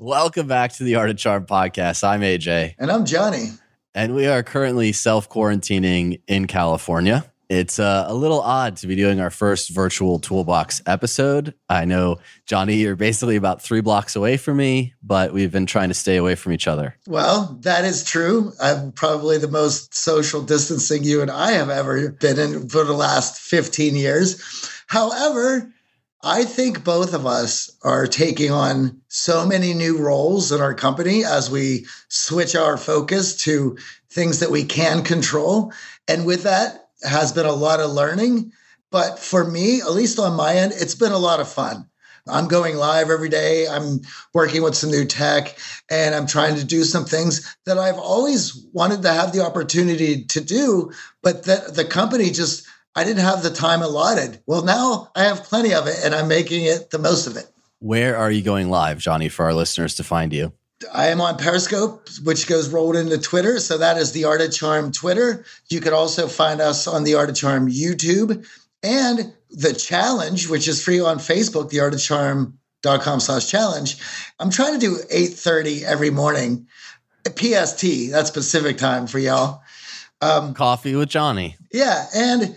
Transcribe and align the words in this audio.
Welcome 0.00 0.46
back 0.46 0.74
to 0.74 0.84
the 0.84 0.94
Art 0.94 1.10
of 1.10 1.16
Charm 1.16 1.44
podcast. 1.44 2.04
I'm 2.04 2.20
AJ. 2.20 2.76
And 2.78 2.88
I'm 2.88 3.04
Johnny. 3.04 3.48
And 3.96 4.14
we 4.14 4.28
are 4.28 4.44
currently 4.44 4.92
self 4.92 5.28
quarantining 5.28 6.20
in 6.28 6.46
California. 6.46 7.28
It's 7.48 7.80
uh, 7.80 8.04
a 8.06 8.14
little 8.14 8.40
odd 8.40 8.76
to 8.76 8.86
be 8.86 8.94
doing 8.94 9.18
our 9.18 9.30
first 9.30 9.70
virtual 9.70 10.20
toolbox 10.20 10.82
episode. 10.86 11.52
I 11.68 11.84
know, 11.84 12.18
Johnny, 12.46 12.76
you're 12.76 12.94
basically 12.94 13.34
about 13.34 13.60
three 13.60 13.80
blocks 13.80 14.14
away 14.14 14.36
from 14.36 14.58
me, 14.58 14.94
but 15.02 15.32
we've 15.32 15.50
been 15.50 15.66
trying 15.66 15.88
to 15.88 15.94
stay 15.94 16.16
away 16.16 16.36
from 16.36 16.52
each 16.52 16.68
other. 16.68 16.96
Well, 17.08 17.58
that 17.62 17.84
is 17.84 18.04
true. 18.04 18.52
I'm 18.60 18.92
probably 18.92 19.38
the 19.38 19.48
most 19.48 19.96
social 19.96 20.42
distancing 20.42 21.02
you 21.02 21.22
and 21.22 21.30
I 21.30 21.50
have 21.52 21.70
ever 21.70 22.10
been 22.10 22.38
in 22.38 22.68
for 22.68 22.84
the 22.84 22.92
last 22.92 23.40
15 23.40 23.96
years. 23.96 24.40
However, 24.86 25.72
I 26.22 26.44
think 26.44 26.82
both 26.82 27.14
of 27.14 27.26
us 27.26 27.70
are 27.82 28.06
taking 28.06 28.50
on 28.50 29.00
so 29.08 29.46
many 29.46 29.72
new 29.72 29.98
roles 29.98 30.50
in 30.50 30.60
our 30.60 30.74
company 30.74 31.24
as 31.24 31.48
we 31.48 31.86
switch 32.08 32.56
our 32.56 32.76
focus 32.76 33.36
to 33.44 33.78
things 34.10 34.40
that 34.40 34.50
we 34.50 34.64
can 34.64 35.04
control. 35.04 35.72
And 36.08 36.26
with 36.26 36.42
that 36.42 36.88
has 37.04 37.32
been 37.32 37.46
a 37.46 37.52
lot 37.52 37.78
of 37.78 37.92
learning. 37.92 38.52
But 38.90 39.18
for 39.20 39.44
me, 39.44 39.80
at 39.80 39.92
least 39.92 40.18
on 40.18 40.34
my 40.34 40.56
end, 40.56 40.72
it's 40.74 40.96
been 40.96 41.12
a 41.12 41.18
lot 41.18 41.40
of 41.40 41.48
fun. 41.48 41.88
I'm 42.26 42.48
going 42.48 42.76
live 42.76 43.10
every 43.10 43.28
day. 43.28 43.68
I'm 43.68 44.00
working 44.34 44.62
with 44.62 44.74
some 44.74 44.90
new 44.90 45.04
tech 45.04 45.56
and 45.90 46.14
I'm 46.14 46.26
trying 46.26 46.56
to 46.56 46.64
do 46.64 46.84
some 46.84 47.04
things 47.04 47.56
that 47.64 47.78
I've 47.78 47.98
always 47.98 48.66
wanted 48.72 49.02
to 49.02 49.12
have 49.12 49.32
the 49.32 49.44
opportunity 49.44 50.24
to 50.24 50.40
do, 50.40 50.92
but 51.22 51.44
that 51.44 51.74
the 51.74 51.84
company 51.84 52.30
just 52.30 52.66
I 52.98 53.04
didn't 53.04 53.22
have 53.22 53.44
the 53.44 53.50
time 53.50 53.80
allotted. 53.80 54.42
Well, 54.44 54.64
now 54.64 55.12
I 55.14 55.22
have 55.22 55.44
plenty 55.44 55.72
of 55.72 55.86
it 55.86 56.00
and 56.02 56.16
I'm 56.16 56.26
making 56.26 56.64
it 56.64 56.90
the 56.90 56.98
most 56.98 57.28
of 57.28 57.36
it. 57.36 57.46
Where 57.78 58.16
are 58.16 58.28
you 58.28 58.42
going 58.42 58.70
live, 58.70 58.98
Johnny, 58.98 59.28
for 59.28 59.44
our 59.44 59.54
listeners 59.54 59.94
to 59.94 60.02
find 60.02 60.32
you? 60.32 60.52
I 60.92 61.06
am 61.06 61.20
on 61.20 61.36
Periscope, 61.36 62.08
which 62.24 62.48
goes 62.48 62.70
rolled 62.70 62.96
into 62.96 63.16
Twitter. 63.16 63.60
So 63.60 63.78
that 63.78 63.98
is 63.98 64.10
the 64.10 64.24
Art 64.24 64.40
of 64.40 64.52
Charm 64.52 64.90
Twitter. 64.90 65.44
You 65.70 65.80
could 65.80 65.92
also 65.92 66.26
find 66.26 66.60
us 66.60 66.88
on 66.88 67.04
the 67.04 67.14
Art 67.14 67.30
of 67.30 67.36
Charm 67.36 67.70
YouTube 67.70 68.44
and 68.82 69.32
the 69.50 69.74
challenge, 69.74 70.48
which 70.48 70.66
is 70.66 70.82
free 70.82 70.98
on 70.98 71.18
Facebook, 71.18 71.70
the 71.70 71.78
Art 71.78 71.94
of 71.94 72.02
Charm.com 72.02 73.20
slash 73.20 73.48
challenge. 73.48 73.98
I'm 74.40 74.50
trying 74.50 74.72
to 74.72 74.80
do 74.80 74.96
8:30 75.08 75.84
every 75.84 76.10
morning. 76.10 76.66
PST, 77.24 78.10
that's 78.10 78.32
Pacific 78.32 78.76
time 78.76 79.06
for 79.06 79.20
y'all. 79.20 79.62
Um, 80.20 80.52
Coffee 80.52 80.96
with 80.96 81.10
Johnny. 81.10 81.56
Yeah. 81.72 82.06
And 82.12 82.56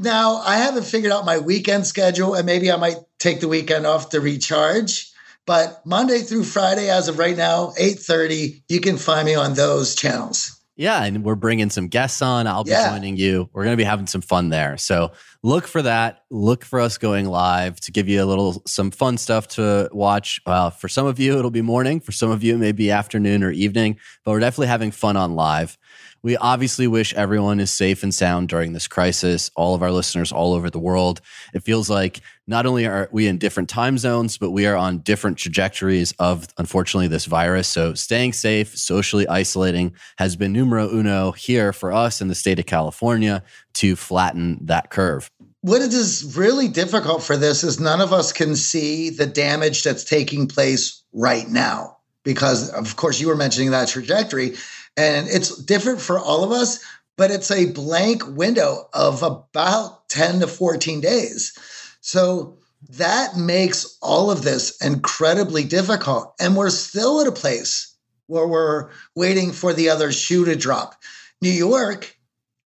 now, 0.00 0.36
I 0.36 0.56
haven't 0.56 0.84
figured 0.84 1.12
out 1.12 1.24
my 1.24 1.38
weekend 1.38 1.86
schedule, 1.86 2.34
and 2.34 2.46
maybe 2.46 2.70
I 2.70 2.76
might 2.76 2.96
take 3.18 3.40
the 3.40 3.48
weekend 3.48 3.86
off 3.86 4.10
to 4.10 4.20
recharge. 4.20 5.10
But 5.46 5.84
Monday 5.84 6.20
through 6.20 6.44
Friday, 6.44 6.90
as 6.90 7.08
of 7.08 7.18
right 7.18 7.36
now, 7.36 7.72
8:30, 7.78 8.62
you 8.68 8.80
can 8.80 8.96
find 8.96 9.26
me 9.26 9.34
on 9.34 9.54
those 9.54 9.94
channels. 9.94 10.60
Yeah, 10.80 11.04
and 11.04 11.22
we're 11.22 11.34
bringing 11.34 11.68
some 11.68 11.88
guests 11.88 12.22
on. 12.22 12.46
I'll 12.46 12.64
be 12.64 12.70
yeah. 12.70 12.88
joining 12.88 13.18
you. 13.18 13.50
We're 13.52 13.64
going 13.64 13.74
to 13.74 13.76
be 13.76 13.84
having 13.84 14.06
some 14.06 14.22
fun 14.22 14.48
there. 14.48 14.78
So 14.78 15.12
look 15.42 15.66
for 15.66 15.82
that. 15.82 16.22
Look 16.30 16.64
for 16.64 16.80
us 16.80 16.96
going 16.96 17.26
live 17.26 17.78
to 17.80 17.92
give 17.92 18.08
you 18.08 18.22
a 18.22 18.24
little 18.24 18.62
some 18.66 18.90
fun 18.90 19.18
stuff 19.18 19.46
to 19.48 19.90
watch. 19.92 20.40
Well, 20.46 20.70
for 20.70 20.88
some 20.88 21.06
of 21.06 21.18
you, 21.18 21.38
it'll 21.38 21.50
be 21.50 21.60
morning. 21.60 22.00
For 22.00 22.12
some 22.12 22.30
of 22.30 22.42
you, 22.42 22.54
it 22.54 22.58
may 22.58 22.72
be 22.72 22.90
afternoon 22.90 23.42
or 23.42 23.50
evening. 23.50 23.98
But 24.24 24.30
we're 24.30 24.40
definitely 24.40 24.68
having 24.68 24.90
fun 24.90 25.18
on 25.18 25.34
live. 25.34 25.76
We 26.22 26.36
obviously 26.36 26.86
wish 26.86 27.14
everyone 27.14 27.60
is 27.60 27.72
safe 27.72 28.02
and 28.02 28.14
sound 28.14 28.48
during 28.48 28.72
this 28.72 28.86
crisis, 28.86 29.50
all 29.56 29.74
of 29.74 29.82
our 29.82 29.90
listeners 29.90 30.32
all 30.32 30.52
over 30.52 30.68
the 30.68 30.78
world. 30.78 31.22
It 31.54 31.62
feels 31.62 31.88
like 31.88 32.20
not 32.46 32.66
only 32.66 32.86
are 32.86 33.08
we 33.10 33.26
in 33.26 33.38
different 33.38 33.70
time 33.70 33.96
zones, 33.96 34.36
but 34.36 34.50
we 34.50 34.66
are 34.66 34.76
on 34.76 34.98
different 34.98 35.38
trajectories 35.38 36.12
of, 36.18 36.46
unfortunately, 36.58 37.08
this 37.08 37.24
virus. 37.24 37.68
So 37.68 37.94
staying 37.94 38.34
safe, 38.34 38.76
socially 38.76 39.26
isolating 39.28 39.94
has 40.18 40.36
been 40.36 40.52
numero 40.52 40.90
uno 40.90 41.32
here 41.32 41.72
for 41.72 41.90
us 41.90 42.20
in 42.20 42.28
the 42.28 42.34
state 42.34 42.58
of 42.58 42.66
California 42.66 43.42
to 43.74 43.96
flatten 43.96 44.58
that 44.66 44.90
curve. 44.90 45.30
What 45.62 45.80
is 45.80 46.34
really 46.36 46.68
difficult 46.68 47.22
for 47.22 47.36
this 47.36 47.64
is 47.64 47.80
none 47.80 48.00
of 48.00 48.12
us 48.12 48.32
can 48.32 48.56
see 48.56 49.08
the 49.10 49.26
damage 49.26 49.84
that's 49.84 50.04
taking 50.04 50.48
place 50.48 51.02
right 51.12 51.48
now 51.48 51.96
because 52.24 52.70
of 52.70 52.96
course 52.96 53.20
you 53.20 53.28
were 53.28 53.36
mentioning 53.36 53.70
that 53.70 53.88
trajectory 53.88 54.54
and 54.96 55.28
it's 55.28 55.56
different 55.64 56.00
for 56.00 56.18
all 56.18 56.44
of 56.44 56.52
us, 56.52 56.80
but 57.16 57.30
it's 57.30 57.50
a 57.50 57.72
blank 57.72 58.26
window 58.26 58.88
of 58.92 59.22
about 59.22 60.08
10 60.08 60.40
to 60.40 60.46
14 60.46 61.00
days. 61.00 61.52
So 62.00 62.58
that 62.88 63.36
makes 63.36 63.98
all 64.00 64.30
of 64.30 64.42
this 64.42 64.80
incredibly 64.82 65.64
difficult. 65.64 66.34
And 66.40 66.56
we're 66.56 66.70
still 66.70 67.20
at 67.20 67.26
a 67.26 67.32
place 67.32 67.94
where 68.26 68.46
we're 68.46 68.90
waiting 69.14 69.52
for 69.52 69.72
the 69.72 69.90
other 69.90 70.12
shoe 70.12 70.44
to 70.46 70.56
drop. 70.56 70.94
New 71.42 71.50
York, 71.50 72.16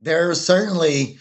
they're 0.01 0.35
certainly 0.35 1.19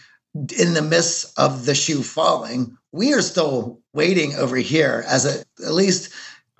in 0.58 0.74
the 0.74 0.82
midst 0.82 1.38
of 1.38 1.66
the 1.66 1.74
shoe 1.74 2.02
falling. 2.02 2.76
We 2.92 3.14
are 3.14 3.22
still 3.22 3.80
waiting 3.92 4.34
over 4.34 4.56
here 4.56 5.04
as 5.08 5.24
a, 5.24 5.44
at 5.64 5.72
least 5.72 6.12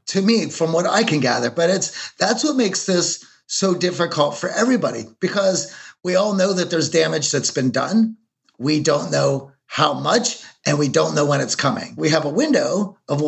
to 0.07 0.23
me, 0.23 0.49
from 0.51 0.73
what 0.73 0.87
I 0.87 1.03
can 1.03 1.21
gather. 1.21 1.51
But 1.51 1.71
it's 1.71 2.13
that's 2.15 2.45
what 2.45 2.57
makes 2.57 2.87
this 2.87 3.25
so 3.47 3.75
difficult 3.75 4.37
for 4.37 4.49
everybody 4.51 5.05
because 5.21 5.75
we 6.03 6.17
all 6.17 6.35
know 6.35 6.53
that 6.53 6.71
there's 6.71 6.91
damage 6.91 7.31
that's 7.31 7.51
been 7.51 7.71
done. 7.71 8.17
We 8.59 8.81
don't 8.81 9.11
know 9.11 9.53
how 9.67 9.95
much 9.95 10.43
and 10.67 10.79
we 10.79 10.89
don't 10.89 11.15
know 11.15 11.27
when 11.27 11.41
it's 11.41 11.57
coming. 11.57 11.95
We 11.97 12.11
have 12.11 12.25
a 12.25 12.31
window 12.31 12.99
of 13.09 13.21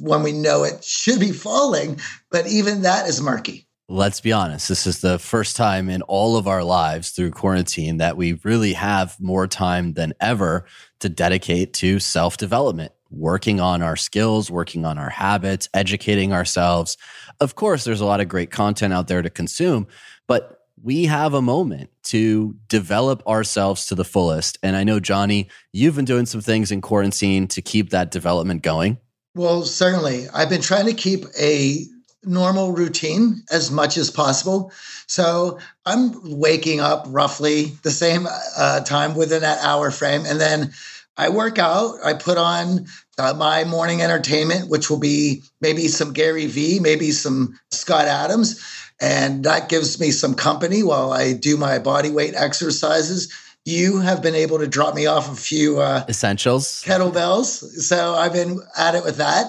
when 0.00 0.22
we 0.22 0.32
know 0.32 0.64
it 0.64 0.84
should 0.84 1.20
be 1.20 1.32
falling, 1.32 2.00
but 2.30 2.46
even 2.46 2.82
that 2.82 3.08
is 3.08 3.20
murky. 3.20 3.68
Let's 3.88 4.20
be 4.20 4.32
honest, 4.32 4.68
this 4.68 4.86
is 4.86 5.02
the 5.02 5.18
first 5.18 5.56
time 5.56 5.90
in 5.90 6.00
all 6.02 6.36
of 6.36 6.48
our 6.48 6.64
lives 6.64 7.10
through 7.10 7.32
quarantine 7.32 7.98
that 7.98 8.16
we 8.16 8.40
really 8.42 8.72
have 8.72 9.20
more 9.20 9.46
time 9.46 9.92
than 9.92 10.14
ever 10.20 10.64
to 11.00 11.10
dedicate 11.10 11.74
to 11.74 12.00
self 12.00 12.38
development 12.38 12.92
working 13.10 13.60
on 13.60 13.82
our 13.82 13.96
skills, 13.96 14.50
working 14.50 14.84
on 14.84 14.98
our 14.98 15.10
habits, 15.10 15.68
educating 15.74 16.32
ourselves. 16.32 16.96
Of 17.40 17.54
course, 17.54 17.84
there's 17.84 18.00
a 18.00 18.06
lot 18.06 18.20
of 18.20 18.28
great 18.28 18.50
content 18.50 18.92
out 18.92 19.08
there 19.08 19.22
to 19.22 19.30
consume, 19.30 19.86
but 20.26 20.60
we 20.82 21.06
have 21.06 21.32
a 21.32 21.42
moment 21.42 21.90
to 22.04 22.54
develop 22.68 23.26
ourselves 23.26 23.86
to 23.86 23.94
the 23.94 24.04
fullest. 24.04 24.58
And 24.62 24.76
I 24.76 24.84
know, 24.84 25.00
Johnny, 25.00 25.48
you've 25.72 25.96
been 25.96 26.04
doing 26.04 26.26
some 26.26 26.42
things 26.42 26.70
in 26.70 26.80
quarantine 26.80 27.48
to 27.48 27.62
keep 27.62 27.90
that 27.90 28.10
development 28.10 28.62
going. 28.62 28.98
Well, 29.34 29.62
certainly. 29.64 30.26
I've 30.34 30.50
been 30.50 30.60
trying 30.60 30.86
to 30.86 30.92
keep 30.92 31.24
a 31.40 31.86
normal 32.24 32.72
routine 32.72 33.42
as 33.50 33.70
much 33.70 33.96
as 33.96 34.10
possible. 34.10 34.72
So 35.06 35.58
I'm 35.86 36.38
waking 36.38 36.80
up 36.80 37.04
roughly 37.08 37.72
the 37.82 37.90
same 37.90 38.26
uh, 38.56 38.80
time 38.80 39.14
within 39.14 39.42
that 39.42 39.62
hour 39.64 39.90
frame. 39.90 40.24
And 40.26 40.40
then 40.40 40.72
I 41.16 41.28
work 41.28 41.58
out. 41.58 41.96
I 42.04 42.14
put 42.14 42.38
on 42.38 42.86
uh, 43.18 43.34
my 43.34 43.64
morning 43.64 44.02
entertainment, 44.02 44.68
which 44.68 44.90
will 44.90 44.98
be 44.98 45.42
maybe 45.60 45.88
some 45.88 46.12
Gary 46.12 46.46
Vee, 46.46 46.80
maybe 46.80 47.12
some 47.12 47.58
Scott 47.70 48.06
Adams. 48.06 48.60
And 49.00 49.44
that 49.44 49.68
gives 49.68 50.00
me 50.00 50.10
some 50.10 50.34
company 50.34 50.82
while 50.82 51.12
I 51.12 51.32
do 51.32 51.56
my 51.56 51.78
body 51.78 52.10
weight 52.10 52.34
exercises. 52.36 53.32
You 53.64 54.00
have 54.00 54.22
been 54.22 54.34
able 54.34 54.58
to 54.58 54.66
drop 54.66 54.94
me 54.94 55.06
off 55.06 55.32
a 55.32 55.36
few 55.36 55.80
uh, 55.80 56.04
essentials, 56.08 56.82
kettlebells. 56.84 57.64
So 57.80 58.14
I've 58.14 58.32
been 58.32 58.60
at 58.76 58.94
it 58.94 59.04
with 59.04 59.16
that. 59.16 59.46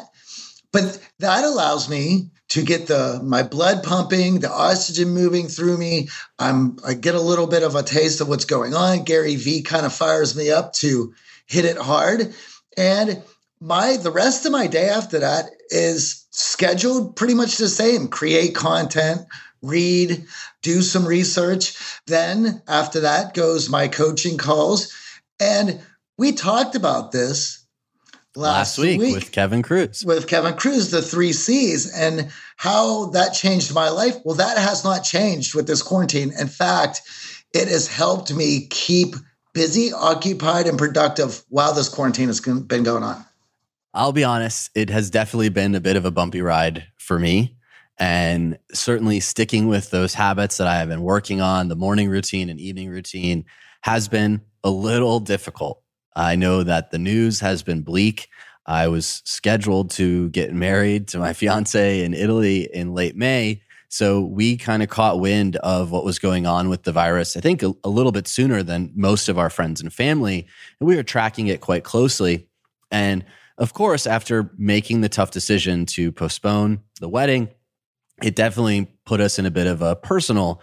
But 0.72 1.00
that 1.20 1.44
allows 1.44 1.90
me 1.90 2.32
to 2.50 2.64
get 2.64 2.88
the 2.88 3.20
my 3.24 3.44
blood 3.44 3.84
pumping, 3.84 4.40
the 4.40 4.52
oxygen 4.52 5.10
moving 5.10 5.48
through 5.48 5.78
me. 5.78 6.10
I'm 6.40 6.78
I 6.86 6.94
get 6.94 7.16
a 7.16 7.22
little 7.22 7.48
bit 7.48 7.64
of 7.64 7.76
a 7.76 7.84
taste 7.84 8.22
of 8.22 8.30
what's 8.30 8.46
going 8.46 8.74
on. 8.74 9.04
Gary 9.04 9.36
Vee 9.36 9.62
kind 9.62 9.86
of 9.86 9.94
fires 9.94 10.36
me 10.36 10.52
up 10.52 10.74
to 10.74 11.14
hit 11.46 11.66
it 11.66 11.78
hard. 11.78 12.34
And 12.78 13.24
my 13.62 13.98
the 13.98 14.12
rest 14.12 14.46
of 14.46 14.52
my 14.52 14.68
day 14.68 14.90
after 14.90 15.20
that 15.20 15.46
is 15.70 16.26
scheduled 16.32 17.16
pretty 17.16 17.34
much 17.34 17.58
the 17.58 17.70
same. 17.70 18.08
Create 18.08 18.56
content, 18.56 19.22
read, 19.62 20.26
do 20.62 20.82
some 20.82 21.06
research. 21.06 21.78
Then 22.08 22.62
after 22.68 23.02
that 23.02 23.34
goes 23.34 23.70
my 23.70 23.88
coaching 23.88 24.38
calls. 24.38 24.94
And 25.40 25.82
we 26.18 26.32
talked 26.32 26.76
about 26.76 27.12
this 27.12 27.66
last, 28.36 28.78
last 28.78 28.78
week, 28.78 29.00
week, 29.00 29.16
with 29.16 29.32
Kevin 29.32 29.62
Kruse. 29.62 30.04
With 30.06 30.28
Kevin 30.28 30.54
Kruse, 30.56 30.92
the 30.92 31.02
three 31.02 31.34
C's, 31.34 31.94
and 31.94 32.32
how 32.58 33.08
that 33.08 33.34
changed 33.34 33.74
my 33.74 33.90
life. 33.90 34.16
Well, 34.24 34.36
that 34.36 34.58
has 34.58 34.84
not 34.84 35.04
changed 35.04 35.56
with 35.56 35.68
this 35.68 35.82
quarantine. 35.82 36.32
In 36.40 36.48
fact, 36.48 37.02
it 37.54 37.68
has 37.68 37.88
helped 37.88 38.34
me 38.34 38.68
keep 38.68 39.16
busy, 39.56 39.92
occupied, 39.92 40.68
and 40.68 40.78
productive 40.78 41.44
while 41.50 41.74
this 41.74 41.90
quarantine 41.90 42.28
has 42.28 42.40
been 42.40 42.84
going 42.84 43.02
on? 43.02 43.26
I'll 43.96 44.12
be 44.12 44.26
honest, 44.26 44.70
it 44.76 44.92
has 44.92 45.10
definitely 45.10 45.50
been 45.50 45.74
a 45.74 45.80
bit 45.80 45.96
of 45.96 46.06
a 46.06 46.12
bumpy 46.12 46.42
ride 46.42 46.86
for 46.98 47.18
me. 47.18 47.56
And 47.98 48.60
certainly 48.74 49.22
sticking 49.22 49.68
with 49.68 49.90
those 49.90 50.14
habits 50.14 50.58
that 50.58 50.68
I 50.68 50.76
have 50.76 50.90
been 50.90 51.02
working 51.02 51.40
on, 51.40 51.70
the 51.70 51.78
morning 51.78 52.10
routine 52.10 52.50
and 52.50 52.60
evening 52.60 52.90
routine, 52.90 53.46
has 53.82 54.10
been 54.10 54.42
a 54.64 54.70
little 54.70 55.22
difficult. 55.22 55.82
I 56.14 56.36
know 56.36 56.62
that 56.64 56.92
the 56.92 57.00
news 57.00 57.40
has 57.40 57.64
been 57.64 57.82
bleak. 57.82 58.28
I 58.66 58.90
was 58.90 59.22
scheduled 59.26 59.92
to 59.92 60.30
get 60.30 60.54
married 60.54 61.08
to 61.10 61.20
my 61.20 61.34
fiance 61.34 62.04
in 62.04 62.14
Italy 62.14 62.68
in 62.74 62.94
late 62.94 63.16
May. 63.16 63.62
So 63.96 64.20
we 64.20 64.58
kind 64.58 64.84
of 64.84 64.90
caught 64.90 65.22
wind 65.22 65.56
of 65.56 65.90
what 65.90 66.04
was 66.04 66.20
going 66.20 66.46
on 66.46 66.68
with 66.68 66.84
the 66.84 66.92
virus, 66.92 67.38
I 67.38 67.40
think 67.40 67.64
a, 67.64 67.74
a, 67.82 67.88
little 67.88 68.12
bit 68.12 68.28
sooner 68.28 68.62
than 68.62 68.92
most 68.94 69.30
of 69.30 69.40
our 69.40 69.50
friends 69.50 69.80
and 69.80 69.94
family. 69.94 70.46
And 70.82 70.90
we 70.90 70.98
were 70.98 71.04
tracking 71.04 71.48
it 71.48 71.62
quite 71.62 71.86
closely. 71.86 72.50
And 72.92 73.24
of 73.58 73.72
course, 73.72 74.06
after 74.06 74.52
making 74.58 75.00
the 75.00 75.08
tough 75.08 75.32
decision 75.32 75.86
to 75.86 76.12
postpone 76.12 76.82
the 77.00 77.08
wedding, 77.08 77.48
it 78.22 78.36
definitely 78.36 78.92
put 79.06 79.22
us 79.22 79.40
in 79.40 79.46
a 79.46 79.52
bit 79.52 79.66
of 79.66 79.82
a 79.82 79.96
personal 79.96 80.62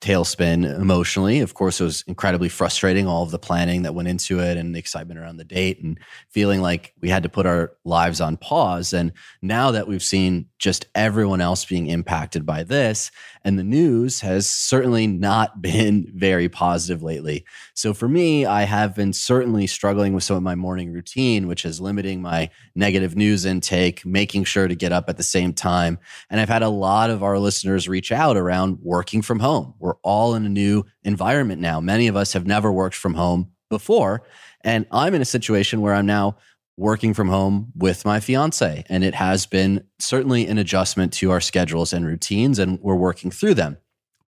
tailspin 0.00 0.64
emotionally. 0.64 1.40
Of 1.40 1.54
course, 1.54 1.80
it 1.80 1.84
was 1.84 2.02
incredibly 2.06 2.48
frustrating, 2.48 3.06
all 3.06 3.22
of 3.22 3.30
the 3.30 3.38
planning 3.38 3.82
that 3.82 3.94
went 3.94 4.08
into 4.08 4.40
it 4.40 4.56
and 4.56 4.74
the 4.74 4.78
excitement 4.78 5.20
around 5.20 5.36
the 5.36 5.44
date 5.44 5.82
and 5.82 5.98
feeling 6.28 6.60
like 6.60 6.92
we 7.00 7.08
had 7.08 7.22
to 7.22 7.28
put 7.28 7.46
our 7.46 7.72
lives 7.84 8.20
on 8.20 8.36
pause. 8.36 8.92
And 8.92 9.12
now 9.42 9.70
that 9.70 9.86
we've 9.86 10.02
seen 10.02 10.46
just 10.64 10.86
everyone 10.94 11.42
else 11.42 11.66
being 11.66 11.88
impacted 11.88 12.46
by 12.46 12.62
this, 12.62 13.10
and 13.44 13.58
the 13.58 13.62
news 13.62 14.20
has 14.22 14.48
certainly 14.48 15.06
not 15.06 15.60
been 15.62 16.10
very 16.14 16.48
positive 16.48 17.02
lately. 17.02 17.44
So 17.74 17.92
for 17.92 18.08
me, 18.08 18.46
I 18.46 18.62
have 18.62 18.96
been 18.96 19.12
certainly 19.12 19.66
struggling 19.66 20.14
with 20.14 20.24
some 20.24 20.38
of 20.38 20.42
my 20.42 20.54
morning 20.54 20.90
routine, 20.90 21.46
which 21.48 21.66
is 21.66 21.82
limiting 21.82 22.22
my 22.22 22.48
negative 22.74 23.14
news 23.14 23.44
intake, 23.44 24.06
making 24.06 24.44
sure 24.44 24.66
to 24.66 24.74
get 24.74 24.90
up 24.90 25.10
at 25.10 25.18
the 25.18 25.22
same 25.22 25.52
time. 25.52 25.98
And 26.30 26.40
I've 26.40 26.48
had 26.48 26.62
a 26.62 26.70
lot 26.70 27.10
of 27.10 27.22
our 27.22 27.38
listeners 27.38 27.86
reach 27.86 28.10
out 28.10 28.38
around 28.38 28.78
working 28.80 29.20
from 29.20 29.40
home. 29.40 29.74
We're 29.78 29.96
all 30.02 30.34
in 30.34 30.46
a 30.46 30.48
new 30.48 30.84
environment 31.02 31.60
now. 31.60 31.78
Many 31.78 32.08
of 32.08 32.16
us 32.16 32.32
have 32.32 32.46
never 32.46 32.72
worked 32.72 32.96
from 32.96 33.12
home 33.12 33.50
before. 33.68 34.22
And 34.62 34.86
I'm 34.90 35.12
in 35.12 35.20
a 35.20 35.26
situation 35.26 35.82
where 35.82 35.92
I'm 35.92 36.06
now 36.06 36.38
working 36.76 37.14
from 37.14 37.28
home 37.28 37.72
with 37.76 38.04
my 38.04 38.20
fiance. 38.20 38.84
And 38.88 39.04
it 39.04 39.14
has 39.14 39.46
been 39.46 39.84
certainly 39.98 40.46
an 40.46 40.58
adjustment 40.58 41.12
to 41.14 41.30
our 41.30 41.40
schedules 41.40 41.92
and 41.92 42.06
routines, 42.06 42.58
and 42.58 42.80
we're 42.80 42.96
working 42.96 43.30
through 43.30 43.54
them. 43.54 43.78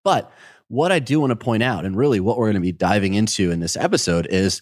But 0.03 0.31
what 0.69 0.91
I 0.91 0.99
do 0.99 1.19
want 1.19 1.31
to 1.31 1.35
point 1.35 1.63
out, 1.63 1.85
and 1.85 1.95
really 1.95 2.19
what 2.19 2.37
we're 2.37 2.45
going 2.45 2.55
to 2.55 2.61
be 2.61 2.71
diving 2.71 3.13
into 3.13 3.51
in 3.51 3.59
this 3.59 3.75
episode, 3.75 4.27
is 4.29 4.61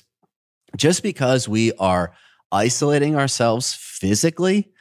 just 0.76 1.04
because 1.04 1.48
we 1.48 1.74
are 1.74 2.14
isolating 2.52 3.16
ourselves 3.16 3.74
physically 3.74 4.72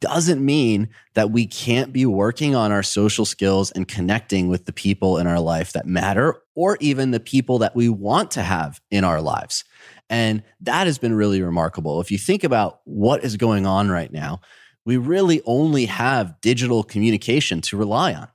doesn't 0.00 0.44
mean 0.44 0.88
that 1.14 1.30
we 1.30 1.46
can't 1.46 1.92
be 1.92 2.06
working 2.06 2.54
on 2.54 2.72
our 2.72 2.82
social 2.82 3.24
skills 3.24 3.70
and 3.72 3.86
connecting 3.86 4.48
with 4.48 4.66
the 4.66 4.72
people 4.72 5.18
in 5.18 5.26
our 5.26 5.40
life 5.40 5.72
that 5.72 5.86
matter 5.86 6.42
or 6.54 6.76
even 6.80 7.10
the 7.10 7.20
people 7.20 7.58
that 7.58 7.76
we 7.76 7.88
want 7.88 8.30
to 8.32 8.42
have 8.42 8.80
in 8.90 9.04
our 9.04 9.20
lives. 9.20 9.64
And 10.08 10.42
that 10.60 10.86
has 10.86 10.98
been 10.98 11.14
really 11.14 11.42
remarkable. 11.42 12.00
If 12.00 12.10
you 12.10 12.18
think 12.18 12.44
about 12.44 12.80
what 12.84 13.24
is 13.24 13.36
going 13.36 13.66
on 13.66 13.88
right 13.88 14.12
now, 14.12 14.40
we 14.84 14.96
really 14.96 15.42
only 15.44 15.86
have 15.86 16.40
digital 16.40 16.84
communication 16.84 17.60
to 17.62 17.76
rely 17.76 18.14
on. 18.14 18.28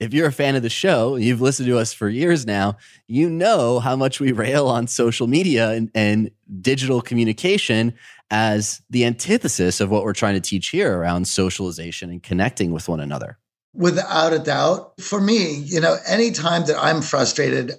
If 0.00 0.12
you're 0.12 0.26
a 0.26 0.32
fan 0.32 0.56
of 0.56 0.62
the 0.62 0.68
show, 0.68 1.14
you've 1.14 1.40
listened 1.40 1.68
to 1.68 1.78
us 1.78 1.92
for 1.92 2.08
years 2.08 2.44
now, 2.44 2.76
you 3.06 3.30
know 3.30 3.78
how 3.78 3.94
much 3.94 4.18
we 4.18 4.32
rail 4.32 4.66
on 4.66 4.88
social 4.88 5.28
media 5.28 5.70
and, 5.70 5.92
and 5.94 6.32
digital 6.60 7.00
communication 7.00 7.94
as 8.28 8.82
the 8.90 9.04
antithesis 9.04 9.80
of 9.80 9.90
what 9.90 10.02
we're 10.02 10.12
trying 10.12 10.34
to 10.34 10.40
teach 10.40 10.70
here 10.70 10.98
around 10.98 11.28
socialization 11.28 12.10
and 12.10 12.20
connecting 12.20 12.72
with 12.72 12.88
one 12.88 12.98
another. 12.98 13.38
Without 13.74 14.32
a 14.32 14.40
doubt. 14.40 15.00
For 15.00 15.20
me, 15.20 15.54
you 15.54 15.80
know, 15.80 15.96
anytime 16.04 16.64
that 16.66 16.76
I'm 16.76 17.00
frustrated, 17.00 17.74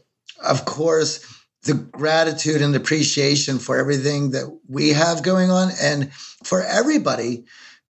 of 0.46 0.64
course, 0.64 1.20
the 1.64 1.74
gratitude 1.74 2.62
and 2.62 2.76
appreciation 2.76 3.60
for 3.60 3.78
everything 3.78 4.32
that 4.32 4.60
we 4.68 4.90
have 4.90 5.24
going 5.24 5.50
on 5.50 5.72
and 5.82 6.14
for 6.44 6.62
everybody. 6.62 7.46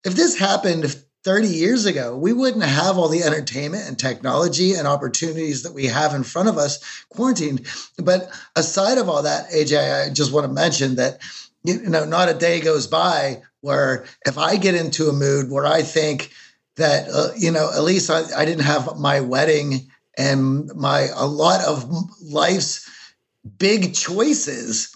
If 0.03 0.15
this 0.15 0.37
happened 0.37 1.03
30 1.23 1.47
years 1.47 1.85
ago, 1.85 2.17
we 2.17 2.33
wouldn't 2.33 2.63
have 2.63 2.97
all 2.97 3.07
the 3.07 3.23
entertainment 3.23 3.87
and 3.87 3.97
technology 3.97 4.73
and 4.73 4.87
opportunities 4.87 5.63
that 5.63 5.73
we 5.73 5.85
have 5.85 6.13
in 6.13 6.23
front 6.23 6.49
of 6.49 6.57
us 6.57 6.79
quarantined. 7.09 7.65
But 7.97 8.29
aside 8.55 8.97
of 8.97 9.07
all 9.07 9.23
that, 9.23 9.51
AJ, 9.51 10.09
I 10.09 10.13
just 10.13 10.33
want 10.33 10.47
to 10.47 10.51
mention 10.51 10.95
that 10.95 11.21
you 11.63 11.79
know, 11.89 12.05
not 12.05 12.29
a 12.29 12.33
day 12.33 12.59
goes 12.59 12.87
by 12.87 13.41
where 13.61 14.05
if 14.25 14.37
I 14.37 14.55
get 14.57 14.75
into 14.75 15.09
a 15.09 15.13
mood 15.13 15.51
where 15.51 15.67
I 15.67 15.83
think 15.83 16.31
that 16.75 17.07
uh, 17.09 17.29
you 17.37 17.51
know, 17.51 17.69
at 17.71 17.83
least 17.83 18.09
I, 18.09 18.23
I 18.35 18.45
didn't 18.45 18.65
have 18.65 18.97
my 18.97 19.19
wedding 19.19 19.91
and 20.17 20.73
my 20.75 21.09
a 21.15 21.25
lot 21.25 21.63
of 21.63 21.89
life's 22.21 22.89
big 23.57 23.93
choices 23.93 24.95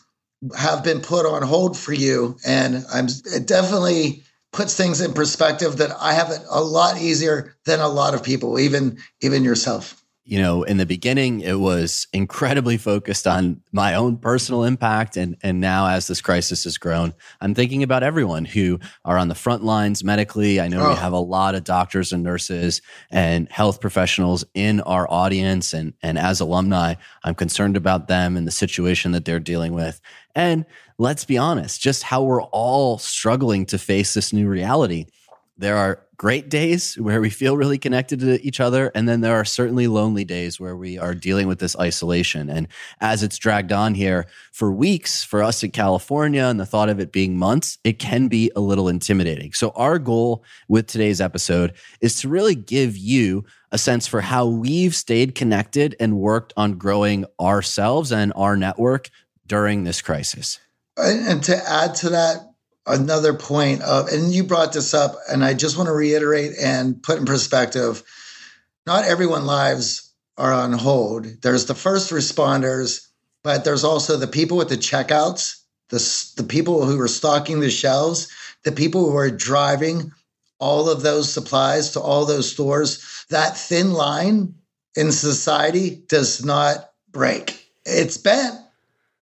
have 0.57 0.83
been 0.83 1.01
put 1.01 1.25
on 1.25 1.41
hold 1.41 1.77
for 1.77 1.93
you. 1.93 2.37
And 2.45 2.85
I'm 2.93 3.07
it 3.07 3.47
definitely 3.47 4.23
puts 4.53 4.75
things 4.75 5.01
in 5.01 5.13
perspective 5.13 5.77
that 5.77 5.91
I 5.99 6.13
have 6.13 6.31
it 6.31 6.41
a 6.49 6.61
lot 6.61 7.01
easier 7.01 7.55
than 7.65 7.79
a 7.79 7.89
lot 7.89 8.13
of 8.13 8.23
people, 8.23 8.59
even 8.59 8.97
even 9.21 9.43
yourself 9.43 10.01
you 10.27 10.41
know, 10.41 10.63
in 10.63 10.77
the 10.77 10.87
beginning, 10.87 11.41
it 11.41 11.59
was 11.59 12.07
incredibly 12.11 12.77
focused 12.77 13.27
on 13.27 13.61
my 13.71 13.93
own 13.93 14.17
personal 14.17 14.63
impact. 14.63 15.17
And, 15.17 15.37
and 15.43 15.61
now, 15.61 15.85
as 15.87 16.07
this 16.07 16.19
crisis 16.19 16.63
has 16.63 16.79
grown, 16.79 17.13
I'm 17.41 17.53
thinking 17.53 17.83
about 17.83 18.01
everyone 18.01 18.43
who 18.43 18.79
are 19.05 19.19
on 19.19 19.27
the 19.27 19.35
front 19.35 19.63
lines 19.63 20.03
medically. 20.03 20.59
I 20.59 20.67
know 20.67 20.83
oh. 20.83 20.89
we 20.89 20.95
have 20.95 21.13
a 21.13 21.19
lot 21.19 21.53
of 21.53 21.63
doctors 21.63 22.11
and 22.11 22.23
nurses 22.23 22.81
and 23.11 23.47
health 23.51 23.79
professionals 23.79 24.43
in 24.55 24.81
our 24.81 25.09
audience. 25.11 25.73
And, 25.73 25.93
and 26.01 26.17
as 26.17 26.39
alumni, 26.39 26.95
I'm 27.23 27.35
concerned 27.35 27.77
about 27.77 28.07
them 28.07 28.35
and 28.35 28.47
the 28.47 28.51
situation 28.51 29.11
that 29.11 29.25
they're 29.25 29.39
dealing 29.39 29.73
with. 29.73 30.01
And 30.33 30.65
let's 30.97 31.23
be 31.23 31.37
honest, 31.37 31.81
just 31.81 32.01
how 32.01 32.23
we're 32.23 32.41
all 32.41 32.97
struggling 32.97 33.67
to 33.67 33.77
face 33.77 34.15
this 34.15 34.33
new 34.33 34.47
reality. 34.47 35.05
There 35.57 35.77
are 35.77 36.05
great 36.17 36.49
days 36.49 36.95
where 36.95 37.19
we 37.19 37.29
feel 37.29 37.57
really 37.57 37.77
connected 37.77 38.19
to 38.19 38.45
each 38.45 38.59
other. 38.59 38.91
And 38.95 39.07
then 39.07 39.21
there 39.21 39.35
are 39.35 39.45
certainly 39.45 39.87
lonely 39.87 40.23
days 40.23 40.59
where 40.59 40.75
we 40.75 40.97
are 40.97 41.13
dealing 41.13 41.47
with 41.47 41.59
this 41.59 41.77
isolation. 41.77 42.49
And 42.49 42.67
as 43.01 43.23
it's 43.23 43.37
dragged 43.37 43.71
on 43.71 43.93
here 43.93 44.25
for 44.51 44.71
weeks 44.71 45.23
for 45.23 45.43
us 45.43 45.63
in 45.63 45.71
California 45.71 46.43
and 46.43 46.59
the 46.59 46.65
thought 46.65 46.89
of 46.89 46.99
it 46.99 47.11
being 47.11 47.37
months, 47.37 47.77
it 47.83 47.99
can 47.99 48.27
be 48.27 48.51
a 48.55 48.61
little 48.61 48.87
intimidating. 48.87 49.53
So, 49.53 49.71
our 49.75 49.99
goal 49.99 50.43
with 50.67 50.87
today's 50.87 51.21
episode 51.21 51.73
is 52.01 52.19
to 52.21 52.29
really 52.29 52.55
give 52.55 52.97
you 52.97 53.45
a 53.71 53.77
sense 53.77 54.07
for 54.07 54.21
how 54.21 54.47
we've 54.47 54.95
stayed 54.95 55.35
connected 55.35 55.95
and 55.99 56.17
worked 56.17 56.53
on 56.55 56.77
growing 56.77 57.25
ourselves 57.39 58.11
and 58.11 58.31
our 58.35 58.55
network 58.55 59.09
during 59.47 59.83
this 59.83 60.01
crisis. 60.01 60.59
And 60.97 61.43
to 61.43 61.57
add 61.69 61.95
to 61.95 62.09
that, 62.11 62.54
another 62.87 63.33
point 63.33 63.81
of, 63.81 64.09
and 64.09 64.33
you 64.33 64.43
brought 64.43 64.73
this 64.73 64.93
up, 64.93 65.15
and 65.29 65.43
I 65.43 65.53
just 65.53 65.77
want 65.77 65.87
to 65.87 65.93
reiterate 65.93 66.53
and 66.59 67.01
put 67.01 67.19
in 67.19 67.25
perspective 67.25 68.03
not 68.85 69.05
everyone 69.05 69.45
lives 69.45 70.13
are 70.37 70.53
on 70.53 70.73
hold. 70.73 71.25
There's 71.41 71.65
the 71.65 71.75
first 71.75 72.11
responders, 72.11 73.07
but 73.43 73.63
there's 73.63 73.83
also 73.83 74.17
the 74.17 74.27
people 74.27 74.57
with 74.57 74.69
the 74.69 74.77
checkouts, 74.77 75.57
the, 75.89 76.33
the 76.37 76.47
people 76.47 76.85
who 76.85 76.99
are 76.99 77.07
stocking 77.07 77.59
the 77.59 77.71
shelves, 77.71 78.31
the 78.63 78.71
people 78.71 79.09
who 79.09 79.17
are 79.17 79.31
driving 79.31 80.11
all 80.59 80.89
of 80.89 81.01
those 81.01 81.31
supplies 81.31 81.91
to 81.91 81.99
all 81.99 82.25
those 82.25 82.51
stores. 82.51 83.25
That 83.29 83.57
thin 83.57 83.93
line 83.93 84.53
in 84.95 85.11
society 85.11 86.03
does 86.07 86.45
not 86.45 86.91
break. 87.11 87.67
It's 87.85 88.17
bent. 88.17 88.55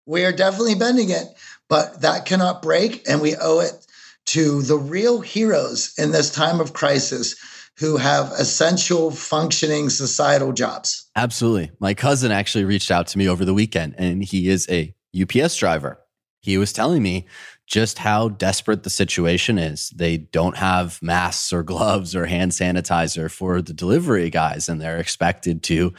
We 0.05 0.25
are 0.25 0.31
definitely 0.33 0.75
bending 0.75 1.09
it 1.09 1.27
but 1.73 2.01
that 2.01 2.25
cannot 2.25 2.61
break. 2.61 3.01
And 3.09 3.19
we 3.19 3.35
owe 3.35 3.59
it 3.59 3.87
to 4.27 4.61
the 4.61 4.77
real 4.77 5.21
heroes 5.21 5.91
in 5.97 6.11
this 6.11 6.31
time 6.31 6.59
of 6.59 6.73
crisis 6.73 7.35
who 7.79 7.97
have 7.97 8.31
essential 8.33 9.09
functioning 9.09 9.89
societal 9.89 10.53
jobs. 10.53 11.09
Absolutely. 11.15 11.71
My 11.79 11.95
cousin 11.95 12.31
actually 12.31 12.65
reached 12.65 12.91
out 12.91 13.07
to 13.07 13.17
me 13.17 13.27
over 13.27 13.43
the 13.43 13.55
weekend, 13.55 13.95
and 13.97 14.23
he 14.23 14.49
is 14.49 14.67
a 14.69 14.93
UPS 15.19 15.57
driver. 15.57 15.99
He 16.41 16.59
was 16.59 16.73
telling 16.73 17.01
me 17.01 17.25
just 17.65 17.97
how 17.97 18.29
desperate 18.29 18.83
the 18.83 18.91
situation 18.91 19.57
is. 19.57 19.89
They 19.95 20.17
don't 20.17 20.57
have 20.57 21.01
masks 21.01 21.51
or 21.51 21.63
gloves 21.63 22.15
or 22.15 22.27
hand 22.27 22.51
sanitizer 22.51 23.31
for 23.31 23.63
the 23.63 23.73
delivery 23.73 24.29
guys, 24.29 24.69
and 24.69 24.79
they're 24.79 24.99
expected 24.99 25.63
to 25.63 25.91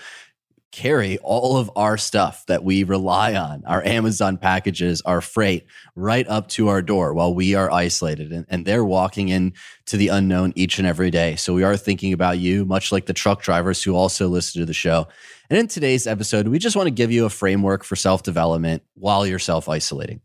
carry 0.74 1.18
all 1.18 1.56
of 1.56 1.70
our 1.76 1.96
stuff 1.96 2.44
that 2.46 2.64
we 2.64 2.82
rely 2.82 3.36
on, 3.36 3.62
our 3.64 3.80
Amazon 3.86 4.36
packages, 4.36 5.00
our 5.02 5.20
freight, 5.20 5.66
right 5.94 6.26
up 6.26 6.48
to 6.48 6.66
our 6.66 6.82
door 6.82 7.14
while 7.14 7.32
we 7.32 7.54
are 7.54 7.70
isolated. 7.70 8.32
And, 8.32 8.44
and, 8.48 8.66
they're 8.66 8.84
walking 8.84 9.28
in 9.28 9.52
to 9.86 9.96
the 9.96 10.08
unknown 10.08 10.52
each 10.56 10.78
and 10.78 10.88
every 10.88 11.12
day. 11.12 11.36
So 11.36 11.54
we 11.54 11.62
are 11.62 11.76
thinking 11.76 12.12
about 12.12 12.38
you, 12.38 12.64
much 12.64 12.90
like 12.90 13.06
the 13.06 13.12
truck 13.12 13.40
drivers 13.40 13.84
who 13.84 13.94
also 13.94 14.26
listen 14.26 14.62
to 14.62 14.66
the 14.66 14.74
show. 14.74 15.06
And 15.48 15.58
in 15.58 15.68
today's 15.68 16.08
episode, 16.08 16.48
we 16.48 16.58
just 16.58 16.74
want 16.74 16.88
to 16.88 16.90
give 16.90 17.12
you 17.12 17.24
a 17.24 17.30
framework 17.30 17.84
for 17.84 17.94
self 17.94 18.24
development 18.24 18.82
while 18.94 19.24
you're 19.24 19.38
self 19.38 19.68
isolating. 19.68 20.22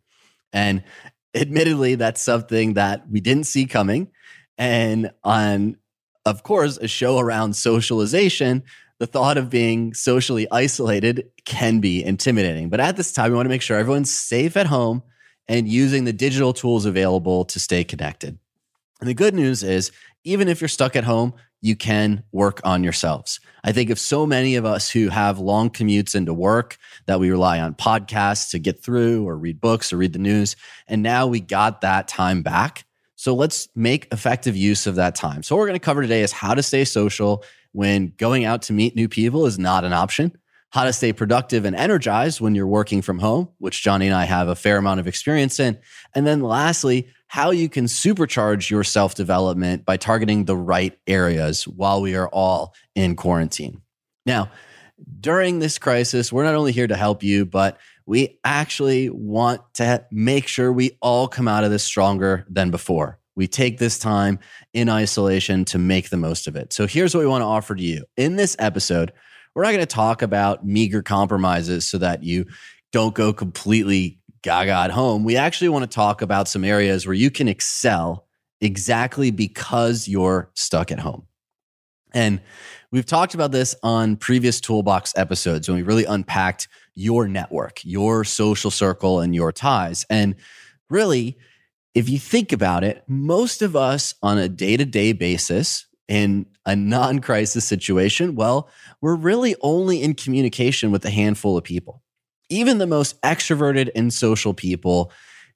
And 0.51 0.83
admittedly, 1.35 1.93
that's 1.93 2.21
something 2.21 2.73
that 2.73 3.07
we 3.07 3.19
didn't 3.19 3.45
see 3.45 3.67
coming. 3.67 4.09
And 4.57 5.11
on, 5.23 5.77
of 6.25 6.41
course, 6.41 6.77
a 6.77 6.87
show 6.87 7.19
around 7.19 7.55
socialization, 7.55 8.63
the 8.99 9.07
thought 9.07 9.37
of 9.37 9.49
being 9.49 9.93
socially 9.93 10.45
isolated 10.51 11.31
can 11.45 11.79
be 11.79 12.03
intimidating. 12.03 12.69
But 12.69 12.81
at 12.81 12.97
this 12.97 13.13
time, 13.13 13.31
we 13.31 13.35
want 13.35 13.45
to 13.45 13.49
make 13.49 13.61
sure 13.61 13.77
everyone's 13.77 14.13
safe 14.13 14.57
at 14.57 14.67
home 14.67 15.03
and 15.47 15.67
using 15.67 16.03
the 16.03 16.13
digital 16.13 16.53
tools 16.53 16.85
available 16.85 17.45
to 17.45 17.59
stay 17.59 17.83
connected. 17.83 18.37
And 18.99 19.09
the 19.09 19.13
good 19.13 19.33
news 19.33 19.63
is, 19.63 19.91
even 20.25 20.49
if 20.49 20.59
you're 20.59 20.67
stuck 20.67 20.97
at 20.97 21.05
home, 21.05 21.33
you 21.61 21.75
can 21.75 22.23
work 22.31 22.61
on 22.63 22.83
yourselves. 22.83 23.39
I 23.63 23.71
think 23.71 23.89
of 23.89 23.99
so 23.99 24.25
many 24.25 24.55
of 24.55 24.65
us 24.65 24.89
who 24.89 25.09
have 25.09 25.39
long 25.39 25.69
commutes 25.69 26.15
into 26.15 26.33
work 26.33 26.77
that 27.05 27.19
we 27.19 27.31
rely 27.31 27.59
on 27.59 27.75
podcasts 27.75 28.51
to 28.51 28.59
get 28.59 28.83
through 28.83 29.27
or 29.27 29.37
read 29.37 29.59
books 29.59 29.91
or 29.91 29.97
read 29.97 30.13
the 30.13 30.19
news. 30.19 30.55
And 30.87 31.03
now 31.03 31.27
we 31.27 31.39
got 31.39 31.81
that 31.81 32.07
time 32.07 32.43
back. 32.43 32.85
So 33.15 33.35
let's 33.35 33.67
make 33.75 34.07
effective 34.13 34.55
use 34.55 34.87
of 34.87 34.95
that 34.95 35.15
time. 35.15 35.43
So, 35.43 35.53
what 35.53 35.59
we're 35.59 35.67
going 35.67 35.79
to 35.79 35.83
cover 35.85 36.01
today 36.01 36.21
is 36.21 36.31
how 36.31 36.53
to 36.53 36.63
stay 36.63 36.85
social 36.85 37.43
when 37.71 38.13
going 38.17 38.45
out 38.45 38.63
to 38.63 38.73
meet 38.73 38.95
new 38.95 39.07
people 39.07 39.45
is 39.45 39.59
not 39.59 39.83
an 39.83 39.93
option, 39.93 40.31
how 40.71 40.83
to 40.83 40.93
stay 40.93 41.13
productive 41.13 41.65
and 41.65 41.75
energized 41.75 42.41
when 42.41 42.55
you're 42.55 42.67
working 42.67 43.01
from 43.01 43.19
home, 43.19 43.49
which 43.57 43.83
Johnny 43.83 44.07
and 44.07 44.15
I 44.15 44.25
have 44.25 44.47
a 44.47 44.55
fair 44.55 44.77
amount 44.77 44.99
of 44.99 45.07
experience 45.07 45.59
in. 45.59 45.79
And 46.13 46.27
then 46.27 46.41
lastly, 46.41 47.09
how 47.27 47.51
you 47.51 47.69
can 47.69 47.85
supercharge 47.85 48.69
your 48.69 48.83
self 48.83 49.15
development 49.15 49.85
by 49.85 49.97
targeting 49.97 50.45
the 50.45 50.57
right 50.57 50.97
areas 51.07 51.67
while 51.67 52.01
we 52.01 52.15
are 52.15 52.27
all 52.29 52.73
in 52.95 53.15
quarantine. 53.15 53.81
Now, 54.25 54.51
during 55.19 55.59
this 55.59 55.77
crisis, 55.77 56.31
we're 56.31 56.43
not 56.43 56.55
only 56.55 56.71
here 56.71 56.87
to 56.87 56.95
help 56.95 57.23
you, 57.23 57.45
but 57.45 57.77
we 58.05 58.39
actually 58.43 59.09
want 59.09 59.61
to 59.75 60.05
make 60.11 60.47
sure 60.47 60.73
we 60.73 60.97
all 61.01 61.27
come 61.27 61.47
out 61.47 61.63
of 61.63 61.71
this 61.71 61.83
stronger 61.83 62.45
than 62.49 62.71
before. 62.71 63.18
We 63.39 63.47
take 63.47 63.77
this 63.77 63.97
time 63.97 64.39
in 64.73 64.89
isolation 64.89 65.63
to 65.65 65.77
make 65.77 66.09
the 66.09 66.17
most 66.17 66.45
of 66.45 66.57
it. 66.57 66.73
So 66.73 66.85
here's 66.85 67.15
what 67.15 67.21
we 67.21 67.27
want 67.27 67.41
to 67.41 67.47
offer 67.47 67.73
to 67.73 67.81
you. 67.81 68.03
In 68.17 68.35
this 68.35 68.57
episode, 68.59 69.13
we're 69.55 69.63
not 69.63 69.69
going 69.71 69.79
to 69.79 69.85
talk 69.85 70.21
about 70.21 70.65
meager 70.65 71.01
compromises 71.01 71.89
so 71.89 71.97
that 71.99 72.21
you 72.21 72.45
don't 72.91 73.15
go 73.15 73.31
completely 73.31 74.19
gaga 74.41 74.71
at 74.71 74.91
home, 74.91 75.23
we 75.23 75.37
actually 75.37 75.69
want 75.69 75.89
to 75.89 75.95
talk 75.95 76.21
about 76.21 76.49
some 76.49 76.63
areas 76.65 77.05
where 77.05 77.13
you 77.13 77.31
can 77.31 77.47
excel 77.47 78.27
exactly 78.59 79.31
because 79.31 80.07
you're 80.07 80.51
stuck 80.53 80.91
at 80.91 80.99
home. 80.99 81.25
And 82.13 82.41
we've 82.91 83.05
talked 83.05 83.35
about 83.35 83.51
this 83.51 83.73
on 83.83 84.17
previous 84.17 84.59
toolbox 84.59 85.13
episodes 85.15 85.69
when 85.69 85.77
we 85.77 85.83
really 85.83 86.05
unpacked 86.05 86.67
your 86.95 87.27
network, 87.27 87.79
your 87.83 88.23
social 88.23 88.71
circle, 88.71 89.21
and 89.21 89.33
your 89.33 89.51
ties. 89.51 90.05
And 90.09 90.35
really, 90.89 91.37
if 91.95 92.09
you 92.09 92.19
think 92.19 92.51
about 92.51 92.83
it, 92.83 93.03
most 93.07 93.61
of 93.61 93.75
us 93.75 94.13
on 94.21 94.37
a 94.37 94.49
day 94.49 94.77
to 94.77 94.85
day 94.85 95.13
basis 95.13 95.85
in 96.07 96.45
a 96.65 96.75
non 96.75 97.19
crisis 97.19 97.65
situation, 97.65 98.35
well, 98.35 98.69
we're 99.01 99.15
really 99.15 99.55
only 99.61 100.01
in 100.01 100.13
communication 100.13 100.91
with 100.91 101.05
a 101.05 101.09
handful 101.09 101.57
of 101.57 101.63
people 101.63 102.01
even 102.49 102.79
the 102.79 102.87
most 102.87 103.21
extroverted 103.21 103.89
and 103.95 104.13
social 104.13 104.53
people 104.53 105.11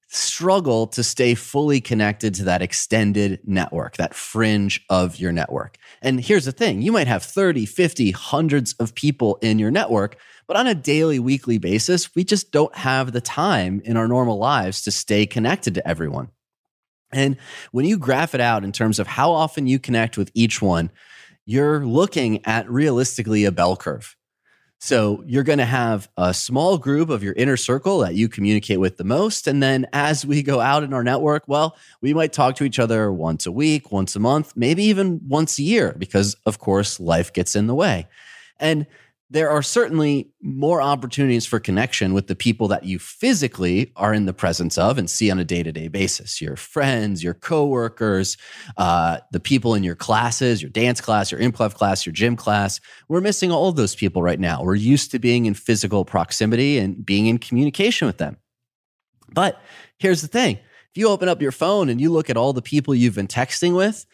struggle 0.07 0.85
to 0.85 1.03
stay 1.03 1.33
fully 1.33 1.81
connected 1.81 2.35
to 2.35 2.43
that 2.43 2.61
extended 2.61 3.39
network, 3.43 3.97
that 3.97 4.13
fringe 4.13 4.79
of 4.89 5.17
your 5.17 5.31
network. 5.31 5.77
And 6.03 6.21
here's 6.21 6.45
the 6.45 6.51
thing 6.51 6.83
you 6.83 6.91
might 6.91 7.07
have 7.07 7.23
30, 7.23 7.65
50, 7.65 8.11
hundreds 8.11 8.73
of 8.73 8.93
people 8.93 9.39
in 9.41 9.57
your 9.57 9.71
network, 9.71 10.17
but 10.47 10.57
on 10.57 10.67
a 10.67 10.75
daily, 10.75 11.19
weekly 11.19 11.57
basis, 11.57 12.13
we 12.15 12.23
just 12.23 12.51
don't 12.51 12.75
have 12.75 13.11
the 13.11 13.21
time 13.21 13.81
in 13.85 13.97
our 13.97 14.07
normal 14.07 14.37
lives 14.37 14.81
to 14.83 14.91
stay 14.91 15.25
connected 15.25 15.75
to 15.75 15.87
everyone. 15.87 16.29
And 17.11 17.37
when 17.71 17.85
you 17.85 17.97
graph 17.97 18.33
it 18.35 18.41
out 18.41 18.63
in 18.63 18.71
terms 18.71 18.99
of 18.99 19.07
how 19.07 19.31
often 19.31 19.67
you 19.67 19.79
connect 19.79 20.17
with 20.17 20.31
each 20.33 20.61
one, 20.61 20.91
you're 21.45 21.85
looking 21.85 22.45
at 22.45 22.69
realistically 22.69 23.45
a 23.45 23.51
bell 23.51 23.75
curve. 23.75 24.15
So 24.79 25.23
you're 25.25 25.43
going 25.43 25.59
to 25.59 25.65
have 25.65 26.09
a 26.17 26.33
small 26.33 26.77
group 26.77 27.09
of 27.09 27.23
your 27.23 27.33
inner 27.35 27.55
circle 27.55 27.99
that 27.99 28.15
you 28.15 28.27
communicate 28.27 28.81
with 28.81 28.97
the 28.97 29.05
most. 29.05 29.47
And 29.47 29.63
then 29.63 29.87
as 29.93 30.25
we 30.25 30.43
go 30.43 30.59
out 30.59 30.83
in 30.83 30.93
our 30.93 31.05
network, 31.05 31.43
well, 31.47 31.77
we 32.01 32.13
might 32.13 32.33
talk 32.33 32.57
to 32.57 32.65
each 32.65 32.79
other 32.79 33.09
once 33.09 33.45
a 33.45 33.51
week, 33.51 33.93
once 33.93 34.13
a 34.17 34.19
month, 34.19 34.51
maybe 34.57 34.83
even 34.83 35.21
once 35.25 35.57
a 35.57 35.63
year, 35.63 35.95
because 35.97 36.35
of 36.45 36.59
course 36.59 36.99
life 36.99 37.31
gets 37.31 37.55
in 37.55 37.67
the 37.67 37.75
way. 37.75 38.07
And 38.59 38.85
there 39.33 39.49
are 39.49 39.63
certainly 39.63 40.29
more 40.43 40.79
opportunities 40.79 41.43
for 41.43 41.59
connection 41.59 42.13
with 42.13 42.27
the 42.27 42.35
people 42.35 42.67
that 42.67 42.83
you 42.83 42.99
physically 42.99 43.91
are 43.95 44.13
in 44.13 44.25
the 44.25 44.33
presence 44.33 44.77
of 44.77 44.99
and 44.99 45.09
see 45.09 45.31
on 45.31 45.39
a 45.39 45.43
day-to-day 45.43 45.87
basis. 45.87 46.39
Your 46.39 46.55
friends 46.55 47.23
your 47.23 47.33
coworkers 47.33 48.37
uh, 48.77 49.17
the 49.31 49.39
people 49.39 49.73
in 49.73 49.83
your 49.83 49.95
classes 49.95 50.61
your 50.61 50.69
dance 50.69 51.01
class 51.01 51.31
your 51.31 51.41
improv 51.41 51.73
class 51.73 52.05
your 52.05 52.13
gym 52.13 52.35
class. 52.35 52.79
We're 53.07 53.21
missing 53.21 53.51
all 53.51 53.69
of 53.69 53.75
those 53.75 53.95
people 53.95 54.21
right 54.21 54.39
now. 54.39 54.61
We're 54.61 54.75
used 54.75 55.09
to 55.11 55.19
being 55.19 55.47
in 55.47 55.55
physical 55.55 56.05
proximity 56.05 56.77
and 56.77 57.03
being 57.03 57.25
in 57.25 57.39
communication 57.39 58.05
with 58.05 58.19
them. 58.19 58.37
But 59.33 59.59
here's 59.97 60.21
the 60.21 60.27
thing. 60.27 60.57
If 60.57 60.97
you 60.97 61.09
open 61.09 61.27
up 61.27 61.41
your 61.41 61.51
phone 61.51 61.89
and 61.89 61.99
you 61.99 62.11
look 62.11 62.29
at 62.29 62.37
all 62.37 62.53
the 62.53 62.61
people 62.61 62.93
you've 62.93 63.15
been 63.15 63.27
texting 63.27 63.75
with 63.75 64.05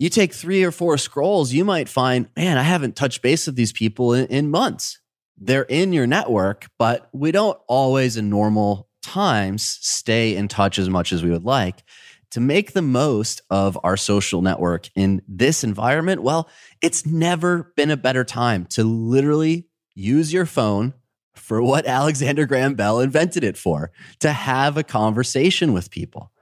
you 0.00 0.08
take 0.08 0.32
three 0.32 0.64
or 0.64 0.72
four 0.72 0.96
scrolls, 0.96 1.52
you 1.52 1.62
might 1.62 1.86
find, 1.86 2.26
man, 2.34 2.56
I 2.56 2.62
haven't 2.62 2.96
touched 2.96 3.20
base 3.20 3.46
with 3.46 3.54
these 3.54 3.70
people 3.70 4.14
in, 4.14 4.26
in 4.28 4.50
months. 4.50 4.98
They're 5.36 5.62
in 5.64 5.92
your 5.92 6.06
network, 6.06 6.68
but 6.78 7.10
we 7.12 7.32
don't 7.32 7.58
always 7.68 8.16
in 8.16 8.30
normal 8.30 8.88
times 9.02 9.78
stay 9.82 10.34
in 10.34 10.48
touch 10.48 10.78
as 10.78 10.88
much 10.88 11.12
as 11.12 11.22
we 11.22 11.30
would 11.30 11.44
like. 11.44 11.82
To 12.30 12.40
make 12.40 12.72
the 12.72 12.80
most 12.80 13.42
of 13.50 13.78
our 13.84 13.98
social 13.98 14.40
network 14.40 14.88
in 14.94 15.20
this 15.28 15.62
environment, 15.64 16.22
well, 16.22 16.48
it's 16.80 17.04
never 17.04 17.74
been 17.76 17.90
a 17.90 17.96
better 17.98 18.24
time 18.24 18.64
to 18.70 18.84
literally 18.84 19.68
use 19.94 20.32
your 20.32 20.46
phone 20.46 20.94
for 21.34 21.60
what 21.62 21.84
Alexander 21.86 22.46
Graham 22.46 22.74
Bell 22.74 23.00
invented 23.00 23.44
it 23.44 23.58
for 23.58 23.90
to 24.20 24.32
have 24.32 24.78
a 24.78 24.82
conversation 24.82 25.74
with 25.74 25.90
people 25.90 26.32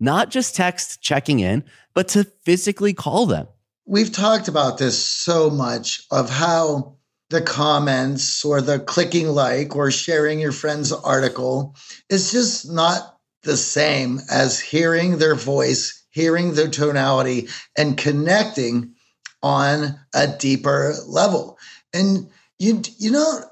not 0.00 0.30
just 0.30 0.54
text 0.54 1.02
checking 1.02 1.40
in, 1.40 1.64
but 1.94 2.08
to 2.08 2.24
physically 2.44 2.92
call 2.92 3.26
them. 3.26 3.48
We've 3.86 4.12
talked 4.12 4.48
about 4.48 4.78
this 4.78 5.02
so 5.02 5.50
much 5.50 6.02
of 6.10 6.28
how 6.28 6.96
the 7.30 7.42
comments 7.42 8.44
or 8.44 8.60
the 8.60 8.78
clicking 8.78 9.28
like 9.28 9.76
or 9.76 9.90
sharing 9.90 10.40
your 10.40 10.52
friend's 10.52 10.92
article 10.92 11.76
is 12.08 12.32
just 12.32 12.70
not 12.70 13.18
the 13.42 13.56
same 13.56 14.20
as 14.30 14.60
hearing 14.60 15.18
their 15.18 15.34
voice, 15.34 16.04
hearing 16.10 16.54
their 16.54 16.68
tonality, 16.68 17.48
and 17.76 17.96
connecting 17.96 18.94
on 19.42 19.98
a 20.14 20.26
deeper 20.26 20.94
level. 21.06 21.58
And 21.92 22.28
you 22.58 22.82
you 22.98 23.12
don't 23.12 23.44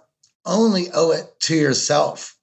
only 0.45 0.87
owe 0.93 1.13
it 1.13 1.27
to 1.41 1.57
yourself 1.57 2.37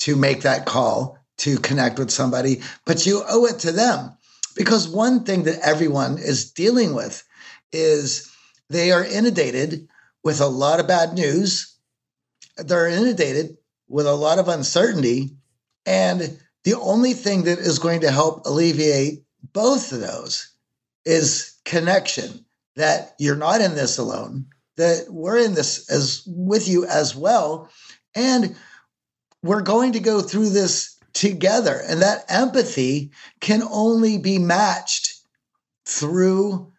to 0.00 0.16
make 0.16 0.42
that 0.42 0.66
call 0.66 1.17
to 1.38 1.58
connect 1.58 1.98
with 1.98 2.10
somebody, 2.10 2.60
but 2.84 3.06
you 3.06 3.22
owe 3.28 3.46
it 3.46 3.58
to 3.60 3.72
them. 3.72 4.12
Because 4.54 4.88
one 4.88 5.24
thing 5.24 5.44
that 5.44 5.60
everyone 5.60 6.18
is 6.18 6.50
dealing 6.50 6.94
with 6.94 7.24
is 7.72 8.30
they 8.70 8.92
are 8.92 9.04
inundated 9.04 9.88
with 10.24 10.40
a 10.40 10.46
lot 10.46 10.80
of 10.80 10.88
bad 10.88 11.14
news. 11.14 11.74
They're 12.56 12.88
inundated 12.88 13.56
with 13.88 14.06
a 14.06 14.14
lot 14.14 14.38
of 14.38 14.48
uncertainty. 14.48 15.30
And 15.86 16.38
the 16.64 16.74
only 16.74 17.14
thing 17.14 17.44
that 17.44 17.58
is 17.58 17.78
going 17.78 18.00
to 18.00 18.10
help 18.10 18.44
alleviate 18.46 19.22
both 19.52 19.92
of 19.92 20.00
those 20.00 20.52
is 21.04 21.54
connection 21.64 22.44
that 22.76 23.14
you're 23.18 23.36
not 23.36 23.60
in 23.60 23.74
this 23.74 23.96
alone, 23.96 24.46
that 24.76 25.06
we're 25.08 25.38
in 25.38 25.54
this 25.54 25.88
as 25.90 26.22
with 26.26 26.68
you 26.68 26.84
as 26.86 27.14
well. 27.14 27.70
And 28.14 28.56
we're 29.42 29.62
going 29.62 29.92
to 29.92 30.00
go 30.00 30.20
through 30.20 30.50
this 30.50 30.97
together. 31.18 31.82
And 31.86 32.00
that 32.02 32.24
empathy 32.28 33.10
can 33.40 33.62
only 33.62 34.18
be 34.18 34.38
matched 34.38 35.14
through 35.84 36.72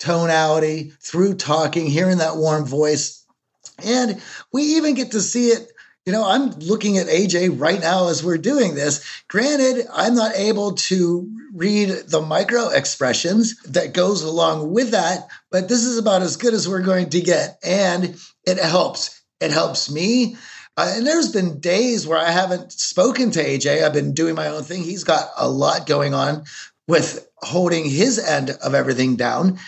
tonality, 0.00 0.92
through 1.00 1.34
talking, 1.34 1.86
hearing 1.86 2.18
that 2.18 2.36
warm 2.36 2.66
voice. 2.66 3.24
And 3.84 4.20
we 4.52 4.62
even 4.76 4.94
get 4.94 5.12
to 5.12 5.20
see 5.20 5.48
it. 5.48 5.70
You 6.04 6.12
know, 6.12 6.26
I'm 6.26 6.50
looking 6.58 6.98
at 6.98 7.06
AJ 7.06 7.58
right 7.58 7.80
now 7.80 8.08
as 8.08 8.22
we're 8.22 8.36
doing 8.36 8.74
this. 8.74 9.22
Granted, 9.28 9.86
I'm 9.92 10.14
not 10.14 10.34
able 10.34 10.72
to 10.72 11.30
read 11.54 11.88
the 12.08 12.20
micro 12.20 12.68
expressions 12.68 13.56
that 13.62 13.94
goes 13.94 14.22
along 14.22 14.72
with 14.72 14.90
that, 14.90 15.28
but 15.50 15.68
this 15.68 15.84
is 15.84 15.96
about 15.96 16.20
as 16.20 16.36
good 16.36 16.52
as 16.52 16.68
we're 16.68 16.82
going 16.82 17.10
to 17.10 17.20
get. 17.20 17.58
And 17.62 18.20
it 18.44 18.58
helps. 18.58 19.22
It 19.40 19.50
helps 19.50 19.90
me 19.90 20.36
uh, 20.76 20.92
and 20.96 21.06
there's 21.06 21.30
been 21.30 21.60
days 21.60 22.06
where 22.06 22.18
I 22.18 22.30
haven't 22.30 22.72
spoken 22.72 23.30
to 23.32 23.44
AJ. 23.44 23.84
I've 23.84 23.92
been 23.92 24.12
doing 24.12 24.34
my 24.34 24.48
own 24.48 24.62
thing. 24.62 24.82
He's 24.82 25.04
got 25.04 25.28
a 25.36 25.48
lot 25.48 25.86
going 25.86 26.14
on 26.14 26.44
with 26.88 27.28
holding 27.38 27.84
his 27.88 28.18
end 28.18 28.50
of 28.50 28.74
everything 28.74 29.16
down. 29.16 29.58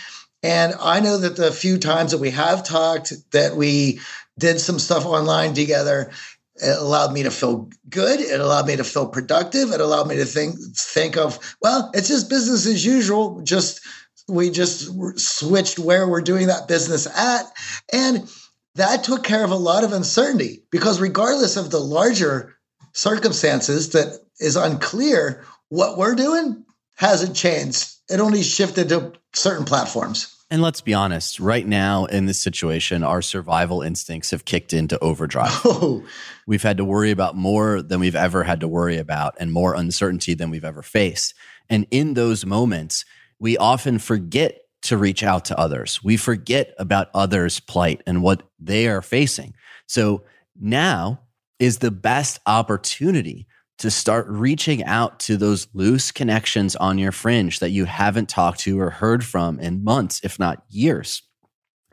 And 0.43 0.75
I 0.81 1.01
know 1.01 1.19
that 1.19 1.37
the 1.37 1.53
few 1.53 1.79
times 1.79 2.13
that 2.13 2.19
we 2.19 2.31
have 2.31 2.65
talked, 2.65 3.13
that 3.33 3.57
we 3.57 4.01
did 4.39 4.61
some 4.61 4.79
stuff 4.79 5.07
online 5.07 5.55
together, 5.55 6.11
it 6.57 6.79
allowed 6.79 7.13
me 7.13 7.23
to 7.23 7.31
feel 7.31 7.71
good. 7.89 8.21
It 8.21 8.41
allowed 8.41 8.67
me 8.67 8.77
to 8.77 8.85
feel 8.85 9.09
productive. 9.09 9.73
It 9.73 9.81
allowed 9.81 10.09
me 10.09 10.17
to 10.17 10.25
think 10.25 10.57
think 10.75 11.17
of, 11.17 11.57
well, 11.61 11.91
it's 11.95 12.09
just 12.09 12.31
business 12.31 12.67
as 12.67 12.85
usual. 12.85 13.41
Just 13.43 13.81
we 14.29 14.51
just 14.51 15.19
switched 15.19 15.79
where 15.79 16.09
we're 16.09 16.21
doing 16.21 16.49
that 16.49 16.69
business 16.69 17.07
at. 17.07 17.47
And 17.93 18.29
that 18.77 19.05
took 19.05 19.23
care 19.23 19.45
of 19.45 19.51
a 19.51 19.57
lot 19.57 19.85
of 19.85 19.93
uncertainty 19.93 20.63
because 20.71 21.01
regardless 21.01 21.57
of 21.57 21.71
the 21.71 21.81
larger 21.81 22.57
circumstances 22.93 23.91
that 23.91 24.21
is 24.41 24.57
unclear, 24.57 25.45
what 25.69 25.99
we're 25.99 26.15
doing 26.15 26.65
hasn't 26.97 27.37
changed. 27.37 27.93
It 28.09 28.21
only 28.21 28.43
shifted 28.43 28.89
to 28.91 29.13
certain 29.35 29.65
platforms. 29.65 30.33
And 30.51 30.63
let's 30.63 30.81
be 30.81 30.95
honest, 30.95 31.41
right 31.41 31.67
now 31.67 32.05
in 32.05 32.27
this 32.27 32.41
situation, 32.41 33.03
our 33.03 33.21
survival 33.21 33.83
instincts 33.83 34.31
have 34.31 34.45
kicked 34.45 34.73
into 34.73 34.99
overdrive. 35.01 35.61
Oh. 35.65 36.05
We've 36.47 36.63
had 36.63 36.77
to 36.77 36.85
worry 36.85 37.11
about 37.11 37.35
more 37.35 37.83
than 37.83 37.99
we've 37.99 38.15
ever 38.15 38.45
had 38.45 38.61
to 38.61 38.69
worry 38.69 38.99
about 38.99 39.35
and 39.41 39.53
more 39.53 39.75
uncertainty 39.75 40.35
than 40.35 40.49
we've 40.49 40.65
ever 40.65 40.83
faced. 40.83 41.35
And 41.69 41.89
in 41.91 42.15
those 42.15 42.47
moments, 42.47 43.05
we 43.41 43.57
often 43.57 43.99
forget 43.99 44.61
to 44.87 44.97
reach 44.97 45.23
out 45.23 45.45
to 45.47 45.59
others. 45.59 46.03
We 46.03 46.17
forget 46.17 46.75
about 46.79 47.11
others' 47.15 47.61
plight 47.61 48.03
and 48.07 48.23
what 48.23 48.43
they 48.59 48.89
are 48.89 49.03
facing. 49.03 49.55
So 49.87 50.25
now 50.59 51.21
is 51.59 51.79
the 51.79 51.91
best 51.91 52.41
opportunity 52.47 53.47
to 53.79 53.91
start 53.91 54.27
reaching 54.29 54.83
out 54.85 55.21
to 55.21 55.37
those 55.37 55.69
loose 55.75 56.11
connections 56.11 56.77
on 56.77 56.99
your 56.99 57.13
fringe 57.13 57.59
that 57.61 57.71
you 57.71 57.85
haven't 57.85 58.29
talked 58.29 58.61
to 58.61 58.81
or 58.81 58.91
heard 58.91 59.25
from 59.25 59.61
in 59.61 59.85
months, 59.85 60.21
if 60.23 60.39
not 60.39 60.65
years. 60.71 61.23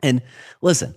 And 0.02 0.22
listen, 0.62 0.94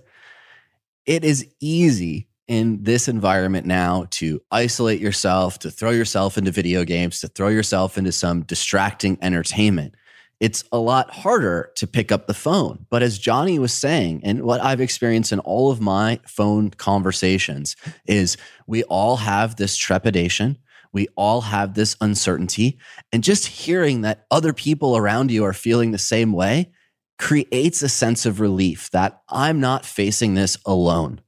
it 1.04 1.24
is 1.24 1.46
easy 1.60 2.28
in 2.46 2.82
this 2.82 3.08
environment 3.08 3.66
now 3.66 4.06
to 4.10 4.40
isolate 4.50 5.00
yourself, 5.00 5.58
to 5.58 5.70
throw 5.70 5.90
yourself 5.90 6.38
into 6.38 6.50
video 6.50 6.84
games, 6.84 7.20
to 7.20 7.28
throw 7.28 7.48
yourself 7.48 7.98
into 7.98 8.12
some 8.12 8.42
distracting 8.42 9.18
entertainment. 9.20 9.94
It's 10.40 10.64
a 10.70 10.78
lot 10.78 11.10
harder 11.10 11.72
to 11.76 11.86
pick 11.86 12.12
up 12.12 12.26
the 12.26 12.34
phone. 12.34 12.86
But 12.90 13.02
as 13.02 13.18
Johnny 13.18 13.58
was 13.58 13.72
saying, 13.72 14.20
and 14.22 14.42
what 14.42 14.62
I've 14.62 14.80
experienced 14.80 15.32
in 15.32 15.40
all 15.40 15.70
of 15.70 15.80
my 15.80 16.20
phone 16.26 16.70
conversations 16.70 17.74
is 18.06 18.36
we 18.66 18.84
all 18.84 19.16
have 19.16 19.56
this 19.56 19.76
trepidation 19.76 20.58
we 20.92 21.08
all 21.16 21.42
have 21.42 21.74
this 21.74 21.96
uncertainty. 22.00 22.78
And 23.12 23.22
just 23.22 23.46
hearing 23.46 24.02
that 24.02 24.26
other 24.30 24.52
people 24.52 24.96
around 24.96 25.30
you 25.30 25.44
are 25.44 25.52
feeling 25.52 25.90
the 25.90 25.98
same 25.98 26.32
way 26.32 26.72
creates 27.18 27.82
a 27.82 27.88
sense 27.88 28.26
of 28.26 28.40
relief 28.40 28.90
that 28.90 29.22
I'm 29.28 29.60
not 29.60 29.84
facing 29.84 30.34
this 30.34 30.56
alone. 30.64 31.20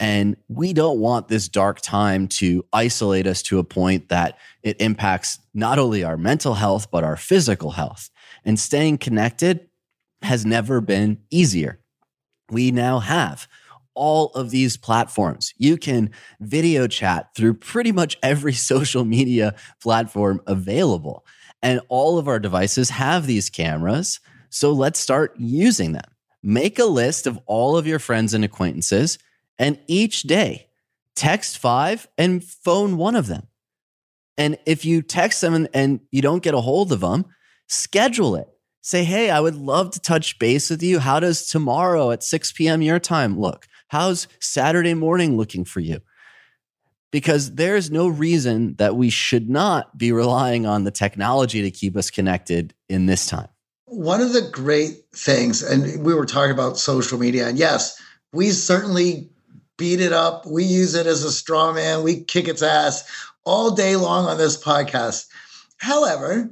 And 0.00 0.36
we 0.48 0.72
don't 0.72 1.00
want 1.00 1.28
this 1.28 1.48
dark 1.48 1.80
time 1.80 2.28
to 2.28 2.64
isolate 2.72 3.26
us 3.26 3.42
to 3.42 3.58
a 3.58 3.64
point 3.64 4.10
that 4.10 4.38
it 4.62 4.80
impacts 4.80 5.40
not 5.54 5.78
only 5.78 6.04
our 6.04 6.16
mental 6.16 6.54
health, 6.54 6.90
but 6.90 7.02
our 7.02 7.16
physical 7.16 7.72
health. 7.72 8.10
And 8.48 8.58
staying 8.58 8.96
connected 8.96 9.68
has 10.22 10.46
never 10.46 10.80
been 10.80 11.18
easier. 11.30 11.80
We 12.50 12.70
now 12.70 12.98
have 12.98 13.46
all 13.92 14.28
of 14.28 14.48
these 14.48 14.78
platforms. 14.78 15.52
You 15.58 15.76
can 15.76 16.12
video 16.40 16.86
chat 16.86 17.28
through 17.36 17.54
pretty 17.54 17.92
much 17.92 18.16
every 18.22 18.54
social 18.72 19.04
media 19.04 19.54
platform 19.82 20.40
available. 20.46 21.26
And 21.60 21.82
all 21.90 22.16
of 22.16 22.26
our 22.26 22.38
devices 22.38 22.88
have 22.88 23.26
these 23.26 23.50
cameras. 23.50 24.18
So 24.48 24.72
let's 24.72 24.98
start 24.98 25.34
using 25.36 25.92
them. 25.92 26.10
Make 26.42 26.78
a 26.78 26.86
list 26.86 27.26
of 27.26 27.38
all 27.44 27.76
of 27.76 27.86
your 27.86 27.98
friends 27.98 28.32
and 28.32 28.46
acquaintances, 28.46 29.18
and 29.58 29.78
each 29.88 30.22
day 30.22 30.68
text 31.14 31.58
five 31.58 32.08
and 32.16 32.42
phone 32.42 32.96
one 32.96 33.14
of 33.14 33.26
them. 33.26 33.48
And 34.38 34.56
if 34.64 34.86
you 34.86 35.02
text 35.02 35.42
them 35.42 35.52
and, 35.52 35.68
and 35.74 36.00
you 36.10 36.22
don't 36.22 36.42
get 36.42 36.54
a 36.54 36.62
hold 36.62 36.92
of 36.92 37.00
them, 37.00 37.26
schedule 37.68 38.36
it. 38.36 38.48
Say, 38.80 39.04
hey, 39.04 39.30
I 39.30 39.40
would 39.40 39.54
love 39.54 39.90
to 39.92 40.00
touch 40.00 40.38
base 40.38 40.70
with 40.70 40.82
you. 40.82 40.98
How 40.98 41.20
does 41.20 41.46
tomorrow 41.46 42.10
at 42.10 42.22
6 42.22 42.52
p.m. 42.52 42.82
your 42.82 42.98
time 42.98 43.38
look? 43.38 43.66
How's 43.88 44.28
Saturday 44.40 44.94
morning 44.94 45.36
looking 45.36 45.64
for 45.64 45.80
you? 45.80 46.00
Because 47.10 47.54
there's 47.54 47.90
no 47.90 48.08
reason 48.08 48.74
that 48.76 48.96
we 48.96 49.10
should 49.10 49.48
not 49.48 49.96
be 49.96 50.12
relying 50.12 50.66
on 50.66 50.84
the 50.84 50.90
technology 50.90 51.62
to 51.62 51.70
keep 51.70 51.96
us 51.96 52.10
connected 52.10 52.74
in 52.88 53.06
this 53.06 53.26
time. 53.26 53.48
One 53.86 54.20
of 54.20 54.34
the 54.34 54.42
great 54.42 55.04
things, 55.14 55.62
and 55.62 56.04
we 56.04 56.14
were 56.14 56.26
talking 56.26 56.52
about 56.52 56.76
social 56.76 57.18
media, 57.18 57.48
and 57.48 57.58
yes, 57.58 58.00
we 58.32 58.50
certainly 58.50 59.30
beat 59.78 60.00
it 60.00 60.12
up. 60.12 60.44
We 60.44 60.64
use 60.64 60.94
it 60.94 61.06
as 61.06 61.24
a 61.24 61.32
straw 61.32 61.72
man. 61.72 62.02
We 62.02 62.24
kick 62.24 62.48
its 62.48 62.62
ass 62.62 63.10
all 63.44 63.70
day 63.70 63.96
long 63.96 64.26
on 64.26 64.36
this 64.36 64.62
podcast. 64.62 65.26
However, 65.78 66.50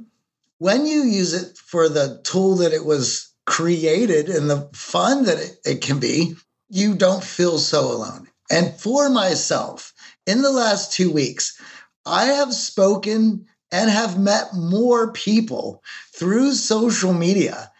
when 0.59 0.85
you 0.85 1.03
use 1.03 1.33
it 1.33 1.57
for 1.57 1.89
the 1.89 2.21
tool 2.23 2.55
that 2.57 2.73
it 2.73 2.85
was 2.85 3.33
created 3.45 4.29
and 4.29 4.49
the 4.49 4.69
fun 4.73 5.25
that 5.25 5.37
it, 5.37 5.57
it 5.65 5.81
can 5.81 5.99
be, 5.99 6.35
you 6.69 6.95
don't 6.95 7.23
feel 7.23 7.57
so 7.57 7.91
alone. 7.91 8.27
And 8.49 8.73
for 8.73 9.09
myself, 9.09 9.93
in 10.25 10.41
the 10.41 10.51
last 10.51 10.93
two 10.93 11.11
weeks, 11.11 11.59
I 12.05 12.25
have 12.25 12.53
spoken 12.53 13.45
and 13.71 13.89
have 13.89 14.19
met 14.19 14.53
more 14.53 15.11
people 15.11 15.83
through 16.13 16.53
social 16.53 17.13
media 17.13 17.71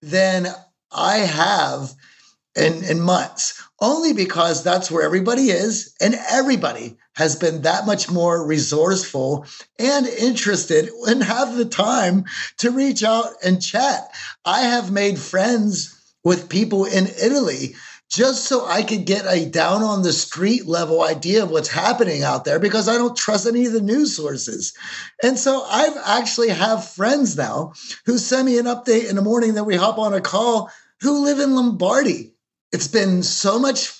than 0.00 0.46
I 0.90 1.18
have 1.18 1.92
in, 2.54 2.84
in 2.84 3.00
months, 3.00 3.60
only 3.82 4.12
because 4.12 4.62
that's 4.62 4.90
where 4.90 5.02
everybody 5.02 5.50
is. 5.50 5.94
And 6.00 6.14
everybody 6.30 6.96
has 7.14 7.36
been 7.36 7.62
that 7.62 7.84
much 7.84 8.10
more 8.10 8.46
resourceful 8.46 9.44
and 9.78 10.06
interested 10.06 10.88
and 11.06 11.22
have 11.22 11.56
the 11.56 11.66
time 11.66 12.24
to 12.58 12.70
reach 12.70 13.02
out 13.02 13.26
and 13.44 13.60
chat. 13.60 14.08
I 14.44 14.62
have 14.62 14.92
made 14.92 15.18
friends 15.18 15.98
with 16.24 16.48
people 16.48 16.84
in 16.84 17.08
Italy 17.22 17.74
just 18.08 18.44
so 18.44 18.66
I 18.66 18.82
could 18.82 19.06
get 19.06 19.24
a 19.26 19.46
down 19.46 19.82
on 19.82 20.02
the 20.02 20.12
street 20.12 20.66
level 20.66 21.02
idea 21.02 21.42
of 21.42 21.50
what's 21.50 21.68
happening 21.68 22.22
out 22.22 22.44
there 22.44 22.58
because 22.58 22.86
I 22.86 22.98
don't 22.98 23.16
trust 23.16 23.46
any 23.46 23.66
of 23.66 23.72
the 23.72 23.80
news 23.80 24.14
sources. 24.14 24.74
And 25.22 25.38
so 25.38 25.64
I've 25.64 25.96
actually 26.04 26.50
have 26.50 26.88
friends 26.88 27.36
now 27.36 27.72
who 28.04 28.18
send 28.18 28.46
me 28.46 28.58
an 28.58 28.66
update 28.66 29.08
in 29.08 29.16
the 29.16 29.22
morning 29.22 29.54
that 29.54 29.64
we 29.64 29.76
hop 29.76 29.98
on 29.98 30.14
a 30.14 30.20
call 30.20 30.70
who 31.00 31.24
live 31.24 31.40
in 31.40 31.56
Lombardy. 31.56 32.31
It's 32.72 32.88
been 32.88 33.22
so 33.22 33.58
much 33.58 33.92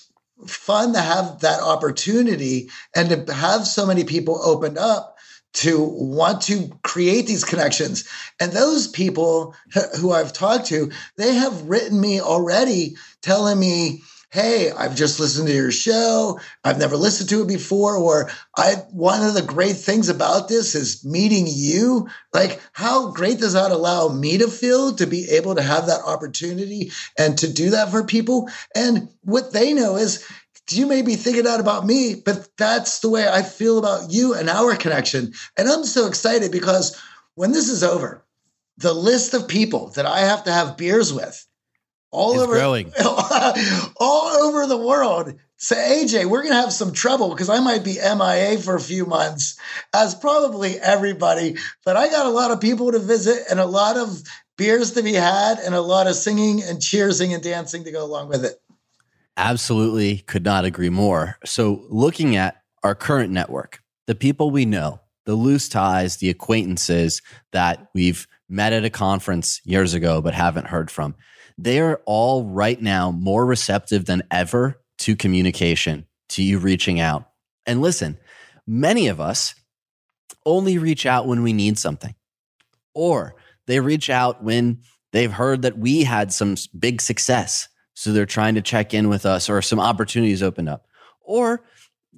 fun 0.47 0.93
to 0.93 0.99
have 0.99 1.39
that 1.39 1.61
opportunity 1.61 2.69
and 2.95 3.27
to 3.27 3.33
have 3.33 3.67
so 3.67 3.85
many 3.85 4.03
people 4.03 4.41
opened 4.43 4.77
up 4.77 5.17
to 5.53 5.79
want 5.83 6.41
to 6.41 6.69
create 6.83 7.27
these 7.27 7.43
connections. 7.43 8.07
And 8.39 8.51
those 8.51 8.87
people 8.87 9.55
who 9.99 10.11
I've 10.11 10.33
talked 10.33 10.65
to, 10.67 10.91
they 11.17 11.35
have 11.35 11.69
written 11.69 12.01
me 12.01 12.19
already 12.19 12.95
telling 13.21 13.59
me, 13.59 14.03
Hey, 14.33 14.71
I've 14.71 14.95
just 14.95 15.19
listened 15.19 15.47
to 15.47 15.53
your 15.53 15.69
show. 15.69 16.39
I've 16.63 16.79
never 16.79 16.97
listened 16.97 17.29
to 17.29 17.43
it 17.43 17.47
before. 17.47 17.95
Or 17.97 18.31
I, 18.57 18.77
one 18.89 19.21
of 19.21 19.35
the 19.35 19.43
great 19.43 19.75
things 19.75 20.09
about 20.09 20.47
this 20.47 20.73
is 20.73 21.05
meeting 21.05 21.45
you. 21.47 22.09
Like, 22.33 22.59
how 22.71 23.11
great 23.11 23.39
does 23.39 23.53
that 23.53 23.69
allow 23.69 24.07
me 24.07 24.39
to 24.39 24.47
feel 24.47 24.95
to 24.95 25.05
be 25.05 25.29
able 25.29 25.53
to 25.53 25.61
have 25.61 25.85
that 25.85 26.01
opportunity 26.01 26.91
and 27.15 27.37
to 27.37 27.53
do 27.53 27.69
that 27.69 27.91
for 27.91 28.03
people? 28.03 28.49
And 28.75 29.07
what 29.21 29.53
they 29.53 29.71
know 29.71 29.97
is, 29.97 30.27
you 30.71 30.87
may 30.87 31.03
be 31.03 31.15
thinking 31.15 31.43
that 31.43 31.59
about 31.59 31.85
me, 31.85 32.15
but 32.15 32.47
that's 32.57 33.01
the 33.01 33.09
way 33.09 33.27
I 33.27 33.43
feel 33.43 33.77
about 33.77 34.09
you 34.09 34.33
and 34.33 34.49
our 34.49 34.75
connection. 34.75 35.33
And 35.57 35.69
I'm 35.69 35.83
so 35.83 36.07
excited 36.07 36.51
because 36.51 36.99
when 37.35 37.51
this 37.51 37.69
is 37.69 37.83
over, 37.83 38.25
the 38.77 38.93
list 38.93 39.35
of 39.35 39.47
people 39.47 39.89
that 39.89 40.07
I 40.07 40.21
have 40.21 40.43
to 40.45 40.51
have 40.51 40.75
beers 40.75 41.13
with 41.13 41.45
all 42.13 42.39
over 42.39 42.53
growing. 42.53 42.93
all 43.05 44.27
over 44.43 44.67
the 44.67 44.77
world 44.77 45.33
say 45.63 46.03
AJ, 46.03 46.25
we're 46.25 46.43
gonna 46.43 46.55
have 46.55 46.73
some 46.73 46.91
trouble 46.91 47.29
because 47.29 47.49
I 47.49 47.59
might 47.61 47.83
be 47.83 47.93
MIA 47.93 48.59
for 48.59 48.75
a 48.75 48.81
few 48.81 49.05
months, 49.05 49.57
as 49.93 50.13
probably 50.13 50.77
everybody. 50.77 51.55
But 51.85 51.95
I 51.95 52.09
got 52.09 52.25
a 52.25 52.29
lot 52.29 52.51
of 52.51 52.59
people 52.59 52.91
to 52.91 52.99
visit 52.99 53.45
and 53.49 53.59
a 53.59 53.65
lot 53.65 53.95
of 53.95 54.21
beers 54.57 54.91
to 54.91 55.03
be 55.03 55.13
had 55.13 55.59
and 55.59 55.73
a 55.73 55.81
lot 55.81 56.07
of 56.07 56.15
singing 56.15 56.61
and 56.61 56.79
cheersing 56.79 57.33
and 57.33 57.41
dancing 57.41 57.85
to 57.85 57.91
go 57.91 58.03
along 58.03 58.27
with 58.27 58.43
it. 58.43 58.61
Absolutely 59.37 60.17
could 60.19 60.43
not 60.43 60.65
agree 60.65 60.89
more. 60.89 61.37
So, 61.45 61.85
looking 61.89 62.35
at 62.35 62.61
our 62.83 62.93
current 62.93 63.31
network, 63.31 63.81
the 64.05 64.15
people 64.15 64.51
we 64.51 64.65
know, 64.65 64.99
the 65.25 65.35
loose 65.35 65.69
ties, 65.69 66.17
the 66.17 66.29
acquaintances 66.29 67.21
that 67.53 67.87
we've 67.95 68.27
met 68.49 68.73
at 68.73 68.83
a 68.83 68.89
conference 68.89 69.61
years 69.63 69.93
ago 69.93 70.21
but 70.21 70.33
haven't 70.33 70.67
heard 70.67 70.91
from, 70.91 71.15
they 71.57 71.79
are 71.79 72.01
all 72.05 72.45
right 72.45 72.81
now 72.81 73.11
more 73.11 73.45
receptive 73.45 74.05
than 74.05 74.23
ever 74.31 74.81
to 74.99 75.15
communication, 75.15 76.05
to 76.29 76.43
you 76.43 76.59
reaching 76.59 76.99
out. 76.99 77.29
And 77.65 77.81
listen, 77.81 78.17
many 78.67 79.07
of 79.07 79.19
us 79.21 79.55
only 80.45 80.77
reach 80.77 81.05
out 81.05 81.27
when 81.27 81.43
we 81.43 81.53
need 81.53 81.77
something, 81.77 82.15
or 82.93 83.35
they 83.67 83.79
reach 83.79 84.09
out 84.09 84.43
when 84.43 84.81
they've 85.11 85.31
heard 85.31 85.61
that 85.61 85.77
we 85.77 86.03
had 86.03 86.33
some 86.33 86.55
big 86.77 87.01
success 87.01 87.69
so 87.93 88.11
they're 88.11 88.25
trying 88.25 88.55
to 88.55 88.61
check 88.61 88.93
in 88.93 89.09
with 89.09 89.25
us 89.25 89.49
or 89.49 89.61
some 89.61 89.79
opportunities 89.79 90.43
opened 90.43 90.69
up. 90.69 90.87
Or 91.21 91.63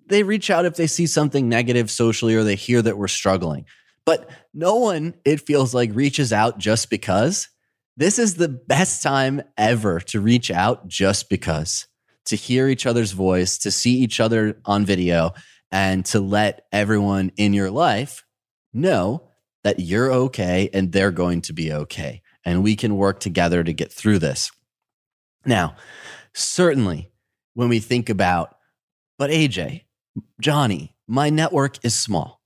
they 0.08 0.24
reach 0.24 0.50
out 0.50 0.66
if 0.66 0.76
they 0.76 0.88
see 0.88 1.08
something 1.08 1.50
negative 1.50 1.92
socially 1.92 2.36
or 2.36 2.44
they 2.44 2.56
hear 2.56 2.82
that 2.82 2.98
we're 2.98 3.08
struggling. 3.08 3.66
But 4.06 4.30
no 4.54 4.76
one, 4.76 5.16
it 5.26 5.42
feels 5.42 5.74
like, 5.74 5.92
reaches 5.94 6.32
out 6.32 6.58
just 6.58 6.90
because. 6.90 7.50
This 7.98 8.20
is 8.20 8.36
the 8.36 8.50
best 8.50 9.02
time 9.02 9.42
ever 9.58 10.02
to 10.02 10.20
reach 10.20 10.52
out 10.52 10.88
just 10.88 11.30
because, 11.30 11.88
to 12.26 12.36
hear 12.36 12.68
each 12.68 12.86
other's 12.86 13.14
voice, 13.14 13.58
to 13.60 13.72
see 13.72 14.00
each 14.00 14.20
other 14.20 14.60
on 14.66 14.86
video, 14.86 15.32
and 15.72 16.06
to 16.08 16.20
let 16.20 16.66
everyone 16.74 17.32
in 17.38 17.54
your 17.54 17.72
life 17.72 18.26
know 18.74 19.30
that 19.64 19.80
you're 19.80 20.12
okay 20.12 20.70
and 20.74 20.92
they're 20.92 21.12
going 21.12 21.42
to 21.42 21.54
be 21.54 21.72
okay. 21.72 22.22
And 22.44 22.64
we 22.64 22.76
can 22.76 22.98
work 22.98 23.22
together 23.22 23.64
to 23.64 23.72
get 23.72 23.94
through 23.94 24.20
this. 24.20 24.52
Now, 25.46 25.76
certainly 26.34 27.12
when 27.54 27.70
we 27.70 27.80
think 27.80 28.10
about, 28.10 28.56
but 29.18 29.30
AJ, 29.30 29.84
Johnny, 30.42 30.96
my 31.08 31.30
network 31.30 31.84
is 31.86 31.96
small. 31.96 32.42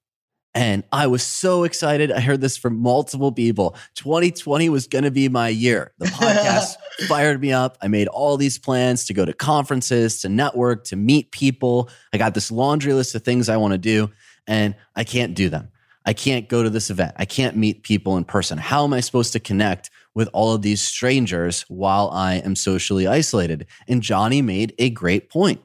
And 0.60 0.84
I 0.92 1.08
was 1.08 1.24
so 1.24 1.64
excited. 1.64 2.12
I 2.12 2.20
heard 2.20 2.42
this 2.42 2.58
from 2.58 2.80
multiple 2.80 3.32
people. 3.32 3.78
2020 3.96 4.68
was 4.68 4.88
going 4.88 5.06
to 5.06 5.10
be 5.10 5.30
my 5.30 5.48
year. 5.48 5.94
The 6.00 6.06
podcast 6.08 6.76
fired 7.08 7.40
me 7.40 7.54
up. 7.54 7.78
I 7.82 7.88
made 7.88 8.10
all 8.10 8.36
these 8.36 8.58
plans 8.58 9.06
to 9.06 9.14
go 9.14 9.24
to 9.24 9.32
conferences, 9.32 10.20
to 10.20 10.28
network, 10.28 10.84
to 10.88 10.98
meet 10.98 11.32
people. 11.32 11.90
I 12.12 12.18
got 12.18 12.34
this 12.34 12.52
laundry 12.52 12.92
list 12.92 13.16
of 13.16 13.24
things 13.24 13.48
I 13.48 13.56
want 13.56 13.72
to 13.72 13.78
do, 13.78 14.12
and 14.48 14.76
I 14.98 15.06
can't 15.06 15.34
do 15.34 15.48
them. 15.48 15.70
I 16.06 16.12
can't 16.12 16.50
go 16.50 16.62
to 16.62 16.70
this 16.70 16.90
event. 16.90 17.14
I 17.16 17.24
can't 17.24 17.56
meet 17.56 17.84
people 17.84 18.18
in 18.18 18.26
person. 18.26 18.58
How 18.58 18.84
am 18.84 18.92
I 18.92 19.00
supposed 19.00 19.32
to 19.32 19.40
connect 19.40 19.90
with 20.14 20.28
all 20.34 20.54
of 20.54 20.62
these 20.62 20.82
strangers 20.82 21.62
while 21.70 22.10
I 22.10 22.34
am 22.34 22.58
socially 22.58 23.08
isolated? 23.08 23.66
And 23.88 24.02
Johnny 24.02 24.42
made 24.42 24.76
a 24.78 24.90
great 24.90 25.30
point. 25.30 25.62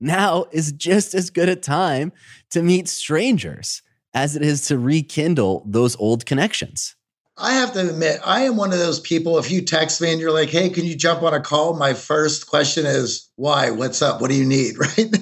Now 0.00 0.46
is 0.50 0.72
just 0.72 1.12
as 1.12 1.28
good 1.28 1.50
a 1.50 1.56
time 1.56 2.10
to 2.52 2.62
meet 2.62 2.88
strangers 2.88 3.82
as 4.14 4.36
it 4.36 4.42
is 4.42 4.62
to 4.66 4.78
rekindle 4.78 5.64
those 5.66 5.96
old 5.96 6.26
connections. 6.26 6.94
I 7.40 7.52
have 7.54 7.72
to 7.74 7.88
admit, 7.88 8.20
I 8.24 8.42
am 8.42 8.56
one 8.56 8.72
of 8.72 8.78
those 8.78 8.98
people. 8.98 9.38
If 9.38 9.50
you 9.50 9.62
text 9.62 10.00
me 10.00 10.10
and 10.10 10.20
you're 10.20 10.32
like, 10.32 10.50
hey, 10.50 10.70
can 10.70 10.84
you 10.84 10.96
jump 10.96 11.22
on 11.22 11.34
a 11.34 11.40
call? 11.40 11.74
My 11.74 11.94
first 11.94 12.48
question 12.48 12.84
is, 12.84 13.30
why? 13.36 13.70
What's 13.70 14.02
up? 14.02 14.20
What 14.20 14.30
do 14.30 14.36
you 14.36 14.44
need? 14.44 14.76
Right? 14.78 15.14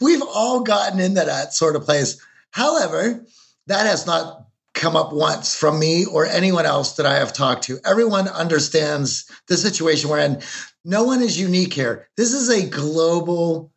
We've 0.00 0.22
all 0.22 0.62
gotten 0.62 0.98
into 0.98 1.24
that 1.24 1.54
sort 1.54 1.76
of 1.76 1.84
place. 1.84 2.20
However, 2.50 3.24
that 3.68 3.86
has 3.86 4.06
not 4.06 4.46
come 4.74 4.96
up 4.96 5.12
once 5.12 5.54
from 5.54 5.78
me 5.78 6.04
or 6.06 6.26
anyone 6.26 6.66
else 6.66 6.96
that 6.96 7.06
I 7.06 7.16
have 7.16 7.32
talked 7.32 7.64
to. 7.64 7.78
Everyone 7.84 8.28
understands 8.28 9.30
the 9.46 9.56
situation 9.56 10.10
we're 10.10 10.18
in. 10.18 10.42
No 10.84 11.04
one 11.04 11.22
is 11.22 11.38
unique 11.38 11.74
here. 11.74 12.08
This 12.16 12.32
is 12.32 12.48
a 12.48 12.68
global 12.68 13.72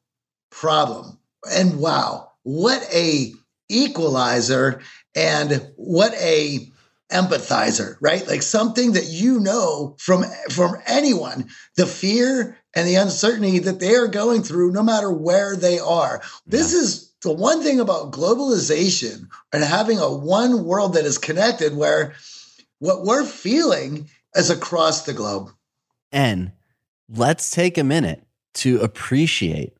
problem. 0.49 1.19
And 1.51 1.79
wow, 1.79 2.31
what 2.43 2.88
a 2.91 3.33
equalizer 3.69 4.82
and 5.15 5.71
what 5.76 6.13
a 6.15 6.69
empathizer, 7.12 7.95
right? 8.02 8.28
Like 8.28 8.41
something 8.41 8.93
that 8.93 9.06
you 9.06 9.39
know 9.39 9.95
from 9.99 10.23
from 10.49 10.76
anyone, 10.88 11.49
the 11.76 11.86
fear 11.86 12.58
and 12.73 12.88
the 12.88 12.95
uncertainty 12.95 13.60
that 13.60 13.80
they 13.80 13.95
are 13.95 14.08
going 14.08 14.41
through 14.41 14.71
no 14.71 14.84
matter 14.84 15.12
where 15.12 15.56
they 15.56 15.80
are. 15.80 16.21
This 16.45 16.73
yeah. 16.73 16.80
is 16.80 17.13
the 17.21 17.32
one 17.32 17.62
thing 17.62 17.80
about 17.80 18.12
globalization 18.12 19.28
and 19.54 19.63
having 19.63 19.99
a 19.99 20.12
one 20.12 20.65
world 20.65 20.95
that 20.95 21.06
is 21.06 21.17
connected 21.17 21.76
where 21.76 22.13
what 22.80 23.04
we're 23.04 23.26
feeling 23.26 24.10
is 24.36 24.49
across 24.49 25.06
the 25.06 25.13
globe. 25.13 25.52
And 26.12 26.52
let's 27.08 27.52
take 27.52 27.78
a 27.78 27.84
minute 27.84 28.23
to 28.56 28.80
appreciate 28.80 29.72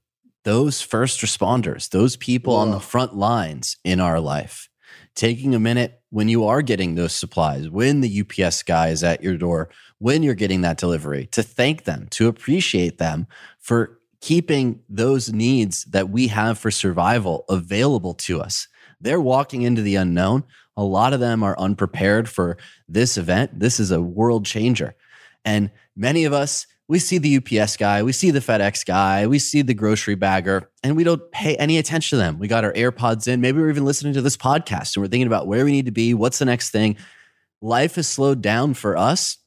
those 0.44 0.82
first 0.82 1.22
responders, 1.22 1.90
those 1.90 2.16
people 2.16 2.56
on 2.56 2.72
the 2.72 2.80
front 2.80 3.16
lines 3.16 3.78
in 3.84 4.00
our 4.00 4.20
life. 4.20 4.70
Taking 5.16 5.54
a 5.54 5.60
minute 5.60 6.02
when 6.10 6.28
you 6.28 6.46
are 6.46 6.62
getting 6.62 6.96
those 6.96 7.14
supplies, 7.14 7.70
when 7.70 8.02
the 8.02 8.22
UPS 8.22 8.64
guy 8.64 8.90
is 8.90 9.04
at 9.04 9.24
your 9.24 9.38
door, 9.38 9.70
when 10.00 10.24
you're 10.24 10.34
getting 10.34 10.62
that 10.62 10.78
delivery, 10.78 11.28
to 11.28 11.44
thank 11.44 11.84
them, 11.84 12.08
to 12.12 12.28
appreciate 12.28 12.98
them 12.98 13.28
for 13.60 14.00
keeping 14.22 14.80
those 14.90 15.32
needs 15.32 15.86
that 15.86 16.10
we 16.10 16.28
have 16.28 16.58
for 16.58 16.72
survival 16.72 17.46
available 17.50 18.14
to 18.14 18.42
us. 18.42 18.68
They're 19.02 19.22
walking 19.22 19.64
into 19.64 19.82
the 19.82 19.96
unknown. 19.96 20.46
A 20.78 20.84
lot 20.84 21.14
of 21.14 21.20
them 21.20 21.44
are 21.44 21.60
unprepared 21.60 22.30
for 22.30 22.58
this 22.88 23.18
event. 23.18 23.60
This 23.60 23.80
is 23.80 23.92
a 23.92 24.02
world 24.02 24.46
changer. 24.46 24.96
And 25.46 25.72
many 25.96 26.24
of 26.24 26.34
us, 26.34 26.68
we 26.88 27.00
see 27.00 27.18
the 27.18 27.38
UPS 27.38 27.78
guy, 27.78 28.04
we 28.04 28.12
see 28.12 28.32
the 28.32 28.40
FedEx 28.40 28.86
guy, 28.86 29.26
we 29.26 29.40
see 29.40 29.62
the 29.62 29.74
grocery 29.74 30.16
bagger, 30.16 30.70
and 30.84 30.96
we 30.98 31.04
don't 31.04 31.32
pay 31.32 31.56
any 31.56 31.78
attention 31.78 32.18
to 32.18 32.24
them. 32.24 32.40
We 32.40 32.48
got 32.48 32.66
our 32.66 32.74
AirPods 32.74 33.28
in. 33.28 33.42
Maybe 33.42 33.60
we're 33.60 33.70
even 33.70 33.86
listening 33.86 34.14
to 34.14 34.22
this 34.22 34.36
podcast 34.36 34.96
and 34.96 35.02
we're 35.02 35.08
thinking 35.08 35.28
about 35.28 35.48
where 35.48 35.64
we 35.64 35.72
need 35.72 35.86
to 35.86 35.92
be, 35.92 36.14
what's 36.14 36.40
the 36.40 36.46
next 36.46 36.72
thing. 36.72 36.98
Life 37.62 37.96
has 37.96 38.08
slowed 38.08 38.42
down 38.42 38.74
for 38.74 38.98
us. 38.98 39.38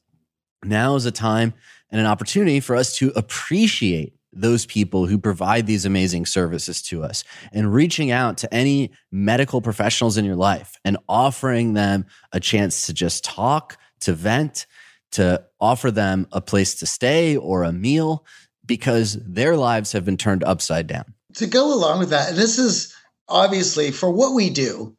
Now 0.63 0.95
is 0.95 1.05
a 1.05 1.11
time 1.11 1.53
and 1.91 2.01
an 2.01 2.07
opportunity 2.07 2.59
for 2.59 2.75
us 2.75 2.95
to 2.97 3.11
appreciate 3.15 4.13
those 4.33 4.65
people 4.65 5.05
who 5.05 5.17
provide 5.17 5.67
these 5.67 5.85
amazing 5.85 6.25
services 6.25 6.81
to 6.81 7.03
us 7.03 7.23
and 7.51 7.73
reaching 7.73 8.11
out 8.11 8.37
to 8.37 8.53
any 8.53 8.91
medical 9.11 9.61
professionals 9.61 10.17
in 10.17 10.25
your 10.25 10.35
life 10.35 10.77
and 10.83 10.97
offering 11.07 11.73
them 11.73 12.05
a 12.33 12.39
chance 12.39 12.87
to 12.87 12.93
just 12.93 13.23
talk, 13.23 13.77
to 13.99 14.13
vent, 14.13 14.65
to 15.11 15.43
offer 15.59 15.91
them 15.91 16.27
a 16.31 16.41
place 16.41 16.75
to 16.75 16.85
stay 16.85 17.35
or 17.35 17.63
a 17.63 17.71
meal 17.71 18.25
because 18.65 19.17
their 19.25 19.55
lives 19.55 19.93
have 19.93 20.05
been 20.05 20.17
turned 20.17 20.43
upside 20.43 20.87
down. 20.87 21.13
To 21.35 21.47
go 21.47 21.73
along 21.73 21.99
with 21.99 22.09
that, 22.09 22.35
this 22.35 22.57
is 22.57 22.93
obviously 23.27 23.91
for 23.91 24.11
what 24.11 24.33
we 24.33 24.49
do, 24.49 24.95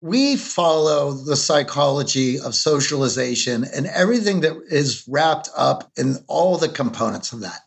we 0.00 0.36
follow 0.36 1.12
the 1.12 1.36
psychology 1.36 2.38
of 2.38 2.54
socialization 2.54 3.64
and 3.64 3.86
everything 3.86 4.40
that 4.40 4.54
is 4.68 5.04
wrapped 5.08 5.48
up 5.56 5.90
in 5.96 6.16
all 6.26 6.58
the 6.58 6.68
components 6.68 7.32
of 7.32 7.40
that. 7.40 7.60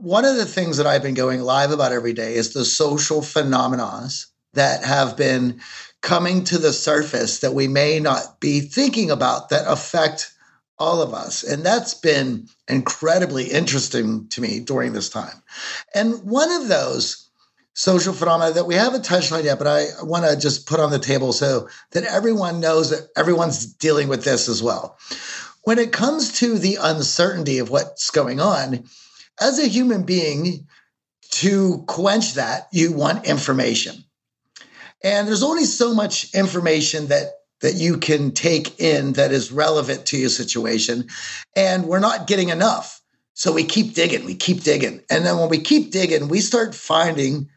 One 0.00 0.24
of 0.24 0.36
the 0.36 0.46
things 0.46 0.78
that 0.78 0.86
I've 0.86 1.02
been 1.02 1.14
going 1.14 1.42
live 1.42 1.70
about 1.70 1.92
every 1.92 2.12
day 2.12 2.34
is 2.34 2.52
the 2.52 2.64
social 2.64 3.22
phenomena 3.22 4.08
that 4.54 4.82
have 4.82 5.16
been 5.16 5.60
coming 6.02 6.42
to 6.44 6.58
the 6.58 6.72
surface 6.72 7.40
that 7.40 7.54
we 7.54 7.68
may 7.68 8.00
not 8.00 8.40
be 8.40 8.60
thinking 8.60 9.10
about 9.10 9.50
that 9.50 9.70
affect 9.70 10.32
all 10.80 11.02
of 11.02 11.14
us. 11.14 11.44
And 11.44 11.64
that's 11.64 11.94
been 11.94 12.48
incredibly 12.66 13.44
interesting 13.44 14.26
to 14.28 14.40
me 14.40 14.60
during 14.60 14.94
this 14.94 15.10
time. 15.10 15.42
And 15.94 16.14
one 16.24 16.50
of 16.50 16.68
those 16.68 17.28
social 17.74 18.12
phenomena 18.12 18.52
that 18.54 18.66
we 18.66 18.74
haven't 18.74 19.04
touched 19.04 19.30
on 19.30 19.44
yet, 19.44 19.58
but 19.58 19.66
I 19.66 19.84
want 20.02 20.24
to 20.24 20.36
just 20.36 20.66
put 20.66 20.80
on 20.80 20.90
the 20.90 20.98
table 20.98 21.32
so 21.32 21.68
that 21.92 22.04
everyone 22.04 22.60
knows 22.60 22.90
that 22.90 23.08
everyone's 23.16 23.66
dealing 23.66 24.08
with 24.08 24.24
this 24.24 24.48
as 24.48 24.62
well. 24.62 24.98
When 25.62 25.78
it 25.78 25.92
comes 25.92 26.32
to 26.40 26.58
the 26.58 26.78
uncertainty 26.80 27.58
of 27.58 27.70
what's 27.70 28.10
going 28.10 28.40
on, 28.40 28.84
as 29.40 29.58
a 29.58 29.68
human 29.68 30.02
being, 30.02 30.66
to 31.30 31.84
quench 31.86 32.34
that, 32.34 32.68
you 32.72 32.92
want 32.92 33.26
information. 33.26 34.04
And 35.02 35.28
there's 35.28 35.42
only 35.42 35.64
so 35.64 35.94
much 35.94 36.34
information 36.34 37.06
that 37.06 37.28
that 37.60 37.74
you 37.74 37.96
can 37.96 38.32
take 38.32 38.80
in 38.80 39.12
that 39.14 39.32
is 39.32 39.52
relevant 39.52 40.06
to 40.06 40.16
your 40.16 40.28
situation. 40.28 41.06
And 41.54 41.86
we're 41.86 42.00
not 42.00 42.26
getting 42.26 42.48
enough. 42.48 43.00
So 43.34 43.52
we 43.52 43.64
keep 43.64 43.94
digging, 43.94 44.24
we 44.24 44.34
keep 44.34 44.62
digging. 44.62 45.00
And 45.08 45.24
then 45.24 45.38
when 45.38 45.48
we 45.48 45.58
keep 45.58 45.90
digging, 45.90 46.28
we 46.28 46.40
start 46.40 46.74
finding 46.74 47.48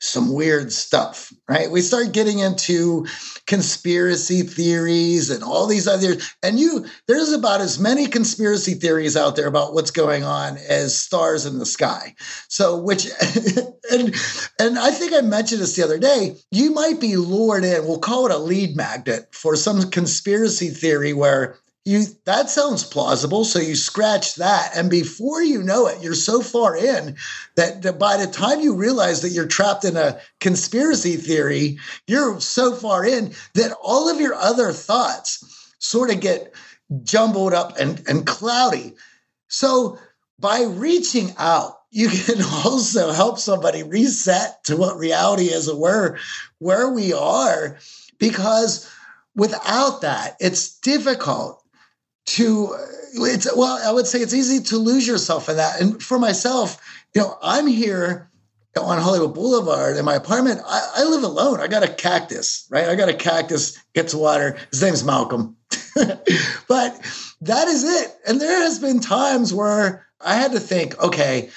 some 0.00 0.32
weird 0.32 0.72
stuff, 0.72 1.30
right? 1.46 1.70
We 1.70 1.82
start 1.82 2.12
getting 2.12 2.38
into 2.38 3.06
conspiracy 3.46 4.42
theories 4.42 5.28
and 5.28 5.44
all 5.44 5.66
these 5.66 5.86
other 5.86 6.16
and 6.42 6.58
you 6.58 6.86
there's 7.06 7.32
about 7.32 7.60
as 7.60 7.78
many 7.78 8.06
conspiracy 8.06 8.74
theories 8.74 9.16
out 9.16 9.36
there 9.36 9.46
about 9.46 9.74
what's 9.74 9.90
going 9.90 10.24
on 10.24 10.56
as 10.56 10.98
stars 10.98 11.44
in 11.44 11.58
the 11.58 11.66
sky. 11.66 12.14
So 12.48 12.78
which 12.78 13.06
and 13.90 14.14
and 14.58 14.78
I 14.78 14.90
think 14.90 15.12
I 15.12 15.20
mentioned 15.20 15.60
this 15.60 15.76
the 15.76 15.84
other 15.84 15.98
day, 15.98 16.36
you 16.50 16.72
might 16.72 16.98
be 16.98 17.16
lured 17.16 17.64
in, 17.64 17.86
we'll 17.86 17.98
call 17.98 18.26
it 18.26 18.32
a 18.32 18.38
lead 18.38 18.76
magnet 18.76 19.28
for 19.32 19.54
some 19.54 19.90
conspiracy 19.90 20.68
theory 20.68 21.12
where 21.12 21.58
you 21.90 22.04
that 22.24 22.48
sounds 22.48 22.84
plausible. 22.84 23.44
So 23.44 23.58
you 23.58 23.74
scratch 23.74 24.36
that 24.36 24.70
and 24.76 24.88
before 24.88 25.42
you 25.42 25.60
know 25.60 25.88
it 25.88 26.00
you're 26.00 26.14
so 26.14 26.40
far 26.40 26.76
in 26.76 27.16
that, 27.56 27.98
by 27.98 28.16
the 28.16 28.30
time 28.30 28.60
you 28.60 28.76
realize 28.76 29.22
that 29.22 29.30
you're 29.30 29.46
trapped 29.46 29.84
in 29.84 29.96
a 29.96 30.20
conspiracy 30.38 31.16
theory 31.16 31.78
you're 32.06 32.40
so 32.40 32.74
far 32.74 33.04
in 33.04 33.34
that 33.54 33.76
all 33.82 34.08
of 34.08 34.20
your 34.20 34.34
other 34.34 34.72
thoughts 34.72 35.72
sort 35.80 36.10
of 36.10 36.20
get 36.20 36.54
jumbled 37.02 37.54
up 37.54 37.76
and, 37.76 38.02
and 38.06 38.24
cloudy. 38.24 38.94
So 39.48 39.98
by 40.38 40.62
reaching 40.62 41.34
out 41.38 41.78
you 41.90 42.08
can 42.08 42.40
also 42.64 43.10
help 43.10 43.40
somebody 43.40 43.82
reset 43.82 44.62
to 44.64 44.76
what 44.76 44.96
reality 44.96 45.46
is 45.46 45.66
and 45.66 45.80
where 45.80 46.18
where 46.60 46.88
we 46.92 47.12
are 47.12 47.78
because 48.18 48.88
without 49.34 50.02
that 50.02 50.36
it's 50.38 50.78
difficult 50.78 51.59
to 52.26 52.74
it's 53.14 53.48
well 53.56 53.80
i 53.84 53.92
would 53.92 54.06
say 54.06 54.20
it's 54.20 54.34
easy 54.34 54.62
to 54.62 54.76
lose 54.76 55.06
yourself 55.06 55.48
in 55.48 55.56
that. 55.56 55.80
And 55.80 56.02
for 56.02 56.18
myself 56.18 56.80
you 57.14 57.22
know 57.22 57.36
i'm 57.42 57.66
here 57.66 58.30
on 58.80 59.00
hollywood 59.00 59.34
boulevard 59.34 59.96
in 59.96 60.04
my 60.04 60.14
apartment. 60.14 60.60
I, 60.64 60.90
I, 60.98 61.04
live 61.04 61.24
alone. 61.24 61.60
I 61.60 61.66
got 61.66 61.82
a 61.82 61.92
cactus 61.92 62.66
right? 62.70 62.88
I 62.88 62.94
got 62.94 63.08
a 63.08 63.14
cactus 63.14 63.82
gets 63.94 64.14
water. 64.14 64.56
His 64.70 64.82
name's 64.82 65.04
malcolm. 65.04 65.56
But 66.68 67.00
that 67.40 67.66
is 67.66 67.82
it. 67.82 68.14
And 68.26 68.40
there 68.40 68.62
has 68.62 68.78
been 68.78 69.00
times 69.00 69.52
where 69.52 70.06
i 70.20 70.34
had 70.34 70.52
to 70.52 70.60
think 70.60 71.02
okay 71.02 71.50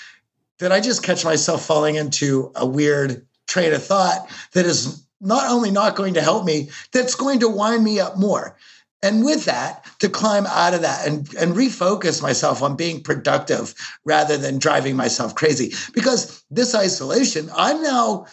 did 0.57 0.71
i 0.71 0.79
just 0.79 1.03
catch 1.03 1.25
myself 1.25 1.65
falling 1.65 1.95
into 1.95 2.51
a 2.55 2.65
weird 2.65 3.25
train 3.47 3.73
of 3.73 3.83
thought 3.83 4.29
that 4.53 4.65
is 4.65 5.03
not 5.23 5.49
only 5.49 5.71
not 5.71 5.95
going 5.95 6.13
to 6.15 6.21
help 6.21 6.45
me, 6.45 6.69
that's 6.91 7.15
going 7.15 7.39
to 7.39 7.49
wind 7.49 7.83
me 7.83 7.99
up 7.99 8.17
more. 8.17 8.57
And 9.03 9.25
with 9.25 9.45
that, 9.45 9.85
to 9.99 10.07
climb 10.07 10.47
out 10.47 10.73
of 10.73 10.81
that 10.81 11.05
and, 11.05 11.31
and 11.35 11.53
refocus 11.53 12.21
myself 12.21 12.63
on 12.63 12.77
being 12.77 13.03
productive 13.03 13.75
rather 14.05 14.37
than 14.37 14.59
driving 14.59 14.95
myself 14.95 15.35
crazy. 15.35 15.73
Because 15.93 16.41
this 16.49 16.73
isolation, 16.73 17.49
I'm 17.55 17.83
now, 17.83 18.27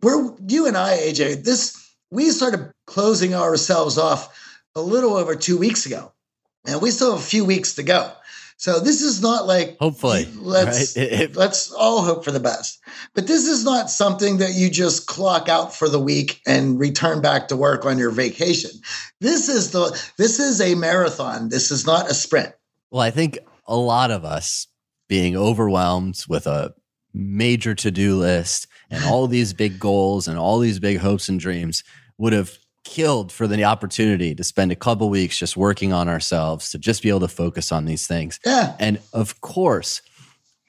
we're, 0.00 0.32
you 0.46 0.68
and 0.68 0.76
I, 0.76 0.96
AJ, 0.96 1.44
this, 1.44 1.76
we 2.12 2.30
started 2.30 2.70
closing 2.86 3.34
ourselves 3.34 3.98
off 3.98 4.38
a 4.76 4.80
little 4.80 5.14
over 5.14 5.34
two 5.34 5.58
weeks 5.58 5.86
ago, 5.86 6.12
and 6.64 6.80
we 6.80 6.92
still 6.92 7.12
have 7.12 7.20
a 7.20 7.24
few 7.24 7.44
weeks 7.44 7.74
to 7.74 7.82
go. 7.82 8.12
So 8.62 8.78
this 8.78 9.02
is 9.02 9.20
not 9.20 9.48
like 9.48 9.76
hopefully 9.80 10.28
let's 10.36 10.96
right? 10.96 11.28
let's 11.34 11.72
all 11.72 12.00
hope 12.04 12.24
for 12.24 12.30
the 12.30 12.38
best. 12.38 12.78
But 13.12 13.26
this 13.26 13.48
is 13.48 13.64
not 13.64 13.90
something 13.90 14.38
that 14.38 14.54
you 14.54 14.70
just 14.70 15.08
clock 15.08 15.48
out 15.48 15.74
for 15.74 15.88
the 15.88 15.98
week 15.98 16.40
and 16.46 16.78
return 16.78 17.20
back 17.20 17.48
to 17.48 17.56
work 17.56 17.84
on 17.84 17.98
your 17.98 18.12
vacation. 18.12 18.70
This 19.20 19.48
is 19.48 19.72
the 19.72 20.00
this 20.16 20.38
is 20.38 20.60
a 20.60 20.76
marathon. 20.76 21.48
This 21.48 21.72
is 21.72 21.84
not 21.86 22.08
a 22.08 22.14
sprint. 22.14 22.54
Well, 22.92 23.02
I 23.02 23.10
think 23.10 23.40
a 23.66 23.74
lot 23.74 24.12
of 24.12 24.24
us 24.24 24.68
being 25.08 25.36
overwhelmed 25.36 26.22
with 26.28 26.46
a 26.46 26.72
major 27.12 27.74
to-do 27.74 28.16
list 28.16 28.68
and 28.90 29.02
all 29.02 29.26
these 29.26 29.52
big 29.52 29.80
goals 29.80 30.28
and 30.28 30.38
all 30.38 30.60
these 30.60 30.78
big 30.78 30.98
hopes 30.98 31.28
and 31.28 31.40
dreams 31.40 31.82
would 32.16 32.32
have 32.32 32.56
killed 32.84 33.30
for 33.30 33.46
the 33.46 33.64
opportunity 33.64 34.34
to 34.34 34.44
spend 34.44 34.72
a 34.72 34.76
couple 34.76 35.08
weeks 35.08 35.38
just 35.38 35.56
working 35.56 35.92
on 35.92 36.08
ourselves 36.08 36.70
to 36.70 36.78
just 36.78 37.02
be 37.02 37.08
able 37.08 37.20
to 37.20 37.28
focus 37.28 37.72
on 37.72 37.84
these 37.84 38.06
things. 38.06 38.40
Yeah. 38.44 38.74
And 38.78 38.98
of 39.12 39.40
course, 39.40 40.02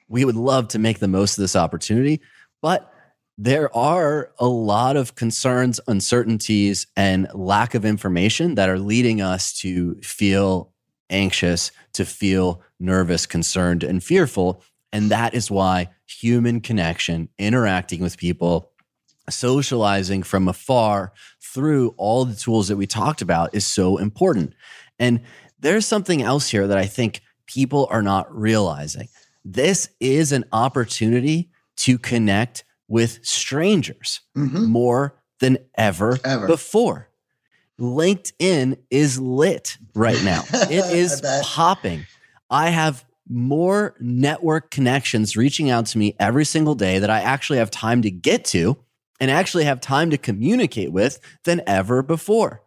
we 0.08 0.24
would 0.24 0.36
love 0.36 0.68
to 0.68 0.78
make 0.78 0.98
the 0.98 1.08
most 1.08 1.36
of 1.36 1.42
this 1.42 1.56
opportunity, 1.56 2.20
but 2.62 2.90
there 3.36 3.74
are 3.76 4.30
a 4.38 4.46
lot 4.46 4.96
of 4.96 5.16
concerns, 5.16 5.80
uncertainties, 5.88 6.86
and 6.96 7.26
lack 7.34 7.74
of 7.74 7.84
information 7.84 8.54
that 8.54 8.68
are 8.68 8.78
leading 8.78 9.20
us 9.20 9.52
to 9.60 9.96
feel 9.96 10.72
anxious, 11.10 11.72
to 11.94 12.04
feel 12.04 12.62
nervous, 12.78 13.26
concerned, 13.26 13.82
and 13.82 14.04
fearful. 14.04 14.62
And 14.92 15.10
that 15.10 15.34
is 15.34 15.50
why 15.50 15.88
human 16.06 16.60
connection, 16.60 17.28
interacting 17.38 18.00
with 18.00 18.18
people, 18.18 18.70
socializing 19.28 20.22
from 20.22 20.48
afar 20.48 21.12
through 21.54 21.94
all 21.96 22.24
the 22.24 22.34
tools 22.34 22.68
that 22.68 22.76
we 22.76 22.86
talked 22.86 23.22
about 23.22 23.54
is 23.54 23.64
so 23.64 23.96
important. 23.96 24.52
And 24.98 25.20
there's 25.60 25.86
something 25.86 26.20
else 26.20 26.48
here 26.48 26.66
that 26.66 26.76
I 26.76 26.86
think 26.86 27.22
people 27.46 27.86
are 27.90 28.02
not 28.02 28.34
realizing. 28.36 29.08
This 29.44 29.88
is 30.00 30.32
an 30.32 30.44
opportunity 30.52 31.50
to 31.76 31.96
connect 31.96 32.64
with 32.88 33.24
strangers 33.24 34.20
mm-hmm. 34.36 34.64
more 34.64 35.14
than 35.38 35.58
ever, 35.76 36.18
ever 36.24 36.46
before. 36.46 37.08
LinkedIn 37.80 38.78
is 38.90 39.20
lit 39.20 39.78
right 39.94 40.22
now. 40.24 40.42
It 40.52 40.92
is 40.92 41.22
popping. 41.42 42.06
I 42.50 42.70
have 42.70 43.04
more 43.28 43.94
network 44.00 44.70
connections 44.70 45.36
reaching 45.36 45.70
out 45.70 45.86
to 45.86 45.98
me 45.98 46.14
every 46.18 46.44
single 46.44 46.74
day 46.74 46.98
that 46.98 47.10
I 47.10 47.20
actually 47.20 47.58
have 47.58 47.70
time 47.70 48.02
to 48.02 48.10
get 48.10 48.44
to 48.46 48.76
and 49.20 49.30
actually 49.30 49.64
have 49.64 49.80
time 49.80 50.10
to 50.10 50.18
communicate 50.18 50.92
with 50.92 51.18
than 51.44 51.62
ever 51.66 52.02
before. 52.02 52.62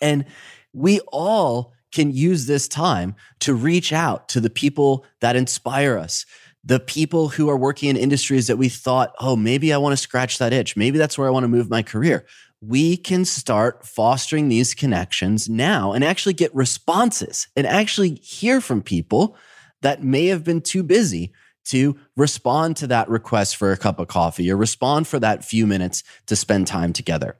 And 0.00 0.24
we 0.72 1.00
all 1.08 1.72
can 1.92 2.10
use 2.12 2.46
this 2.46 2.68
time 2.68 3.14
to 3.40 3.54
reach 3.54 3.92
out 3.92 4.28
to 4.30 4.40
the 4.40 4.50
people 4.50 5.04
that 5.20 5.36
inspire 5.36 5.96
us, 5.96 6.26
the 6.64 6.80
people 6.80 7.28
who 7.28 7.48
are 7.48 7.56
working 7.56 7.88
in 7.88 7.96
industries 7.96 8.46
that 8.46 8.58
we 8.58 8.68
thought, 8.68 9.14
oh, 9.20 9.36
maybe 9.36 9.72
I 9.72 9.78
want 9.78 9.92
to 9.94 9.96
scratch 9.96 10.38
that 10.38 10.52
itch. 10.52 10.76
Maybe 10.76 10.98
that's 10.98 11.16
where 11.16 11.26
I 11.26 11.30
want 11.30 11.44
to 11.44 11.48
move 11.48 11.70
my 11.70 11.82
career. 11.82 12.26
We 12.60 12.96
can 12.96 13.24
start 13.24 13.86
fostering 13.86 14.48
these 14.48 14.74
connections 14.74 15.48
now 15.48 15.92
and 15.92 16.04
actually 16.04 16.34
get 16.34 16.54
responses 16.54 17.46
and 17.56 17.66
actually 17.66 18.16
hear 18.16 18.60
from 18.60 18.82
people 18.82 19.36
that 19.82 20.02
may 20.02 20.26
have 20.26 20.44
been 20.44 20.60
too 20.60 20.82
busy 20.82 21.32
to 21.68 21.98
respond 22.16 22.76
to 22.78 22.86
that 22.86 23.08
request 23.08 23.56
for 23.56 23.72
a 23.72 23.76
cup 23.76 23.98
of 23.98 24.08
coffee 24.08 24.50
or 24.50 24.56
respond 24.56 25.06
for 25.06 25.18
that 25.20 25.44
few 25.44 25.66
minutes 25.66 26.02
to 26.26 26.36
spend 26.36 26.66
time 26.66 26.92
together. 26.92 27.36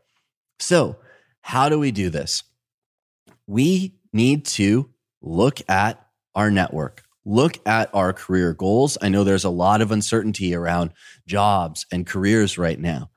So, 0.59 0.97
how 1.41 1.69
do 1.69 1.79
we 1.79 1.91
do 1.91 2.11
this? 2.11 2.43
We 3.47 3.95
need 4.13 4.45
to 4.47 4.91
look 5.23 5.61
at 5.69 6.05
our 6.35 6.51
network, 6.51 7.05
look 7.25 7.59
at 7.67 7.89
our 7.95 8.13
career 8.13 8.53
goals. 8.53 8.99
I 9.01 9.09
know 9.09 9.25
there's 9.25 9.45
a 9.45 9.51
lot 9.51 9.81
of 9.81 9.91
uncertainty 9.91 10.55
around 10.55 10.93
jobs 11.27 11.87
and 11.91 12.07
careers 12.07 12.59
right 12.59 12.79
now, 12.79 13.11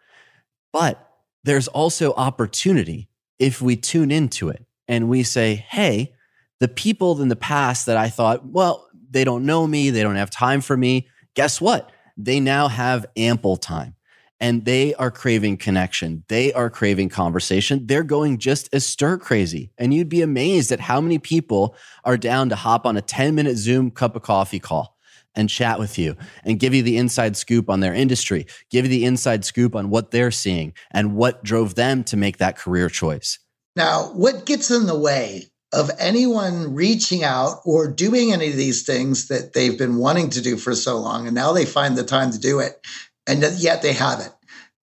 but 0.71 1.09
there's 1.43 1.67
also 1.67 2.13
opportunity 2.13 3.09
if 3.37 3.61
we 3.61 3.75
tune 3.75 4.11
into 4.11 4.49
it 4.49 4.65
and 4.87 5.09
we 5.09 5.23
say, 5.23 5.55
hey, 5.55 6.13
the 6.59 6.67
people 6.67 7.21
in 7.21 7.27
the 7.27 7.35
past 7.35 7.87
that 7.87 7.97
I 7.97 8.09
thought, 8.09 8.45
well, 8.45 8.87
they 9.11 9.23
don't 9.23 9.45
know 9.45 9.67
me, 9.67 9.89
they 9.89 10.01
don't 10.01 10.15
have 10.15 10.31
time 10.31 10.61
for 10.61 10.75
me. 10.75 11.07
Guess 11.35 11.61
what? 11.61 11.91
They 12.17 12.39
now 12.39 12.67
have 12.67 13.05
ample 13.15 13.57
time 13.57 13.95
and 14.41 14.65
they 14.65 14.95
are 14.95 15.11
craving 15.11 15.57
connection. 15.57 16.23
They 16.27 16.51
are 16.51 16.69
craving 16.69 17.09
conversation. 17.09 17.85
They're 17.85 18.03
going 18.03 18.39
just 18.39 18.73
as 18.73 18.83
stir 18.85 19.19
crazy. 19.19 19.71
And 19.77 19.93
you'd 19.93 20.09
be 20.09 20.23
amazed 20.23 20.71
at 20.71 20.79
how 20.79 20.99
many 20.99 21.19
people 21.19 21.75
are 22.03 22.17
down 22.17 22.49
to 22.49 22.55
hop 22.55 22.87
on 22.87 22.97
a 22.97 23.01
10 23.01 23.35
minute 23.35 23.55
Zoom 23.55 23.91
cup 23.91 24.15
of 24.15 24.23
coffee 24.23 24.59
call 24.59 24.97
and 25.35 25.47
chat 25.47 25.79
with 25.79 25.97
you 25.97 26.17
and 26.43 26.59
give 26.59 26.73
you 26.73 26.81
the 26.81 26.97
inside 26.97 27.37
scoop 27.37 27.69
on 27.69 27.79
their 27.79 27.93
industry, 27.93 28.47
give 28.71 28.85
you 28.85 28.89
the 28.89 29.05
inside 29.05 29.45
scoop 29.45 29.75
on 29.75 29.91
what 29.91 30.09
they're 30.09 30.31
seeing 30.31 30.73
and 30.89 31.15
what 31.15 31.43
drove 31.43 31.75
them 31.75 32.03
to 32.05 32.17
make 32.17 32.37
that 32.39 32.57
career 32.57 32.89
choice. 32.89 33.37
Now, 33.75 34.11
what 34.13 34.45
gets 34.45 34.71
in 34.71 34.87
the 34.87 34.99
way 34.99 35.50
of 35.73 35.89
anyone 35.99 36.75
reaching 36.75 37.23
out 37.23 37.61
or 37.63 37.87
doing 37.87 38.33
any 38.33 38.49
of 38.49 38.57
these 38.57 38.83
things 38.83 39.27
that 39.29 39.53
they've 39.53 39.77
been 39.77 39.95
wanting 39.95 40.29
to 40.29 40.41
do 40.41 40.57
for 40.57 40.75
so 40.75 40.97
long 40.97 41.27
and 41.27 41.35
now 41.35 41.53
they 41.53 41.65
find 41.65 41.97
the 41.97 42.03
time 42.03 42.31
to 42.31 42.39
do 42.39 42.59
it 42.59 42.85
and 43.27 43.41
yet 43.57 43.81
they 43.81 43.93
haven't 43.93 44.33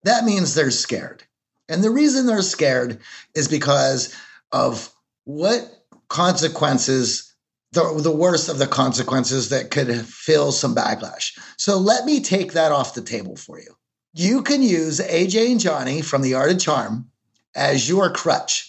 that 0.03 0.23
means 0.23 0.53
they're 0.53 0.71
scared. 0.71 1.23
And 1.67 1.83
the 1.83 1.91
reason 1.91 2.25
they're 2.25 2.41
scared 2.41 2.99
is 3.35 3.47
because 3.47 4.15
of 4.51 4.89
what 5.25 5.69
consequences 6.07 7.25
the, 7.71 7.99
the 8.01 8.11
worst 8.11 8.49
of 8.49 8.57
the 8.57 8.65
consequences 8.65 9.49
that 9.49 9.69
could 9.69 9.93
fill 10.07 10.51
some 10.51 10.73
backlash. 10.73 11.37
So 11.57 11.77
let 11.77 12.05
me 12.05 12.19
take 12.19 12.53
that 12.53 12.71
off 12.71 12.95
the 12.95 13.01
table 13.01 13.35
for 13.35 13.59
you. 13.59 13.75
You 14.15 14.41
can 14.41 14.63
use 14.63 14.99
aj 14.99 15.51
and 15.51 15.59
johnny 15.59 16.01
from 16.01 16.23
the 16.23 16.33
art 16.33 16.51
of 16.51 16.59
charm 16.59 17.11
as 17.55 17.87
your 17.87 18.11
crutch 18.11 18.68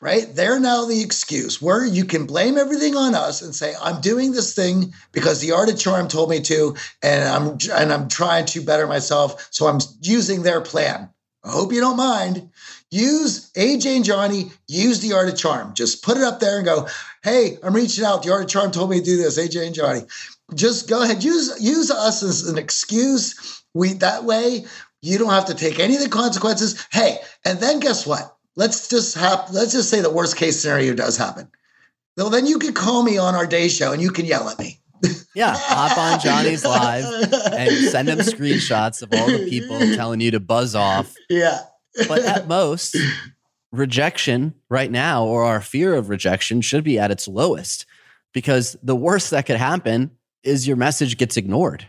right? 0.00 0.26
They're 0.34 0.58
now 0.58 0.86
the 0.86 1.02
excuse 1.02 1.60
where 1.60 1.84
you 1.84 2.04
can 2.04 2.26
blame 2.26 2.56
everything 2.56 2.96
on 2.96 3.14
us 3.14 3.42
and 3.42 3.54
say, 3.54 3.74
I'm 3.80 4.00
doing 4.00 4.32
this 4.32 4.54
thing 4.54 4.94
because 5.12 5.40
the 5.40 5.52
art 5.52 5.68
of 5.68 5.78
charm 5.78 6.08
told 6.08 6.30
me 6.30 6.40
to, 6.40 6.74
and 7.02 7.28
I'm 7.28 7.58
and 7.72 7.92
I'm 7.92 8.08
trying 8.08 8.46
to 8.46 8.62
better 8.62 8.86
myself. 8.86 9.48
So 9.50 9.66
I'm 9.66 9.78
using 10.00 10.42
their 10.42 10.60
plan. 10.60 11.10
I 11.44 11.50
hope 11.52 11.72
you 11.72 11.80
don't 11.80 11.96
mind. 11.96 12.50
Use 12.90 13.50
AJ 13.52 13.96
and 13.96 14.04
Johnny, 14.04 14.50
use 14.66 15.00
the 15.00 15.14
art 15.14 15.28
of 15.28 15.38
charm. 15.38 15.74
Just 15.74 16.02
put 16.02 16.16
it 16.16 16.22
up 16.22 16.40
there 16.40 16.56
and 16.56 16.66
go, 16.66 16.88
hey, 17.22 17.56
I'm 17.62 17.74
reaching 17.74 18.04
out. 18.04 18.22
The 18.22 18.32
art 18.32 18.42
of 18.42 18.48
charm 18.48 18.72
told 18.72 18.90
me 18.90 18.98
to 18.98 19.04
do 19.04 19.16
this, 19.16 19.38
AJ 19.38 19.66
and 19.66 19.74
Johnny. 19.74 20.00
Just 20.54 20.88
go 20.88 21.02
ahead. 21.02 21.22
Use 21.22 21.56
use 21.60 21.90
us 21.90 22.22
as 22.22 22.48
an 22.48 22.58
excuse. 22.58 23.62
We 23.74 23.94
that 23.94 24.24
way 24.24 24.64
you 25.02 25.18
don't 25.18 25.30
have 25.30 25.46
to 25.46 25.54
take 25.54 25.78
any 25.78 25.96
of 25.96 26.02
the 26.02 26.08
consequences. 26.08 26.86
Hey, 26.90 27.18
and 27.44 27.60
then 27.60 27.80
guess 27.80 28.06
what? 28.06 28.36
Let's 28.56 28.88
just 28.88 29.16
have 29.16 29.48
let's 29.52 29.72
just 29.72 29.90
say 29.90 30.00
the 30.00 30.10
worst 30.10 30.36
case 30.36 30.60
scenario 30.60 30.94
does 30.94 31.16
happen. 31.16 31.50
Well, 32.16 32.30
then 32.30 32.46
you 32.46 32.58
could 32.58 32.74
call 32.74 33.02
me 33.02 33.18
on 33.18 33.34
our 33.34 33.46
day 33.46 33.68
show 33.68 33.92
and 33.92 34.02
you 34.02 34.10
can 34.10 34.26
yell 34.26 34.48
at 34.48 34.58
me. 34.58 34.80
yeah, 35.34 35.54
hop 35.56 35.96
on 35.96 36.20
Johnny's 36.20 36.64
live 36.64 37.04
and 37.52 37.70
send 37.90 38.08
him 38.08 38.18
screenshots 38.18 39.02
of 39.02 39.08
all 39.12 39.26
the 39.26 39.48
people 39.48 39.78
telling 39.96 40.20
you 40.20 40.30
to 40.32 40.40
buzz 40.40 40.74
off. 40.74 41.14
Yeah. 41.30 41.60
but 42.08 42.22
at 42.22 42.46
most, 42.46 42.96
rejection 43.72 44.54
right 44.68 44.90
now 44.90 45.24
or 45.24 45.44
our 45.44 45.60
fear 45.60 45.94
of 45.94 46.08
rejection 46.08 46.60
should 46.60 46.84
be 46.84 46.98
at 46.98 47.10
its 47.10 47.26
lowest 47.26 47.86
because 48.32 48.76
the 48.82 48.96
worst 48.96 49.30
that 49.30 49.46
could 49.46 49.56
happen 49.56 50.10
is 50.42 50.66
your 50.66 50.76
message 50.76 51.16
gets 51.16 51.36
ignored. 51.36 51.86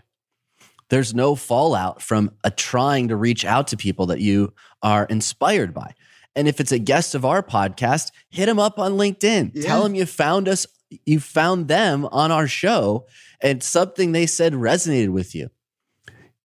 There's 0.89 1.13
no 1.13 1.36
fallout 1.36 2.02
from 2.02 2.32
a 2.43 2.52
trying 2.52 3.08
to 3.08 3.15
reach 3.15 3.45
out 3.45 3.67
to 3.67 3.78
people 3.78 4.08
that 4.08 4.19
you 4.19 4.54
are 4.84 5.06
inspired 5.06 5.74
by. 5.74 5.93
And 6.36 6.48
if 6.48 6.60
it's 6.60 6.72
a 6.72 6.80
guest 6.80 7.15
of 7.15 7.26
our 7.26 7.44
podcast, 7.44 8.12
hit 8.30 8.46
them 8.46 8.60
up 8.60 8.80
on 8.80 8.94
LinkedIn. 8.94 9.52
Yeah. 9.54 9.63
Tell 9.63 9.84
them 9.84 9.96
you 9.96 10.06
found 10.06 10.48
us, 10.48 10.65
you 11.06 11.20
found 11.20 11.67
them 11.67 12.06
on 12.06 12.32
our 12.32 12.48
show, 12.48 13.06
and 13.41 13.62
something 13.62 14.12
they 14.12 14.26
said 14.26 14.54
resonated 14.54 15.10
with 15.10 15.36
you. 15.36 15.50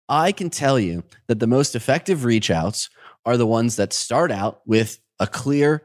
I 0.08 0.32
can 0.32 0.50
tell 0.50 0.80
you 0.80 1.04
that 1.28 1.40
the 1.40 1.48
most 1.48 1.76
effective 1.76 2.26
reach 2.26 2.52
outs 2.52 2.90
are 3.26 3.38
the 3.38 3.48
ones 3.48 3.76
that 3.76 3.94
start 3.94 4.32
out 4.32 4.62
with 4.66 5.00
a 5.20 5.28
clear 5.28 5.84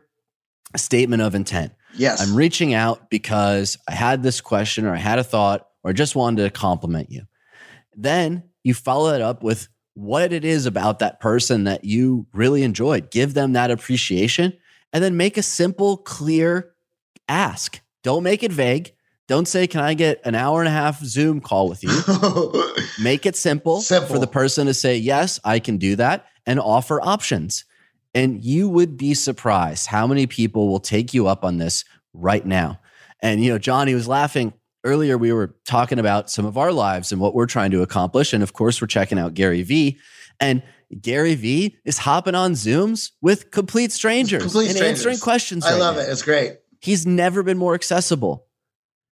statement 0.77 1.23
of 1.23 1.35
intent. 1.35 1.73
Yes. 1.95 2.21
I'm 2.21 2.37
reaching 2.37 2.75
out 2.75 3.11
because 3.11 3.77
I 3.89 3.93
had 3.93 4.23
this 4.23 4.41
question 4.41 4.87
or 4.87 4.95
I 4.95 4.99
had 4.99 5.19
a 5.19 5.25
thought 5.25 5.67
or 5.83 5.91
I 5.91 5.95
just 5.95 6.15
wanted 6.15 6.43
to 6.43 6.51
compliment 6.51 7.11
you. 7.11 7.23
Then 7.97 8.45
you 8.63 8.75
follow 8.75 9.13
it 9.15 9.21
up 9.21 9.43
with 9.43 9.69
what 10.01 10.33
it 10.33 10.45
is 10.45 10.65
about 10.65 10.99
that 11.01 11.21
person 11.21 11.65
that 11.65 11.85
you 11.85 12.27
really 12.33 12.63
enjoyed. 12.63 13.11
Give 13.11 13.35
them 13.35 13.53
that 13.53 13.71
appreciation 13.71 14.57
and 14.93 15.05
then 15.05 15.17
make 15.17 15.37
a 15.37 15.43
simple, 15.43 15.99
clear 15.99 16.73
ask. 17.29 17.81
Don't 18.03 18.23
make 18.23 18.43
it 18.43 18.51
vague. 18.51 18.93
Don't 19.29 19.47
say, 19.47 19.67
Can 19.67 19.81
I 19.81 19.95
get 19.95 20.21
an 20.25 20.35
hour 20.35 20.61
and 20.61 20.69
a 20.69 20.73
half 20.73 21.05
Zoom 21.05 21.41
call 21.41 21.69
with 21.69 21.85
you? 21.85 22.75
make 23.03 23.27
it 23.27 23.37
simple, 23.37 23.83
simple 23.83 24.15
for 24.15 24.19
the 24.19 24.27
person 24.27 24.67
to 24.67 24.75
say, 24.75 24.97
Yes, 24.97 25.39
I 25.45 25.59
can 25.59 25.77
do 25.77 25.97
that 25.97 26.27
and 26.47 26.59
offer 26.59 27.01
options. 27.01 27.65
And 28.15 28.43
you 28.43 28.69
would 28.69 28.97
be 28.97 29.15
surprised 29.15 29.87
how 29.87 30.07
many 30.07 30.27
people 30.27 30.69
will 30.69 30.81
take 30.81 31.15
you 31.15 31.29
up 31.29 31.45
on 31.45 31.59
this 31.59 31.85
right 32.13 32.45
now. 32.45 32.81
And, 33.23 33.45
you 33.45 33.53
know, 33.53 33.59
Johnny 33.59 33.95
was 33.95 34.09
laughing 34.09 34.55
earlier. 34.85 35.19
We 35.19 35.33
were 35.33 35.55
talking 35.67 35.99
about 35.99 36.31
some 36.31 36.45
of 36.45 36.57
our 36.57 36.73
lives 36.73 37.13
and 37.13 37.21
what 37.21 37.35
we're 37.35 37.47
trying 37.47 37.71
to 37.73 37.83
accomplish. 37.83 38.33
And 38.33 38.43
of 38.43 38.53
course, 38.53 38.81
we're 38.81 38.87
checking 38.87 39.19
out 39.19 39.35
Gary 39.35 39.63
Vee. 39.63 39.99
And 40.41 40.63
Gary 41.01 41.35
Vee 41.35 41.77
is 41.85 41.99
hopping 41.99 42.35
on 42.35 42.53
Zooms 42.53 43.11
with 43.21 43.51
complete 43.51 43.93
strangers 43.93 44.43
complete 44.43 44.69
and 44.69 44.77
strangers. 44.77 44.99
answering 45.01 45.19
questions. 45.19 45.65
I 45.65 45.73
right 45.73 45.79
love 45.79 45.97
now. 45.97 46.03
it. 46.03 46.09
It's 46.09 46.23
great. 46.23 46.59
He's 46.81 47.07
never 47.07 47.43
been 47.43 47.59
more 47.59 47.75
accessible. 47.75 48.47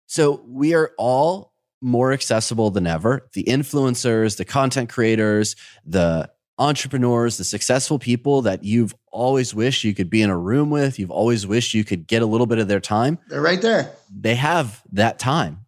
So 0.07 0.43
we 0.47 0.75
are 0.75 0.93
all 0.97 1.53
more 1.81 2.13
accessible 2.13 2.71
than 2.71 2.87
ever. 2.87 3.29
The 3.35 3.45
influencers, 3.45 4.37
the 4.39 4.45
content 4.45 4.89
creators, 4.89 5.55
the 5.85 6.31
entrepreneurs, 6.59 7.37
the 7.37 7.45
successful 7.45 7.99
people 7.99 8.43
that 8.43 8.65
you've 8.65 8.95
always 9.13 9.55
wished 9.55 9.85
you 9.85 9.95
could 9.95 10.11
be 10.11 10.23
in 10.23 10.31
a 10.31 10.37
room 10.37 10.71
with, 10.71 10.99
you've 10.99 11.11
always 11.11 11.47
wished 11.47 11.75
you 11.75 11.85
could 11.85 12.07
get 12.07 12.23
a 12.23 12.27
little 12.27 12.47
bit 12.47 12.59
of 12.59 12.69
their 12.69 12.81
time. 12.81 13.19
They're 13.29 13.43
right 13.43 13.63
there. 13.63 13.93
They 14.15 14.35
have 14.35 14.83
that 14.93 15.19
time. 15.19 15.67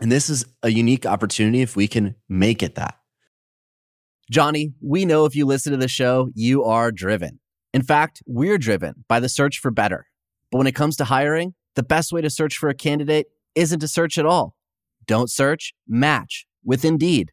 And 0.00 0.10
this 0.10 0.28
is 0.28 0.44
a 0.62 0.70
unique 0.70 1.06
opportunity 1.06 1.62
if 1.62 1.76
we 1.76 1.88
can 1.88 2.16
make 2.28 2.62
it 2.62 2.74
that. 2.74 2.98
Johnny, 4.30 4.72
we 4.80 5.04
know 5.04 5.24
if 5.24 5.36
you 5.36 5.46
listen 5.46 5.72
to 5.72 5.78
the 5.78 5.88
show, 5.88 6.30
you 6.34 6.64
are 6.64 6.90
driven. 6.90 7.40
In 7.72 7.82
fact, 7.82 8.22
we're 8.26 8.58
driven 8.58 9.04
by 9.08 9.20
the 9.20 9.28
search 9.28 9.58
for 9.58 9.70
better. 9.70 10.06
But 10.50 10.58
when 10.58 10.66
it 10.66 10.74
comes 10.74 10.96
to 10.96 11.04
hiring, 11.04 11.54
the 11.74 11.82
best 11.82 12.12
way 12.12 12.20
to 12.22 12.30
search 12.30 12.56
for 12.56 12.68
a 12.68 12.74
candidate 12.74 13.26
isn't 13.54 13.80
to 13.80 13.88
search 13.88 14.18
at 14.18 14.26
all. 14.26 14.56
Don't 15.06 15.30
search, 15.30 15.74
match 15.86 16.46
with 16.64 16.84
Indeed. 16.84 17.32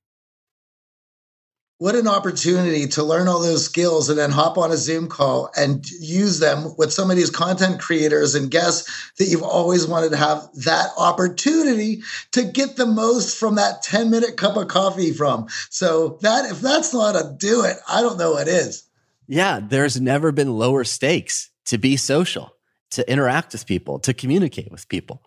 what 1.81 1.95
an 1.95 2.07
opportunity 2.07 2.85
to 2.85 3.01
learn 3.01 3.27
all 3.27 3.41
those 3.41 3.65
skills 3.65 4.07
and 4.07 4.19
then 4.19 4.29
hop 4.29 4.55
on 4.55 4.71
a 4.71 4.77
Zoom 4.77 5.07
call 5.07 5.49
and 5.57 5.89
use 5.89 6.37
them 6.37 6.75
with 6.77 6.93
some 6.93 7.09
of 7.09 7.17
these 7.17 7.31
content 7.31 7.81
creators 7.81 8.35
and 8.35 8.51
guests 8.51 9.11
that 9.17 9.25
you've 9.25 9.41
always 9.41 9.87
wanted 9.87 10.11
to 10.11 10.15
have 10.15 10.47
that 10.53 10.89
opportunity 10.95 12.03
to 12.33 12.43
get 12.43 12.75
the 12.75 12.85
most 12.85 13.35
from 13.35 13.55
that 13.55 13.81
10 13.81 14.11
minute 14.11 14.37
cup 14.37 14.57
of 14.57 14.67
coffee 14.67 15.11
from. 15.11 15.47
So 15.71 16.19
that 16.21 16.51
if 16.51 16.61
that's 16.61 16.93
not 16.93 17.15
a 17.15 17.35
do 17.35 17.63
it, 17.65 17.77
I 17.89 18.01
don't 18.01 18.19
know 18.19 18.33
what 18.33 18.47
is. 18.47 18.83
Yeah, 19.27 19.59
there's 19.59 19.99
never 19.99 20.31
been 20.31 20.53
lower 20.53 20.83
stakes 20.83 21.49
to 21.65 21.79
be 21.79 21.97
social, 21.97 22.53
to 22.91 23.11
interact 23.11 23.53
with 23.53 23.65
people, 23.65 23.97
to 24.01 24.13
communicate 24.13 24.71
with 24.71 24.87
people. 24.87 25.23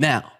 Now, 0.00 0.32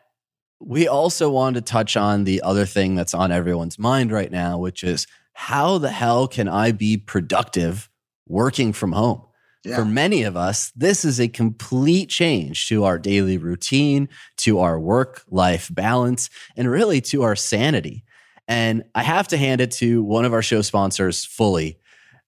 we 0.61 0.87
also 0.87 1.31
wanted 1.31 1.67
to 1.67 1.73
touch 1.73 1.97
on 1.97 2.25
the 2.25 2.43
other 2.43 2.67
thing 2.67 2.95
that's 2.95 3.15
on 3.15 3.33
everyone's 3.33 3.79
mind 3.79 4.13
right 4.13 4.31
now, 4.31 4.59
which 4.59 4.85
is 4.85 5.07
how 5.33 5.79
the 5.79 5.91
hell 5.91 6.29
can 6.29 6.49
I 6.49 6.73
be 6.73 6.99
productive 6.99 7.89
working 8.29 8.73
from 8.73 8.93
home? 8.93 9.23
Yeah. 9.65 9.77
For 9.77 9.85
many 9.85 10.23
of 10.23 10.37
us, 10.37 10.71
this 10.75 11.05
is 11.05 11.21
a 11.21 11.29
complete 11.29 12.09
change 12.09 12.69
to 12.69 12.85
our 12.85 12.99
daily 12.99 13.37
routine, 13.37 14.09
to 14.39 14.61
our 14.61 14.81
work 14.81 15.23
life 15.29 15.69
balance, 15.73 16.31
and 16.57 16.71
really 16.71 17.01
to 17.03 17.23
our 17.23 17.37
sanity. 17.37 18.05
And 18.49 18.85
I 18.95 19.03
have 19.03 19.29
to 19.29 19.37
hand 19.37 19.61
it 19.61 19.71
to 19.73 20.03
one 20.03 20.25
of 20.25 20.33
our 20.33 20.43
show 20.43 20.63
sponsors 20.63 21.25
Fully. 21.25 21.79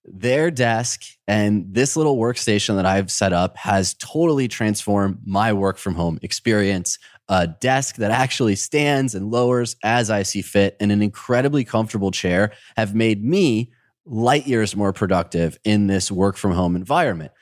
Their 0.05 0.51
desk 0.51 1.05
and 1.26 1.64
this 1.72 1.97
little 1.97 2.16
workstation 2.16 2.76
that 2.76 2.87
I've 2.87 3.11
set 3.11 3.33
up 3.33 3.57
has 3.57 3.95
totally 3.95 4.49
transformed 4.49 5.18
my 5.24 5.53
work 5.53 5.78
from 5.78 5.95
home 5.95 6.18
experience. 6.22 6.99
A 7.28 7.46
desk 7.46 7.96
that 7.96 8.10
actually 8.10 8.56
stands 8.56 9.14
and 9.14 9.30
lowers 9.30 9.76
as 9.82 10.10
I 10.10 10.22
see 10.22 10.42
fit, 10.42 10.76
and 10.80 10.92
an 10.92 11.02
incredibly 11.02 11.64
comfortable 11.64 12.10
chair 12.10 12.52
have 12.76 12.94
made 12.94 13.24
me 13.24 13.72
light 14.04 14.46
years 14.46 14.74
more 14.74 14.92
productive 14.92 15.58
in 15.64 15.86
this 15.86 16.10
work 16.10 16.36
from 16.36 16.52
home 16.52 16.76
environment. 16.76 17.32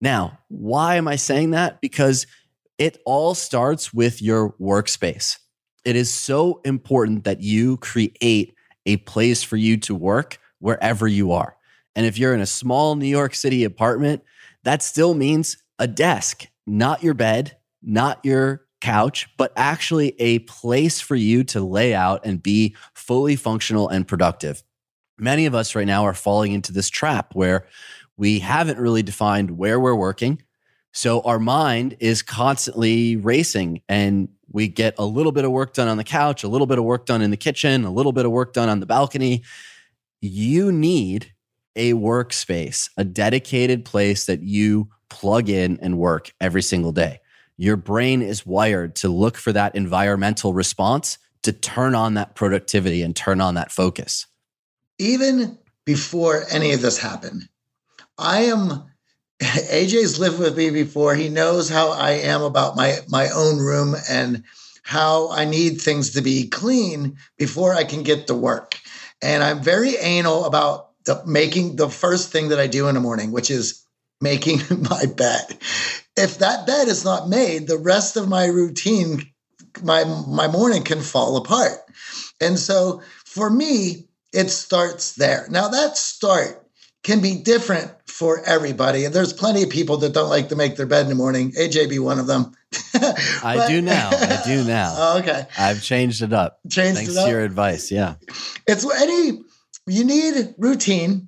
Now, 0.00 0.38
why 0.48 0.96
am 0.96 1.08
I 1.08 1.16
saying 1.16 1.52
that? 1.52 1.80
Because 1.80 2.26
it 2.76 2.98
all 3.06 3.34
starts 3.34 3.94
with 3.94 4.20
your 4.20 4.52
workspace. 4.60 5.38
It 5.84 5.96
is 5.96 6.12
so 6.12 6.60
important 6.64 7.24
that 7.24 7.40
you 7.40 7.76
create 7.78 8.54
a 8.86 8.96
place 8.98 9.42
for 9.42 9.56
you 9.56 9.76
to 9.78 9.94
work 9.94 10.38
wherever 10.58 11.06
you 11.06 11.32
are. 11.32 11.56
And 11.96 12.06
if 12.06 12.18
you're 12.18 12.34
in 12.34 12.40
a 12.40 12.46
small 12.46 12.94
New 12.94 13.06
York 13.06 13.34
City 13.34 13.64
apartment, 13.64 14.22
that 14.64 14.82
still 14.82 15.14
means 15.14 15.56
a 15.78 15.86
desk, 15.86 16.46
not 16.66 17.02
your 17.02 17.14
bed, 17.14 17.56
not 17.82 18.20
your 18.24 18.66
couch, 18.80 19.28
but 19.36 19.52
actually 19.56 20.14
a 20.20 20.40
place 20.40 21.00
for 21.00 21.16
you 21.16 21.44
to 21.44 21.60
lay 21.60 21.94
out 21.94 22.24
and 22.24 22.42
be 22.42 22.76
fully 22.94 23.36
functional 23.36 23.88
and 23.88 24.06
productive. 24.06 24.62
Many 25.18 25.46
of 25.46 25.54
us 25.54 25.74
right 25.74 25.86
now 25.86 26.04
are 26.04 26.14
falling 26.14 26.52
into 26.52 26.72
this 26.72 26.88
trap 26.88 27.34
where 27.34 27.66
we 28.16 28.38
haven't 28.38 28.78
really 28.78 29.02
defined 29.02 29.58
where 29.58 29.80
we're 29.80 29.94
working. 29.94 30.42
So 30.92 31.20
our 31.22 31.38
mind 31.38 31.96
is 32.00 32.22
constantly 32.22 33.16
racing 33.16 33.82
and 33.88 34.28
we 34.50 34.68
get 34.68 34.94
a 34.98 35.04
little 35.04 35.32
bit 35.32 35.44
of 35.44 35.50
work 35.50 35.74
done 35.74 35.88
on 35.88 35.98
the 35.98 36.04
couch, 36.04 36.42
a 36.42 36.48
little 36.48 36.66
bit 36.66 36.78
of 36.78 36.84
work 36.84 37.06
done 37.06 37.22
in 37.22 37.30
the 37.30 37.36
kitchen, 37.36 37.84
a 37.84 37.90
little 37.90 38.12
bit 38.12 38.26
of 38.26 38.32
work 38.32 38.52
done 38.52 38.68
on 38.68 38.80
the 38.80 38.86
balcony. 38.86 39.42
You 40.20 40.72
need 40.72 41.32
a 41.76 41.92
workspace, 41.92 42.90
a 42.96 43.04
dedicated 43.04 43.84
place 43.84 44.26
that 44.26 44.40
you 44.40 44.88
plug 45.10 45.48
in 45.48 45.78
and 45.80 45.98
work 45.98 46.32
every 46.40 46.62
single 46.62 46.92
day. 46.92 47.20
Your 47.58 47.76
brain 47.76 48.22
is 48.22 48.46
wired 48.46 48.94
to 48.96 49.08
look 49.08 49.36
for 49.36 49.52
that 49.52 49.74
environmental 49.74 50.54
response 50.54 51.18
to 51.42 51.52
turn 51.52 51.94
on 51.94 52.14
that 52.14 52.36
productivity 52.36 53.02
and 53.02 53.14
turn 53.14 53.40
on 53.40 53.54
that 53.54 53.72
focus. 53.72 54.26
Even 54.98 55.58
before 55.84 56.44
any 56.50 56.72
of 56.72 56.82
this 56.82 56.98
happened, 56.98 57.48
I 58.16 58.42
am 58.42 58.84
AJ's 59.42 60.20
lived 60.20 60.38
with 60.38 60.56
me 60.56 60.70
before. 60.70 61.16
He 61.16 61.28
knows 61.28 61.68
how 61.68 61.90
I 61.90 62.12
am 62.12 62.42
about 62.42 62.76
my 62.76 62.98
my 63.08 63.28
own 63.30 63.58
room 63.58 63.96
and 64.08 64.44
how 64.84 65.30
I 65.30 65.44
need 65.44 65.80
things 65.80 66.10
to 66.10 66.22
be 66.22 66.48
clean 66.48 67.16
before 67.36 67.74
I 67.74 67.84
can 67.84 68.04
get 68.04 68.28
to 68.28 68.34
work. 68.34 68.78
And 69.20 69.42
I'm 69.42 69.62
very 69.62 69.96
anal 69.96 70.44
about 70.44 70.90
the 71.06 71.22
making 71.26 71.76
the 71.76 71.88
first 71.88 72.30
thing 72.30 72.48
that 72.48 72.60
I 72.60 72.68
do 72.68 72.88
in 72.88 72.94
the 72.94 73.00
morning, 73.00 73.32
which 73.32 73.50
is 73.50 73.84
making 74.20 74.58
my 74.90 75.06
bed. 75.06 75.58
If 76.16 76.38
that 76.38 76.66
bed 76.66 76.88
is 76.88 77.04
not 77.04 77.28
made, 77.28 77.66
the 77.66 77.78
rest 77.78 78.16
of 78.16 78.28
my 78.28 78.46
routine, 78.46 79.22
my 79.82 80.04
my 80.26 80.48
morning 80.48 80.82
can 80.82 81.00
fall 81.00 81.36
apart. 81.36 81.78
And 82.40 82.58
so 82.58 83.02
for 83.24 83.50
me, 83.50 84.08
it 84.32 84.48
starts 84.50 85.14
there. 85.14 85.46
Now 85.50 85.68
that 85.68 85.96
start 85.96 86.66
can 87.04 87.20
be 87.20 87.36
different 87.36 87.92
for 88.06 88.42
everybody. 88.44 89.04
And 89.04 89.14
there's 89.14 89.32
plenty 89.32 89.62
of 89.62 89.70
people 89.70 89.98
that 89.98 90.12
don't 90.12 90.28
like 90.28 90.48
to 90.48 90.56
make 90.56 90.76
their 90.76 90.86
bed 90.86 91.02
in 91.02 91.08
the 91.08 91.14
morning. 91.14 91.52
AJ 91.52 91.88
be 91.88 91.98
one 91.98 92.18
of 92.18 92.26
them. 92.26 92.52
but, 92.92 93.18
I 93.44 93.64
do 93.68 93.80
now. 93.80 94.10
I 94.12 94.42
do 94.44 94.64
now. 94.64 94.94
Oh, 94.98 95.18
okay. 95.20 95.46
I've 95.56 95.82
changed 95.82 96.22
it 96.22 96.32
up. 96.32 96.58
Changed 96.68 96.96
Thanks 96.96 97.12
it 97.12 97.18
up. 97.18 97.24
to 97.26 97.30
your 97.30 97.42
advice. 97.42 97.90
Yeah. 97.90 98.16
It's 98.66 98.84
any 99.00 99.40
you 99.86 100.04
need 100.04 100.54
routine 100.58 101.27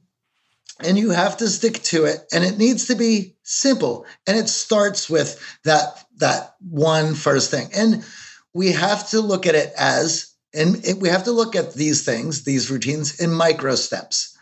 and 0.85 0.99
you 0.99 1.11
have 1.11 1.37
to 1.39 1.49
stick 1.49 1.83
to 1.85 2.05
it 2.05 2.21
and 2.33 2.45
it 2.45 2.59
needs 2.59 2.87
to 2.87 2.95
be 2.95 3.35
simple 3.43 4.07
and 4.27 4.37
it 4.37 4.49
starts 4.49 5.09
with 5.09 5.59
that 5.65 6.05
that 6.19 6.55
one 6.69 7.15
first 7.15 7.51
thing. 7.51 7.69
And 7.75 8.05
we 8.53 8.73
have 8.73 9.09
to 9.11 9.21
look 9.21 9.47
at 9.47 9.55
it 9.55 9.73
as 9.79 10.35
and 10.53 10.85
it, 10.85 10.99
we 10.99 11.09
have 11.09 11.25
to 11.25 11.33
look 11.33 11.55
at 11.55 11.75
these 11.75 12.05
things, 12.05 12.45
these 12.45 12.71
routines 12.71 13.21
in 13.21 13.33
micro 13.33 13.75
steps 13.77 14.37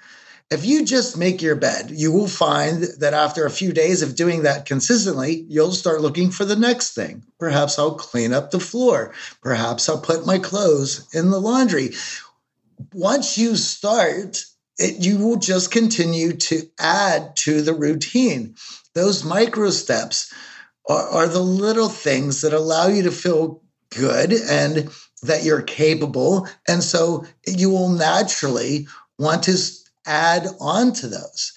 if 0.51 0.65
you 0.65 0.85
just 0.85 1.17
make 1.17 1.43
your 1.43 1.57
bed, 1.57 1.91
you 1.91 2.11
will 2.11 2.29
find 2.29 2.85
that 3.01 3.13
after 3.13 3.45
a 3.45 3.51
few 3.51 3.73
days 3.73 4.01
of 4.01 4.15
doing 4.15 4.43
that 4.43 4.65
consistently, 4.65 5.45
you'll 5.49 5.73
start 5.73 6.01
looking 6.01 6.31
for 6.31 6.47
the 6.47 6.57
next 6.57 6.95
thing. 6.95 7.23
Perhaps 7.39 7.79
I'll 7.79 7.97
clean 7.97 8.33
up 8.33 8.51
the 8.51 8.61
floor. 8.61 9.13
Perhaps 9.43 9.89
I'll 9.89 10.01
put 10.01 10.27
my 10.27 10.39
clothes 10.39 11.07
in 11.15 11.31
the 11.31 11.41
laundry. 11.41 11.91
Once 12.95 13.37
you 13.37 13.57
start, 13.57 14.43
it, 14.79 15.05
you 15.05 15.19
will 15.19 15.37
just 15.37 15.71
continue 15.71 16.33
to 16.33 16.63
add 16.79 17.37
to 17.37 17.63
the 17.63 17.75
routine. 17.75 18.55
Those 18.95 19.25
micro 19.25 19.71
steps 19.71 20.33
are, 20.89 21.09
are 21.09 21.29
the 21.29 21.43
little 21.43 21.89
things 21.89 22.41
that 22.43 22.53
allow 22.53 22.87
you 22.89 23.03
to 23.03 23.11
feel 23.11 23.63
good 23.91 24.33
and 24.33 24.91
that 25.23 25.45
you're 25.45 25.63
capable. 25.63 26.49
And 26.67 26.83
so 26.83 27.25
you 27.47 27.71
will 27.71 27.91
naturally 27.91 28.87
want 29.19 29.45
to 29.45 29.57
add 30.07 30.47
on 30.61 30.93
to 30.95 31.09
those. 31.09 31.53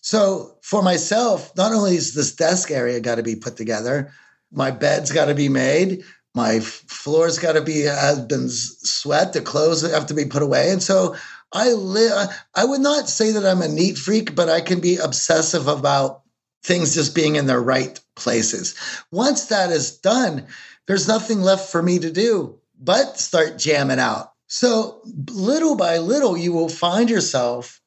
So 0.00 0.56
for 0.62 0.82
myself, 0.82 1.54
not 1.56 1.72
only 1.72 1.96
is 1.96 2.14
this 2.14 2.34
desk 2.34 2.70
area 2.70 3.00
got 3.00 3.16
to 3.16 3.22
be 3.22 3.36
put 3.36 3.56
together, 3.56 4.12
my 4.52 4.70
bed's 4.70 5.12
got 5.12 5.26
to 5.26 5.34
be 5.34 5.48
made, 5.48 6.02
my 6.34 6.60
floor's 6.60 7.38
got 7.38 7.52
to 7.52 7.60
be 7.60 7.82
has 7.82 8.20
been 8.20 8.48
swept, 8.48 9.32
the 9.32 9.40
clothes 9.40 9.82
have 9.90 10.06
to 10.06 10.14
be 10.14 10.24
put 10.24 10.42
away, 10.42 10.70
and 10.70 10.82
so 10.82 11.16
I 11.52 11.72
live. 11.72 12.28
I 12.54 12.64
would 12.64 12.80
not 12.80 13.08
say 13.08 13.32
that 13.32 13.46
I'm 13.46 13.62
a 13.62 13.68
neat 13.68 13.96
freak, 13.96 14.34
but 14.34 14.48
I 14.48 14.60
can 14.60 14.80
be 14.80 14.96
obsessive 14.96 15.66
about 15.66 16.22
things 16.62 16.94
just 16.94 17.14
being 17.14 17.36
in 17.36 17.46
their 17.46 17.62
right 17.62 17.98
places. 18.16 18.74
Once 19.10 19.46
that 19.46 19.70
is 19.70 19.96
done, 19.98 20.46
there's 20.86 21.08
nothing 21.08 21.40
left 21.40 21.70
for 21.70 21.82
me 21.82 21.98
to 21.98 22.10
do 22.10 22.58
but 22.80 23.18
start 23.18 23.58
jamming 23.58 23.98
out. 23.98 24.32
So 24.46 25.00
little 25.30 25.76
by 25.76 25.98
little, 25.98 26.36
you 26.36 26.52
will 26.52 26.68
find 26.68 27.10
yourself 27.10 27.80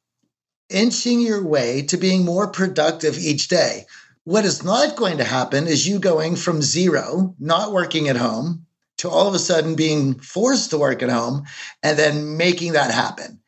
inching 0.70 1.22
your 1.22 1.44
way 1.44 1.82
to 1.84 1.98
being 1.98 2.24
more 2.24 2.48
productive 2.48 3.18
each 3.18 3.48
day. 3.48 3.86
What 4.24 4.46
is 4.46 4.64
not 4.64 4.96
going 4.96 5.18
to 5.18 5.24
happen 5.24 5.68
is 5.68 5.88
you 5.88 6.00
going 6.00 6.36
from 6.36 6.62
zero, 6.62 7.36
not 7.40 7.72
working 7.72 8.08
at 8.08 8.18
home, 8.18 8.66
to 8.98 9.10
all 9.10 9.28
of 9.28 9.34
a 9.34 9.40
sudden 9.40 9.76
being 9.76 10.20
forced 10.20 10.70
to 10.70 10.78
work 10.78 11.02
at 11.02 11.10
home 11.10 11.44
and 11.82 11.98
then 11.98 12.38
making 12.38 12.74
that 12.74 12.92
happen. 12.92 13.41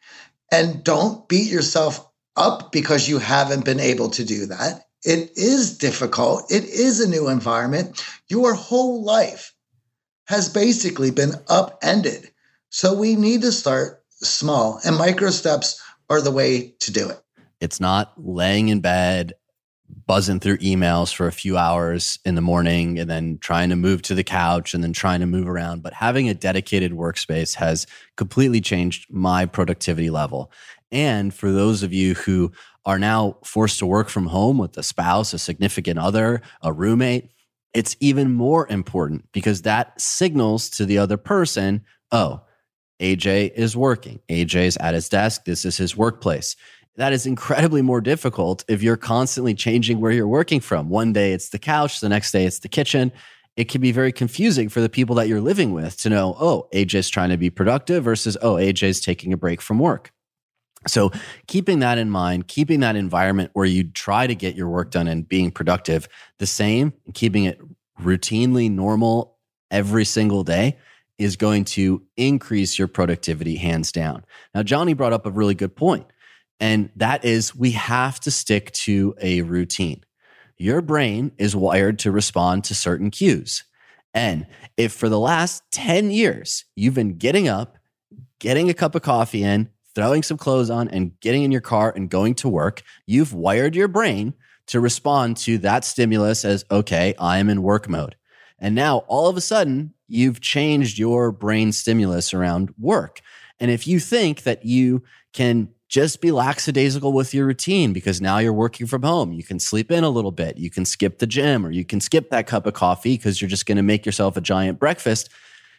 And 0.53 0.83
don't 0.83 1.27
beat 1.27 1.49
yourself 1.49 2.07
up 2.35 2.71
because 2.71 3.09
you 3.09 3.17
haven't 3.17 3.65
been 3.65 3.79
able 3.79 4.11
to 4.11 4.23
do 4.23 4.45
that. 4.45 4.83
It 5.03 5.31
is 5.35 5.79
difficult, 5.79 6.51
it 6.51 6.63
is 6.65 6.99
a 6.99 7.09
new 7.09 7.27
environment. 7.27 8.05
Your 8.29 8.53
whole 8.53 9.03
life 9.03 9.51
has 10.27 10.49
basically 10.49 11.09
been 11.09 11.31
upended. 11.49 12.29
So 12.69 12.93
we 12.93 13.15
need 13.15 13.41
to 13.41 13.51
start 13.51 14.03
small, 14.11 14.79
and 14.85 14.95
micro 14.95 15.31
steps 15.31 15.81
are 16.07 16.21
the 16.21 16.31
way 16.31 16.75
to 16.81 16.91
do 16.91 17.09
it. 17.09 17.19
It's 17.59 17.79
not 17.79 18.13
laying 18.17 18.69
in 18.69 18.79
bed, 18.79 19.33
buzzing 20.05 20.39
through 20.39 20.57
emails 20.57 21.13
for 21.13 21.27
a 21.27 21.31
few 21.31 21.57
hours 21.57 22.19
in 22.25 22.35
the 22.35 22.41
morning 22.41 22.99
and 22.99 23.09
then 23.09 23.37
trying 23.39 23.69
to 23.69 23.75
move 23.75 24.01
to 24.03 24.15
the 24.15 24.23
couch 24.23 24.73
and 24.73 24.83
then 24.83 24.93
trying 24.93 25.19
to 25.19 25.25
move 25.25 25.47
around. 25.47 25.83
But 25.83 25.93
having 25.93 26.29
a 26.29 26.33
dedicated 26.33 26.91
workspace 26.91 27.55
has 27.55 27.87
completely 28.15 28.61
changed 28.61 29.07
my 29.09 29.45
productivity 29.45 30.09
level. 30.09 30.51
And 30.91 31.33
for 31.33 31.51
those 31.51 31.83
of 31.83 31.93
you 31.93 32.13
who 32.13 32.51
are 32.85 32.99
now 32.99 33.37
forced 33.43 33.79
to 33.79 33.85
work 33.85 34.09
from 34.09 34.27
home 34.27 34.57
with 34.57 34.77
a 34.77 34.83
spouse, 34.83 35.33
a 35.33 35.39
significant 35.39 35.99
other, 35.99 36.41
a 36.61 36.73
roommate, 36.73 37.31
it's 37.73 37.95
even 37.99 38.31
more 38.31 38.67
important 38.69 39.25
because 39.31 39.63
that 39.63 39.99
signals 39.99 40.69
to 40.71 40.85
the 40.85 40.99
other 40.99 41.17
person, 41.17 41.83
oh, 42.11 42.41
AJ 43.01 43.53
is 43.55 43.75
working. 43.75 44.19
AJ 44.29 44.67
is 44.67 44.77
at 44.77 44.93
his 44.93 45.09
desk. 45.09 45.45
This 45.45 45.65
is 45.65 45.77
his 45.77 45.97
workplace. 45.97 46.55
That 46.95 47.13
is 47.13 47.25
incredibly 47.25 47.81
more 47.81 48.01
difficult 48.01 48.63
if 48.67 48.83
you're 48.83 48.97
constantly 48.97 49.55
changing 49.55 49.99
where 49.99 50.11
you're 50.11 50.27
working 50.27 50.59
from. 50.59 50.89
One 50.89 51.11
day 51.11 51.33
it's 51.33 51.49
the 51.49 51.59
couch, 51.59 51.99
the 51.99 52.09
next 52.09 52.31
day 52.31 52.45
it's 52.45 52.59
the 52.59 52.69
kitchen. 52.69 53.11
It 53.55 53.65
can 53.65 53.81
be 53.81 53.91
very 53.91 54.11
confusing 54.11 54.69
for 54.69 54.81
the 54.81 54.89
people 54.89 55.15
that 55.15 55.27
you're 55.27 55.41
living 55.41 55.73
with 55.73 55.97
to 56.01 56.09
know, 56.09 56.35
oh, 56.39 56.67
AJ's 56.73 57.09
trying 57.09 57.29
to 57.29 57.37
be 57.37 57.49
productive 57.49 58.03
versus, 58.03 58.37
oh, 58.41 58.55
AJ's 58.55 58.99
taking 58.99 59.31
a 59.33 59.37
break 59.37 59.61
from 59.61 59.79
work. 59.79 60.11
So, 60.87 61.11
keeping 61.47 61.79
that 61.79 61.97
in 61.97 62.09
mind, 62.09 62.47
keeping 62.47 62.81
that 62.81 62.95
environment 62.95 63.51
where 63.53 63.65
you 63.65 63.85
try 63.85 64.27
to 64.27 64.35
get 64.35 64.55
your 64.55 64.67
work 64.67 64.91
done 64.91 65.07
and 65.07 65.27
being 65.27 65.49
productive 65.51 66.09
the 66.39 66.47
same, 66.47 66.93
keeping 67.13 67.45
it 67.45 67.61
routinely 68.01 68.69
normal 68.69 69.37
every 69.71 70.03
single 70.03 70.43
day 70.43 70.77
is 71.17 71.35
going 71.35 71.63
to 71.63 72.03
increase 72.17 72.77
your 72.77 72.87
productivity 72.87 73.55
hands 73.55 73.91
down. 73.91 74.25
Now, 74.53 74.63
Johnny 74.63 74.93
brought 74.93 75.13
up 75.13 75.25
a 75.25 75.31
really 75.31 75.55
good 75.55 75.75
point, 75.75 76.05
and 76.59 76.89
that 76.95 77.25
is 77.25 77.55
we 77.55 77.71
have 77.71 78.19
to 78.21 78.31
stick 78.31 78.71
to 78.71 79.15
a 79.21 79.41
routine. 79.41 80.03
Your 80.57 80.81
brain 80.81 81.31
is 81.37 81.55
wired 81.55 81.99
to 81.99 82.11
respond 82.11 82.63
to 82.65 82.75
certain 82.75 83.11
cues. 83.11 83.63
And 84.13 84.45
if 84.77 84.93
for 84.93 85.09
the 85.09 85.19
last 85.19 85.63
10 85.71 86.11
years 86.11 86.65
you've 86.75 86.93
been 86.93 87.17
getting 87.17 87.47
up, 87.47 87.77
getting 88.39 88.69
a 88.69 88.73
cup 88.73 88.95
of 88.95 89.01
coffee 89.01 89.43
in, 89.43 89.69
throwing 89.95 90.23
some 90.23 90.37
clothes 90.37 90.69
on, 90.69 90.87
and 90.89 91.19
getting 91.19 91.43
in 91.43 91.51
your 91.51 91.61
car 91.61 91.91
and 91.95 92.09
going 92.09 92.35
to 92.35 92.49
work, 92.49 92.81
you've 93.05 93.33
wired 93.33 93.75
your 93.75 93.87
brain 93.87 94.33
to 94.67 94.79
respond 94.79 95.37
to 95.37 95.57
that 95.59 95.83
stimulus 95.83 96.45
as, 96.45 96.63
okay, 96.71 97.13
I 97.19 97.37
am 97.39 97.49
in 97.49 97.63
work 97.63 97.89
mode. 97.89 98.15
And 98.59 98.75
now 98.75 98.99
all 99.07 99.27
of 99.27 99.35
a 99.35 99.41
sudden, 99.41 99.93
you've 100.07 100.39
changed 100.39 100.97
your 100.97 101.31
brain 101.31 101.71
stimulus 101.71 102.33
around 102.33 102.73
work. 102.79 103.19
And 103.59 103.69
if 103.69 103.87
you 103.87 103.99
think 103.99 104.43
that 104.43 104.65
you 104.65 105.03
can 105.33 105.69
just 105.93 106.21
be 106.21 106.31
lackadaisical 106.31 107.13
with 107.13 107.35
your 107.35 107.45
routine 107.45 107.93
because 107.93 108.19
now 108.19 108.39
you're 108.39 108.51
working 108.51 108.87
from 108.87 109.03
home. 109.03 109.31
You 109.31 109.43
can 109.43 109.59
sleep 109.59 109.91
in 109.91 110.03
a 110.03 110.09
little 110.09 110.31
bit. 110.31 110.57
You 110.57 110.71
can 110.71 110.85
skip 110.85 111.19
the 111.19 111.27
gym 111.27 111.63
or 111.63 111.69
you 111.69 111.85
can 111.85 112.01
skip 112.01 112.31
that 112.31 112.47
cup 112.47 112.65
of 112.65 112.73
coffee 112.73 113.15
because 113.15 113.39
you're 113.39 113.47
just 113.47 113.67
going 113.67 113.77
to 113.77 113.83
make 113.83 114.03
yourself 114.03 114.35
a 114.35 114.41
giant 114.41 114.79
breakfast. 114.79 115.29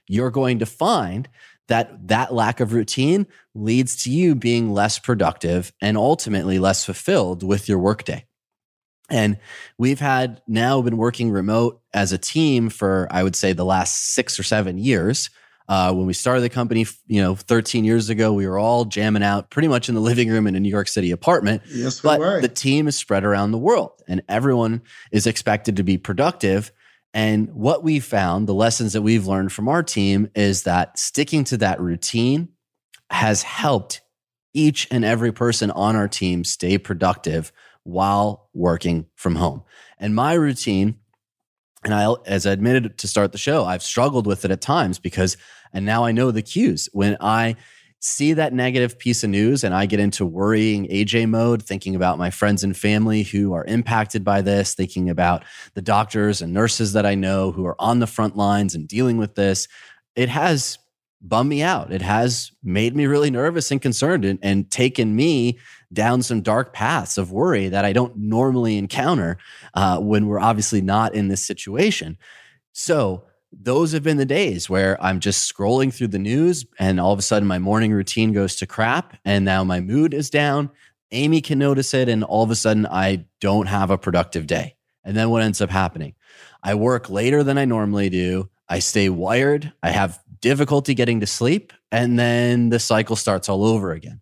You're 0.07 0.31
going 0.31 0.61
to 0.61 0.67
find 0.67 1.29
that 1.67 2.07
that 2.07 2.33
lack 2.33 2.61
of 2.61 2.73
routine 2.73 3.27
leads 3.57 4.05
to 4.05 4.11
you 4.11 4.37
being 4.37 4.73
less 4.73 5.01
productive 5.01 5.73
and 5.81 5.97
ultimately 5.97 6.61
less 6.61 6.85
fulfilled 6.85 7.43
with 7.43 7.69
your 7.69 7.81
workday. 7.81 8.25
And 9.11 9.37
we've 9.79 9.99
had 9.99 10.43
now 10.47 10.81
been 10.81 10.97
working 10.97 11.33
remote 11.33 11.83
as 11.93 12.13
a 12.13 12.19
team 12.19 12.69
for, 12.69 13.09
I 13.11 13.25
would 13.25 13.35
say, 13.35 13.53
the 13.53 13.65
last 13.65 14.15
six 14.15 14.39
or 14.39 14.45
seven 14.45 14.79
years. 14.79 15.29
Uh, 15.67 15.93
when 15.93 16.07
we 16.07 16.13
started 16.13 16.43
the 16.43 16.51
company, 16.51 16.87
you 17.07 17.23
know, 17.23 17.35
13 17.35 17.85
years 17.85 18.11
ago, 18.11 18.33
we 18.33 18.47
were 18.47 18.59
all 18.59 18.85
jamming 18.85 19.23
out 19.23 19.49
pretty 19.49 19.69
much 19.69 19.89
in 19.89 19.95
the 19.95 20.01
living 20.01 20.29
room 20.29 20.47
in 20.47 20.55
a 20.55 20.61
New 20.61 20.69
York 20.69 20.89
City 20.89 21.11
apartment. 21.11 21.63
Yes, 21.71 22.03
we 22.03 22.09
but 22.09 22.21
were. 22.21 22.41
the 22.41 22.49
team 22.49 22.87
is 22.87 22.97
spread 22.97 23.25
around 23.25 23.53
the 23.53 23.59
world, 23.59 24.03
and 24.07 24.23
everyone 24.29 24.83
is 25.11 25.27
expected 25.27 25.77
to 25.77 25.83
be 25.83 25.97
productive. 25.97 26.71
And 27.15 27.55
what 27.55 27.83
we 27.83 28.01
found, 28.01 28.47
the 28.47 28.55
lessons 28.55 28.93
that 28.93 29.03
we've 29.03 29.27
learned 29.27 29.53
from 29.53 29.69
our 29.69 29.83
team, 29.83 30.29
is 30.35 30.65
that 30.65 30.99
sticking 30.99 31.45
to 31.45 31.57
that 31.59 31.81
routine 31.81 32.49
has 33.09 33.43
helped 33.43 34.03
each 34.53 34.87
and 34.91 35.05
every 35.05 35.33
person 35.33 35.71
on 35.71 35.97
our 35.97 36.09
team 36.09 36.45
stay 36.45 36.77
productive 36.77 37.53
while 37.85 38.49
working 38.53 39.07
from 39.15 39.37
home. 39.37 39.63
And 39.99 40.15
my 40.15 40.35
routine 40.35 40.97
and 41.85 41.95
I, 41.95 42.15
as 42.27 42.47
I 42.47 42.53
admitted 42.53 42.99
to 42.99 43.09
start 43.09 43.33
the 43.33 43.39
show, 43.39 43.65
I've 43.65 43.83
struggled 43.83 44.27
with 44.27 44.45
it 44.45 44.51
at 44.51 44.61
times 44.61 44.99
because, 44.99 45.37
and 45.73 45.85
now 45.85 46.05
I 46.05 46.13
know 46.13 46.31
the 46.31 46.43
cues. 46.43 46.89
When 46.93 47.17
I 47.21 47.57
see 48.01 48.35
that 48.35 48.53
negative 48.53 48.99
piece 48.99 49.25
of 49.25 49.31
news 49.31 49.65
and 49.65 49.75
I 49.75 49.87
get 49.87 49.99
into 49.99 50.27
worrying 50.27 50.87
AJ 50.89 51.29
mode, 51.29 51.63
thinking 51.63 51.95
about 51.95 52.19
my 52.19 52.31
friends 52.31 52.63
and 52.63 52.77
family 52.77 53.23
who 53.23 53.55
are 53.55 53.65
impacted 53.65 54.25
by 54.25 54.43
this, 54.43 54.75
thinking 54.75 55.09
about 55.09 55.45
the 55.73 55.81
doctors 55.83 56.43
and 56.43 56.53
nurses 56.53 56.93
that 56.93 57.07
I 57.07 57.15
know 57.15 57.51
who 57.51 57.65
are 57.65 57.81
on 57.81 58.01
the 58.01 58.07
front 58.07 58.37
lines 58.37 58.75
and 58.75 58.87
dealing 58.87 59.17
with 59.17 59.35
this, 59.37 59.69
it 60.17 60.29
has 60.29 60.79
bummed 61.21 61.49
me 61.49 61.63
out. 61.63 61.93
It 61.93 62.03
has 62.03 62.53
made 62.63 62.95
me 62.95 63.07
really 63.07 63.31
nervous 63.31 63.71
and 63.71 63.81
concerned 63.81 64.25
and, 64.25 64.39
and 64.43 64.71
taken 64.71 65.17
me 65.17 65.59
down 65.93 66.23
some 66.23 66.43
dark 66.43 66.73
paths 66.73 67.19
of 67.19 67.33
worry 67.33 67.69
that 67.69 67.85
I 67.85 67.93
don't 67.93 68.17
normally 68.17 68.77
encounter 68.77 69.39
uh, 69.75 69.99
when 70.01 70.27
we're 70.27 70.41
obviously 70.41 70.81
not 70.81 71.15
in 71.15 71.29
this 71.29 71.45
situation. 71.45 72.19
So, 72.73 73.25
those 73.63 73.93
have 73.93 74.03
been 74.03 74.17
the 74.17 74.27
days 74.27 74.69
where 74.69 75.01
I'm 75.03 75.21
just 75.21 75.53
scrolling 75.53 75.95
through 75.95 76.09
the 76.09 76.19
news 76.19 76.67
and 76.79 76.99
all 76.99 77.13
of 77.13 77.19
a 77.19 77.23
sudden 77.23 77.47
my 77.47 77.59
morning 77.59 77.93
routine 77.93 78.33
goes 78.33 78.57
to 78.57 78.67
crap 78.67 79.17
and 79.25 79.45
now 79.45 79.63
my 79.63 79.81
mood 79.81 80.13
is 80.13 80.29
down. 80.29 80.71
Amy 81.13 81.41
can 81.41 81.59
notice 81.59 81.95
it 81.95 82.09
and 82.09 82.25
all 82.25 82.43
of 82.43 82.51
a 82.51 82.57
sudden 82.57 82.87
I 82.87 83.27
don't 83.41 83.67
have 83.67 83.91
a 83.91 83.99
productive 83.99 84.47
day. 84.47 84.77
And 85.05 85.17
then 85.17 85.31
what 85.31 85.43
ends 85.43 85.61
up 85.61 85.71
happening? 85.71 86.15
I 86.63 86.75
work 86.75 87.11
later 87.11 87.45
than 87.45 87.59
I 87.59 87.65
normally 87.65 88.09
do. 88.09 88.49
I 88.69 88.79
stay 88.79 89.09
wired. 89.11 89.73
I 89.83 89.91
have 89.91 90.21
difficulty 90.45 90.93
getting 90.93 91.21
to 91.21 91.27
sleep. 91.27 91.73
And 91.91 92.19
then 92.19 92.69
the 92.69 92.79
cycle 92.79 93.17
starts 93.17 93.49
all 93.49 93.65
over 93.65 93.93
again. 93.93 94.21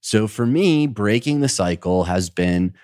So 0.00 0.26
for 0.26 0.44
me, 0.44 0.88
breaking 0.88 1.38
the 1.38 1.48
cycle 1.48 2.02
has 2.02 2.30
been 2.30 2.74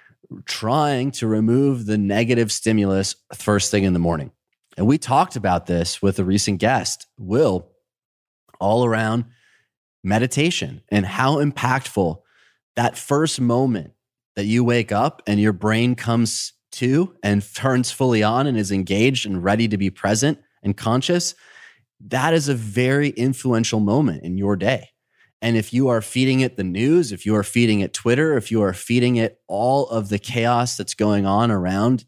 trying 0.44 1.10
to 1.10 1.26
remove 1.26 1.86
the 1.86 1.98
negative 1.98 2.52
stimulus 2.52 3.16
first 3.34 3.72
thing 3.72 3.82
in 3.82 3.94
the 3.94 3.98
morning. 3.98 4.30
And 4.76 4.86
we 4.86 4.96
talked 4.96 5.34
about 5.34 5.66
this 5.66 6.00
with 6.00 6.20
a 6.20 6.24
recent 6.24 6.60
guest, 6.60 7.08
Will, 7.18 7.68
all 8.60 8.84
around 8.84 9.24
meditation 10.04 10.82
and 10.88 11.04
how 11.04 11.42
impactful 11.42 12.20
that 12.76 12.96
first 12.96 13.40
moment 13.40 13.90
that 14.36 14.44
you 14.44 14.62
wake 14.62 14.92
up 14.92 15.20
and 15.26 15.40
your 15.40 15.52
brain 15.52 15.96
comes 15.96 16.52
to 16.70 17.16
and 17.24 17.42
turns 17.54 17.90
fully 17.90 18.22
on 18.22 18.46
and 18.46 18.56
is 18.56 18.70
engaged 18.70 19.26
and 19.26 19.42
ready 19.42 19.66
to 19.66 19.76
be 19.76 19.90
present 19.90 20.38
and 20.62 20.76
conscious. 20.76 21.34
That 22.00 22.34
is 22.34 22.48
a 22.48 22.54
very 22.54 23.10
influential 23.10 23.80
moment 23.80 24.22
in 24.22 24.38
your 24.38 24.56
day. 24.56 24.90
And 25.40 25.56
if 25.56 25.72
you 25.72 25.88
are 25.88 26.02
feeding 26.02 26.40
it 26.40 26.56
the 26.56 26.64
news, 26.64 27.12
if 27.12 27.24
you 27.24 27.34
are 27.36 27.44
feeding 27.44 27.80
it 27.80 27.94
Twitter, 27.94 28.36
if 28.36 28.50
you 28.50 28.62
are 28.62 28.72
feeding 28.72 29.16
it 29.16 29.40
all 29.46 29.88
of 29.88 30.08
the 30.08 30.18
chaos 30.18 30.76
that's 30.76 30.94
going 30.94 31.26
on 31.26 31.50
around 31.50 32.04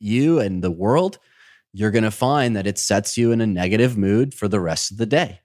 you 0.00 0.40
and 0.40 0.62
the 0.62 0.70
world, 0.70 1.18
you're 1.72 1.92
going 1.92 2.04
to 2.04 2.10
find 2.10 2.56
that 2.56 2.66
it 2.66 2.78
sets 2.78 3.16
you 3.16 3.30
in 3.30 3.40
a 3.40 3.46
negative 3.46 3.96
mood 3.96 4.34
for 4.34 4.48
the 4.48 4.60
rest 4.60 4.90
of 4.90 4.98
the 4.98 5.06
day. 5.06 5.40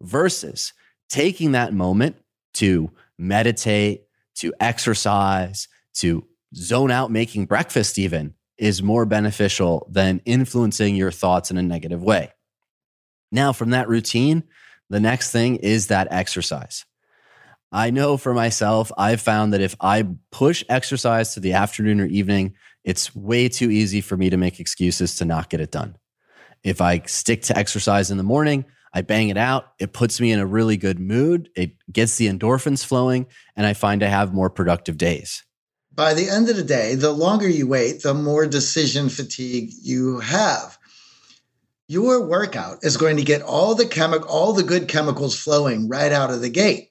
Versus 0.00 0.72
taking 1.08 1.52
that 1.52 1.72
moment 1.72 2.16
to 2.54 2.90
meditate, 3.18 4.04
to 4.36 4.52
exercise, 4.60 5.68
to 5.94 6.24
zone 6.54 6.90
out 6.90 7.10
making 7.10 7.46
breakfast, 7.46 7.98
even 7.98 8.34
is 8.58 8.82
more 8.82 9.04
beneficial 9.04 9.86
than 9.90 10.20
influencing 10.24 10.96
your 10.96 11.10
thoughts 11.10 11.50
in 11.50 11.56
a 11.56 11.62
negative 11.62 12.02
way. 12.02 12.30
Now, 13.32 13.52
from 13.52 13.70
that 13.70 13.88
routine, 13.88 14.44
the 14.88 15.00
next 15.00 15.30
thing 15.30 15.56
is 15.56 15.88
that 15.88 16.08
exercise. 16.10 16.84
I 17.72 17.90
know 17.90 18.16
for 18.16 18.32
myself, 18.32 18.92
I've 18.96 19.20
found 19.20 19.52
that 19.52 19.60
if 19.60 19.74
I 19.80 20.06
push 20.30 20.64
exercise 20.68 21.34
to 21.34 21.40
the 21.40 21.54
afternoon 21.54 22.00
or 22.00 22.06
evening, 22.06 22.54
it's 22.84 23.14
way 23.14 23.48
too 23.48 23.70
easy 23.70 24.00
for 24.00 24.16
me 24.16 24.30
to 24.30 24.36
make 24.36 24.60
excuses 24.60 25.16
to 25.16 25.24
not 25.24 25.50
get 25.50 25.60
it 25.60 25.72
done. 25.72 25.96
If 26.62 26.80
I 26.80 27.00
stick 27.06 27.42
to 27.42 27.58
exercise 27.58 28.10
in 28.10 28.16
the 28.16 28.22
morning, 28.22 28.64
I 28.94 29.02
bang 29.02 29.28
it 29.28 29.36
out, 29.36 29.72
it 29.78 29.92
puts 29.92 30.20
me 30.20 30.32
in 30.32 30.38
a 30.38 30.46
really 30.46 30.76
good 30.76 30.98
mood, 30.98 31.50
it 31.54 31.72
gets 31.92 32.16
the 32.16 32.28
endorphins 32.28 32.84
flowing, 32.84 33.26
and 33.54 33.66
I 33.66 33.74
find 33.74 34.02
I 34.02 34.08
have 34.08 34.32
more 34.32 34.48
productive 34.48 34.96
days. 34.96 35.44
By 35.92 36.14
the 36.14 36.28
end 36.28 36.48
of 36.48 36.56
the 36.56 36.64
day, 36.64 36.94
the 36.94 37.12
longer 37.12 37.48
you 37.48 37.66
wait, 37.66 38.02
the 38.02 38.14
more 38.14 38.46
decision 38.46 39.08
fatigue 39.08 39.70
you 39.82 40.20
have 40.20 40.75
your 41.88 42.26
workout 42.26 42.78
is 42.82 42.96
going 42.96 43.16
to 43.16 43.22
get 43.22 43.42
all 43.42 43.74
the 43.74 43.86
chemical 43.86 44.28
all 44.28 44.52
the 44.52 44.62
good 44.62 44.88
chemicals 44.88 45.38
flowing 45.38 45.88
right 45.88 46.12
out 46.12 46.30
of 46.30 46.40
the 46.40 46.50
gate. 46.50 46.90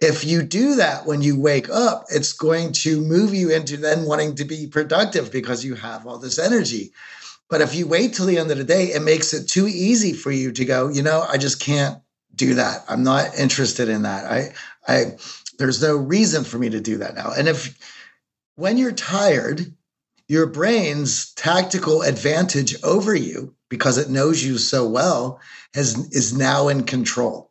If 0.00 0.24
you 0.24 0.42
do 0.42 0.76
that 0.76 1.06
when 1.06 1.22
you 1.22 1.38
wake 1.40 1.68
up 1.68 2.04
it's 2.10 2.32
going 2.32 2.72
to 2.72 3.00
move 3.00 3.34
you 3.34 3.50
into 3.50 3.76
then 3.76 4.04
wanting 4.04 4.36
to 4.36 4.44
be 4.44 4.66
productive 4.66 5.32
because 5.32 5.64
you 5.64 5.74
have 5.74 6.06
all 6.06 6.18
this 6.18 6.38
energy. 6.38 6.92
But 7.48 7.60
if 7.60 7.74
you 7.74 7.86
wait 7.86 8.14
till 8.14 8.26
the 8.26 8.38
end 8.38 8.50
of 8.50 8.58
the 8.58 8.64
day 8.64 8.86
it 8.86 9.02
makes 9.02 9.34
it 9.34 9.48
too 9.48 9.66
easy 9.66 10.12
for 10.12 10.30
you 10.30 10.52
to 10.52 10.64
go 10.64 10.88
you 10.88 11.02
know 11.02 11.24
i 11.28 11.36
just 11.36 11.60
can't 11.60 11.98
do 12.34 12.54
that. 12.54 12.84
I'm 12.88 13.02
not 13.02 13.36
interested 13.38 13.88
in 13.88 14.02
that. 14.02 14.24
I 14.24 14.52
i 14.86 15.16
there's 15.58 15.82
no 15.82 15.96
reason 15.96 16.44
for 16.44 16.58
me 16.58 16.70
to 16.70 16.80
do 16.80 16.98
that 16.98 17.14
now. 17.14 17.32
And 17.36 17.48
if 17.48 17.76
when 18.56 18.78
you're 18.78 18.92
tired 18.92 19.74
your 20.28 20.46
brain's 20.46 21.34
tactical 21.34 22.02
advantage 22.02 22.74
over 22.82 23.14
you 23.14 23.54
because 23.72 23.96
it 23.96 24.10
knows 24.10 24.44
you 24.44 24.58
so 24.58 24.86
well 24.86 25.40
has 25.72 25.96
is 26.12 26.36
now 26.36 26.68
in 26.68 26.84
control 26.84 27.50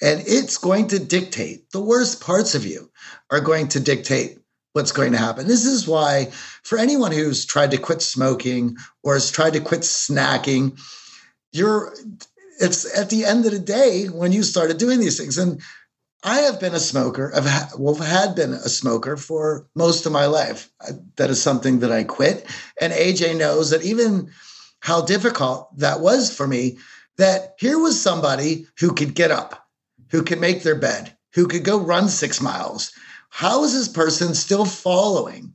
and 0.00 0.22
it's 0.26 0.56
going 0.56 0.88
to 0.88 0.98
dictate 0.98 1.70
the 1.72 1.80
worst 1.80 2.22
parts 2.22 2.54
of 2.54 2.64
you 2.64 2.90
are 3.30 3.42
going 3.42 3.68
to 3.68 3.78
dictate 3.78 4.38
what's 4.72 4.92
going 4.92 5.12
to 5.12 5.18
happen 5.18 5.46
this 5.46 5.66
is 5.66 5.86
why 5.86 6.24
for 6.62 6.78
anyone 6.78 7.12
who's 7.12 7.44
tried 7.44 7.70
to 7.70 7.76
quit 7.76 8.00
smoking 8.00 8.74
or 9.02 9.12
has 9.12 9.30
tried 9.30 9.52
to 9.52 9.60
quit 9.60 9.82
snacking 9.82 10.80
you're 11.52 11.92
it's 12.58 12.98
at 12.98 13.10
the 13.10 13.26
end 13.26 13.44
of 13.44 13.52
the 13.52 13.58
day 13.58 14.06
when 14.06 14.32
you 14.32 14.42
started 14.42 14.78
doing 14.78 14.98
these 14.98 15.18
things 15.18 15.36
and 15.36 15.60
I 16.24 16.40
have 16.40 16.58
been 16.58 16.74
a 16.74 16.80
smoker. 16.80 17.32
I've 17.32 17.46
ha- 17.46 17.70
well 17.78 17.94
had 17.94 18.34
been 18.34 18.52
a 18.52 18.68
smoker 18.68 19.16
for 19.16 19.68
most 19.76 20.04
of 20.04 20.10
my 20.10 20.26
life. 20.26 20.68
That 21.14 21.30
is 21.30 21.40
something 21.40 21.78
that 21.78 21.92
I 21.92 22.02
quit. 22.02 22.44
And 22.80 22.92
AJ 22.92 23.36
knows 23.36 23.70
that 23.70 23.84
even 23.84 24.32
how 24.80 25.02
difficult 25.02 25.76
that 25.78 26.00
was 26.00 26.34
for 26.34 26.46
me, 26.46 26.78
that 27.16 27.54
here 27.58 27.78
was 27.78 28.00
somebody 28.00 28.66
who 28.78 28.92
could 28.92 29.14
get 29.14 29.30
up, 29.30 29.66
who 30.10 30.22
could 30.22 30.40
make 30.40 30.62
their 30.62 30.78
bed, 30.78 31.16
who 31.34 31.46
could 31.46 31.64
go 31.64 31.78
run 31.78 32.08
six 32.08 32.40
miles. 32.40 32.92
How 33.30 33.64
is 33.64 33.72
this 33.72 33.88
person 33.88 34.34
still 34.34 34.64
following 34.64 35.54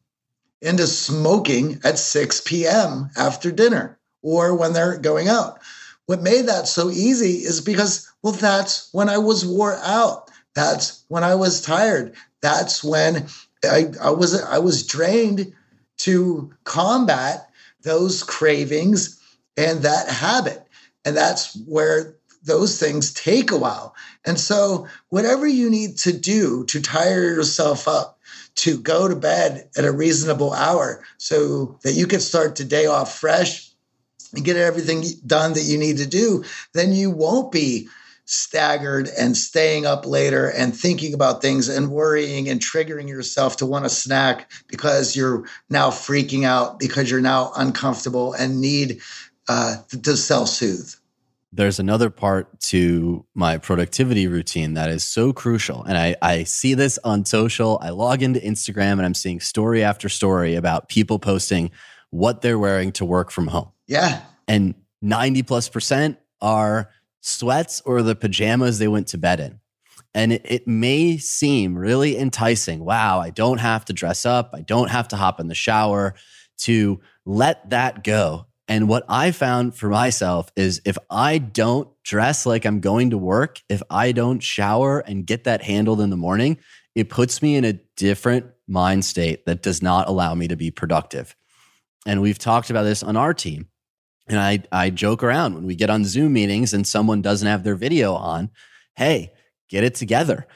into 0.61 0.88
smoking 0.88 1.80
at 1.84 1.97
6 1.97 2.41
p.m. 2.41 3.09
after 3.17 3.51
dinner 3.51 3.99
or 4.21 4.55
when 4.55 4.74
they're 4.74 4.97
going 4.97 5.28
out? 5.28 5.59
What 6.05 6.21
made 6.21 6.47
that 6.47 6.67
so 6.67 6.89
easy 6.89 7.38
is 7.45 7.61
because, 7.61 8.09
well, 8.21 8.34
that's 8.34 8.89
when 8.91 9.09
I 9.09 9.17
was 9.17 9.45
wore 9.45 9.78
out. 9.78 10.30
That's 10.53 11.03
when 11.07 11.24
I 11.24 11.36
was 11.36 11.61
tired. 11.61 12.13
That's 12.41 12.84
when 12.84 13.28
I, 13.63 13.91
I 14.01 14.11
was 14.11 14.41
I 14.43 14.59
was 14.59 14.86
drained 14.86 15.53
to 15.99 16.53
combat 16.65 17.49
those 17.84 18.23
cravings 18.23 19.19
and 19.57 19.84
that 19.84 20.09
habit. 20.09 20.65
And 21.05 21.15
that's 21.15 21.55
where 21.65 22.15
those 22.43 22.79
things 22.79 23.13
take 23.13 23.51
a 23.51 23.57
while. 23.57 23.95
And 24.25 24.39
so, 24.39 24.88
whatever 25.09 25.47
you 25.47 25.69
need 25.69 25.97
to 25.99 26.11
do 26.11 26.65
to 26.65 26.81
tire 26.81 27.23
yourself 27.23 27.88
up, 27.88 28.19
to 28.55 28.79
go 28.79 29.07
to 29.07 29.15
bed 29.15 29.69
at 29.77 29.86
a 29.86 29.91
reasonable 29.91 30.53
hour 30.53 31.03
so 31.17 31.79
that 31.84 31.93
you 31.93 32.07
can 32.07 32.19
start 32.19 32.55
the 32.55 32.63
day 32.63 32.86
off 32.86 33.17
fresh 33.19 33.71
and 34.34 34.45
get 34.45 34.57
everything 34.57 35.03
done 35.25 35.53
that 35.53 35.63
you 35.63 35.77
need 35.77 35.97
to 35.97 36.07
do, 36.07 36.43
then 36.73 36.93
you 36.93 37.09
won't 37.09 37.51
be 37.51 37.88
staggered 38.26 39.09
and 39.19 39.36
staying 39.36 39.86
up 39.86 40.05
later 40.05 40.49
and 40.49 40.76
thinking 40.76 41.13
about 41.13 41.41
things 41.41 41.67
and 41.67 41.91
worrying 41.91 42.47
and 42.47 42.61
triggering 42.61 43.07
yourself 43.07 43.57
to 43.57 43.65
want 43.65 43.86
a 43.86 43.89
snack 43.89 44.51
because 44.67 45.15
you're 45.15 45.45
now 45.69 45.89
freaking 45.89 46.45
out 46.45 46.80
because 46.80 47.11
you're 47.11 47.21
now 47.21 47.51
uncomfortable 47.55 48.34
and 48.34 48.61
need 48.61 49.01
uh, 49.49 49.76
to 50.03 50.15
self 50.15 50.49
soothe. 50.49 50.93
There's 51.55 51.80
another 51.80 52.09
part 52.09 52.59
to 52.61 53.26
my 53.36 53.59
productivity 53.59 54.26
routine 54.26 54.74
that 54.74 54.89
is 54.89 55.03
so 55.03 55.34
crucial. 55.34 55.84
And 55.84 55.97
I, 55.97 56.15
I 56.19 56.45
see 56.45 56.74
this 56.74 56.97
on 57.03 57.26
social. 57.26 57.78
I 57.80 57.89
log 57.89 58.24
into 58.24 58.39
Instagram 58.39 58.93
and 58.93 59.03
I'm 59.03 59.13
seeing 59.13 59.39
story 59.39 59.84
after 59.84 60.09
story 60.09 60.55
about 60.55 60.89
people 60.89 61.19
posting 61.19 61.69
what 62.09 62.41
they're 62.41 62.57
wearing 62.57 62.91
to 62.93 63.05
work 63.05 63.30
from 63.30 63.47
home. 63.47 63.71
Yeah. 63.86 64.21
And 64.47 64.74
90 65.03 65.43
plus 65.43 65.69
percent 65.69 66.17
are 66.41 66.89
sweats 67.24 67.82
or 67.86 68.01
the 68.01 68.15
pajamas 68.15 68.78
they 68.78 68.88
went 68.88 69.07
to 69.07 69.17
bed 69.17 69.39
in. 69.39 69.59
And 70.13 70.34
it, 70.34 70.41
it, 70.43 70.67
may 70.67 71.17
seem 71.17 71.76
really 71.76 72.17
enticing. 72.17 72.84
Wow, 72.86 73.19
I 73.19 73.32
don't 73.32 73.59
have 73.59 73.86
to 73.86 73.93
dress 73.93 74.26
up. 74.26 74.51
I 74.53 74.61
don't 74.61 74.91
have 74.91 75.07
to 75.07 75.15
hop 75.15 75.39
in 75.39 75.47
the 75.47 75.55
shower 75.55 76.13
to 76.59 76.99
let 77.26 77.69
that 77.71 78.03
go. 78.03 78.45
And 78.67 78.88
what 78.88 79.05
I 79.09 79.32
found 79.32 79.76
for 79.76 79.89
myself 79.89 80.51
is 80.55 80.82
if 80.86 80.97
I 81.09 81.38
don't 81.38 81.89
dress 82.03 82.45
like 82.45 82.65
I'm 82.65 82.80
going 82.80 83.09
to 83.09 83.17
work, 83.17 83.61
if 83.69 83.82
I 83.89 84.11
don't 84.11 84.41
shower 84.41 84.99
and 84.99 85.26
get 85.26 85.45
that 85.45 85.63
handled 85.63 86.01
in 86.01 86.09
the 86.09 86.17
morning, 86.17 86.59
it 86.93 87.09
puts 87.09 87.41
me 87.41 87.55
in 87.55 87.65
a 87.65 87.80
different 87.97 88.45
mind 88.67 89.05
state 89.05 89.45
that 89.45 89.63
does 89.63 89.82
not 89.82 90.07
allow 90.07 90.36
me 90.36 90.47
to 90.47 90.55
be 90.55 90.71
productive. 90.71 91.36
And 92.05 92.21
we've 92.21 92.38
talked 92.38 92.69
about 92.69 92.84
this 92.84 93.01
on 93.01 93.17
our 93.17 93.34
team. 93.34 93.67
And 94.28 94.39
I, 94.39 94.63
I 94.71 94.89
joke 94.89 95.24
around 95.24 95.55
when 95.55 95.65
we 95.65 95.76
get 95.76 95.89
on 95.89 96.05
Zoom 96.05 96.34
meetings 96.34 96.74
and 96.74 96.88
someone 96.88 97.21
doesn't 97.21 97.47
have 97.47 97.63
their 97.63 97.76
video 97.76 98.13
on. 98.13 98.49
Hey, 98.95 99.34
get 99.69 99.84
it 99.84 99.95
together. 99.95 100.47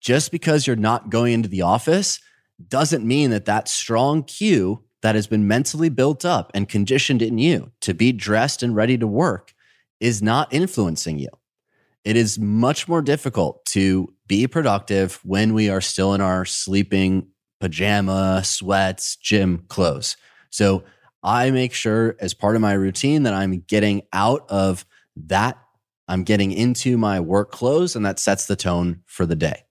Just 0.00 0.30
because 0.30 0.66
you're 0.66 0.76
not 0.76 1.10
going 1.10 1.32
into 1.32 1.48
the 1.48 1.62
office 1.62 2.20
doesn't 2.68 3.06
mean 3.06 3.30
that 3.30 3.46
that 3.46 3.68
strong 3.68 4.22
cue 4.22 4.84
that 5.02 5.14
has 5.14 5.26
been 5.26 5.46
mentally 5.46 5.88
built 5.88 6.24
up 6.24 6.50
and 6.54 6.68
conditioned 6.68 7.22
in 7.22 7.38
you 7.38 7.70
to 7.80 7.94
be 7.94 8.12
dressed 8.12 8.62
and 8.62 8.74
ready 8.74 8.98
to 8.98 9.06
work 9.06 9.52
is 10.00 10.22
not 10.22 10.52
influencing 10.52 11.18
you. 11.18 11.28
It 12.04 12.16
is 12.16 12.38
much 12.38 12.88
more 12.88 13.02
difficult 13.02 13.64
to 13.66 14.12
be 14.26 14.46
productive 14.46 15.20
when 15.24 15.54
we 15.54 15.68
are 15.68 15.80
still 15.80 16.14
in 16.14 16.20
our 16.20 16.44
sleeping 16.44 17.28
pajama, 17.60 18.42
sweats, 18.44 19.16
gym 19.16 19.64
clothes. 19.68 20.16
So 20.50 20.84
I 21.22 21.50
make 21.50 21.72
sure 21.72 22.16
as 22.20 22.34
part 22.34 22.54
of 22.54 22.62
my 22.62 22.72
routine 22.72 23.24
that 23.24 23.34
I'm 23.34 23.60
getting 23.66 24.02
out 24.12 24.46
of 24.48 24.86
that. 25.16 25.58
I'm 26.06 26.24
getting 26.24 26.52
into 26.52 26.96
my 26.96 27.20
work 27.20 27.50
clothes, 27.50 27.94
and 27.96 28.06
that 28.06 28.18
sets 28.18 28.46
the 28.46 28.56
tone 28.56 29.02
for 29.06 29.26
the 29.26 29.36
day. 29.36 29.64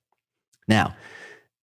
Now, 0.68 0.95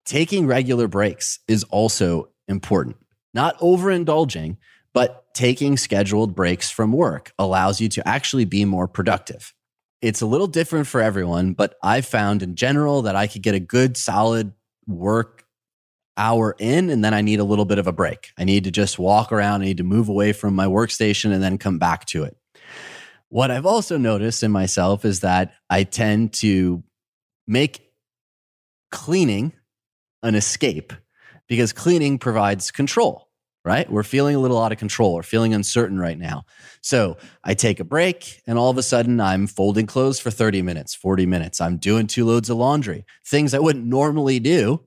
taking 0.07 0.47
regular 0.47 0.89
breaks 0.89 1.41
is 1.49 1.65
also 1.65 2.31
important. 2.49 2.97
Not 3.35 3.59
overindulging, 3.59 4.57
but 4.95 5.27
taking 5.35 5.77
scheduled 5.77 6.35
breaks 6.35 6.71
from 6.71 6.93
work 6.93 7.33
allows 7.39 7.81
you 7.81 7.89
to 7.91 8.07
actually 8.07 8.45
be 8.45 8.65
more 8.65 8.89
productive. 8.89 9.53
It's 10.01 10.21
a 10.21 10.27
little 10.27 10.47
different 10.47 10.87
for 10.87 11.01
everyone, 11.01 11.53
but 11.53 11.75
I've 11.83 12.07
found 12.07 12.43
in 12.43 12.57
general 12.57 13.03
that 13.03 13.17
I 13.17 13.27
could 13.27 13.43
get 13.43 13.55
a 13.55 13.61
good, 13.61 13.97
solid 13.97 14.53
work 14.87 15.42
hour 16.17 16.55
in 16.59 16.91
and 16.91 17.05
then 17.05 17.15
I 17.15 17.21
need 17.21 17.41
a 17.41 17.45
little 17.45 17.65
bit 17.65 17.79
of 17.79 17.87
a 17.87 17.93
break. 17.93 18.33
I 18.39 18.45
need 18.45 18.65
to 18.65 18.71
just 18.71 18.99
walk 18.99 19.33
around, 19.33 19.63
I 19.63 19.67
need 19.67 19.79
to 19.79 19.85
move 19.85 20.09
away 20.09 20.33
from 20.33 20.55
my 20.55 20.67
workstation 20.67 21.33
and 21.33 21.43
then 21.43 21.59
come 21.59 21.79
back 21.79 22.05
to 22.07 22.25
it. 22.25 22.37
What 23.29 23.51
I've 23.51 23.67
also 23.67 23.97
noticed 23.97 24.43
in 24.43 24.51
myself 24.51 25.05
is 25.05 25.21
that 25.21 25.55
I 25.71 25.85
tend 25.85 26.35
to 26.35 26.83
make 27.47 27.91
cleaning 28.91 29.53
an 30.23 30.35
escape 30.35 30.93
because 31.49 31.73
cleaning 31.73 32.19
provides 32.19 32.71
control, 32.71 33.29
right? 33.65 33.91
We're 33.91 34.03
feeling 34.03 34.37
a 34.37 34.39
little 34.39 34.63
out 34.63 34.71
of 34.71 34.79
control. 34.79 35.15
We're 35.15 35.23
feeling 35.23 35.55
uncertain 35.55 35.99
right 35.99 36.19
now. 36.19 36.45
So 36.83 37.17
I 37.43 37.55
take 37.55 37.81
a 37.81 37.85
break 37.85 38.43
and 38.47 38.59
all 38.59 38.69
of 38.71 38.77
a 38.77 38.83
sudden 38.83 39.19
I'm 39.19 39.47
folding 39.47 39.87
clothes 39.87 40.21
for 40.21 40.31
30 40.31 40.61
minutes, 40.61 40.95
40 40.95 41.25
minutes. 41.25 41.61
I'm 41.61 41.79
doing 41.79 42.07
two 42.07 42.27
loads 42.27 42.51
of 42.51 42.59
laundry, 42.59 43.07
things 43.27 43.55
I 43.55 43.61
wouldn't 43.61 43.87
normally 43.87 44.41
do 44.41 44.85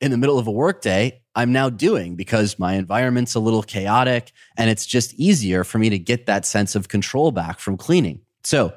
in 0.00 0.10
the 0.10 0.16
middle 0.16 0.38
of 0.38 0.46
a 0.46 0.50
workday, 0.50 1.20
I'm 1.34 1.52
now 1.52 1.68
doing 1.68 2.14
because 2.14 2.58
my 2.58 2.74
environment's 2.74 3.34
a 3.34 3.40
little 3.40 3.62
chaotic 3.62 4.32
and 4.56 4.70
it's 4.70 4.86
just 4.86 5.14
easier 5.14 5.64
for 5.64 5.78
me 5.78 5.90
to 5.90 5.98
get 5.98 6.26
that 6.26 6.46
sense 6.46 6.74
of 6.74 6.88
control 6.88 7.32
back 7.32 7.58
from 7.58 7.76
cleaning. 7.76 8.20
So, 8.44 8.72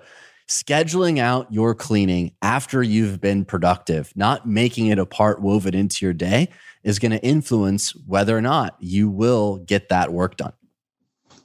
scheduling 0.48 1.20
out 1.20 1.52
your 1.52 1.76
cleaning 1.76 2.32
after 2.42 2.82
you've 2.82 3.20
been 3.20 3.44
productive, 3.44 4.14
not 4.16 4.48
making 4.48 4.88
it 4.88 4.98
a 4.98 5.06
part 5.06 5.42
woven 5.42 5.76
into 5.76 6.06
your 6.06 6.14
day, 6.14 6.48
is 6.84 7.00
going 7.00 7.12
to 7.12 7.22
influence 7.22 7.94
whether 8.06 8.36
or 8.36 8.42
not 8.42 8.78
you 8.80 9.10
will 9.10 9.58
get 9.58 9.90
that 9.90 10.14
work 10.14 10.38
done. 10.38 10.54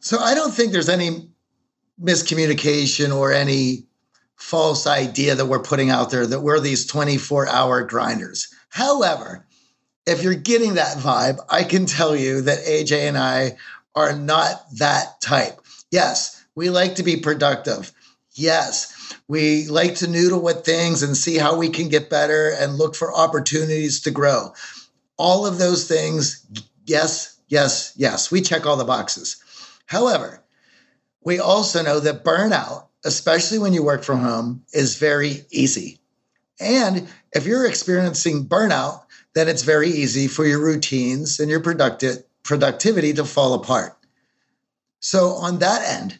So, 0.00 0.18
I 0.18 0.34
don't 0.34 0.52
think 0.52 0.72
there's 0.72 0.88
any 0.88 1.28
miscommunication 2.00 3.14
or 3.14 3.32
any 3.32 3.86
false 4.36 4.86
idea 4.86 5.34
that 5.34 5.46
we're 5.46 5.62
putting 5.62 5.90
out 5.90 6.10
there 6.10 6.26
that 6.26 6.40
we're 6.40 6.60
these 6.60 6.86
24 6.86 7.48
hour 7.48 7.84
grinders. 7.84 8.52
However, 8.70 9.46
if 10.06 10.22
you're 10.22 10.34
getting 10.34 10.74
that 10.74 10.98
vibe, 10.98 11.38
I 11.48 11.64
can 11.64 11.86
tell 11.86 12.16
you 12.16 12.42
that 12.42 12.64
AJ 12.64 13.08
and 13.08 13.18
I 13.18 13.56
are 13.94 14.14
not 14.14 14.64
that 14.78 15.20
type. 15.20 15.60
Yes, 15.90 16.44
we 16.54 16.70
like 16.70 16.96
to 16.96 17.02
be 17.02 17.16
productive. 17.16 17.92
Yes, 18.34 19.14
we 19.28 19.66
like 19.68 19.96
to 19.96 20.08
noodle 20.08 20.40
with 20.40 20.64
things 20.64 21.02
and 21.02 21.16
see 21.16 21.36
how 21.36 21.56
we 21.56 21.68
can 21.68 21.88
get 21.88 22.10
better 22.10 22.50
and 22.50 22.76
look 22.76 22.94
for 22.94 23.14
opportunities 23.14 24.00
to 24.00 24.10
grow. 24.10 24.52
All 25.18 25.46
of 25.46 25.58
those 25.58 25.86
things, 25.86 26.44
yes, 26.86 27.38
yes, 27.48 27.92
yes, 27.96 28.30
we 28.30 28.40
check 28.40 28.66
all 28.66 28.76
the 28.76 28.84
boxes. 28.84 29.42
However, 29.86 30.42
we 31.22 31.38
also 31.38 31.82
know 31.82 32.00
that 32.00 32.24
burnout, 32.24 32.86
especially 33.04 33.58
when 33.58 33.74
you 33.74 33.84
work 33.84 34.02
from 34.02 34.20
home, 34.20 34.64
is 34.72 34.96
very 34.96 35.44
easy. 35.50 35.98
And 36.58 37.08
if 37.32 37.46
you're 37.46 37.66
experiencing 37.66 38.46
burnout, 38.46 39.01
then 39.34 39.48
it's 39.48 39.62
very 39.62 39.88
easy 39.88 40.28
for 40.28 40.44
your 40.44 40.62
routines 40.62 41.40
and 41.40 41.50
your 41.50 41.60
productive 41.60 42.24
productivity 42.42 43.12
to 43.14 43.24
fall 43.24 43.54
apart. 43.54 43.96
So 45.00 45.30
on 45.30 45.58
that 45.60 45.82
end, 46.00 46.18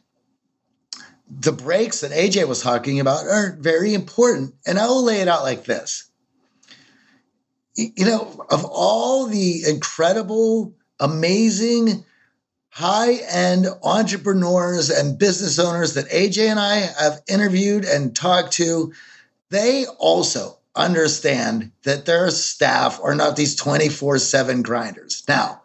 the 1.40 1.52
breaks 1.52 2.00
that 2.00 2.10
AJ 2.10 2.46
was 2.48 2.62
talking 2.62 3.00
about 3.00 3.26
are 3.26 3.56
very 3.58 3.94
important. 3.94 4.54
And 4.66 4.78
I 4.78 4.86
will 4.86 5.02
lay 5.02 5.20
it 5.20 5.28
out 5.28 5.42
like 5.42 5.64
this. 5.64 6.04
You 7.74 8.04
know, 8.04 8.44
of 8.50 8.64
all 8.64 9.26
the 9.26 9.62
incredible, 9.66 10.74
amazing, 11.00 12.04
high 12.68 13.14
end 13.30 13.66
entrepreneurs 13.82 14.90
and 14.90 15.18
business 15.18 15.58
owners 15.58 15.94
that 15.94 16.08
AJ 16.08 16.50
and 16.50 16.60
I 16.60 16.76
have 16.76 17.22
interviewed 17.28 17.84
and 17.84 18.14
talked 18.14 18.52
to, 18.54 18.92
they 19.50 19.86
also 19.98 20.58
understand 20.74 21.72
that 21.82 22.06
their 22.06 22.30
staff 22.30 23.00
are 23.02 23.14
not 23.14 23.36
these 23.36 23.54
24 23.56 24.18
7 24.18 24.62
grinders. 24.62 25.22
Now, 25.28 25.62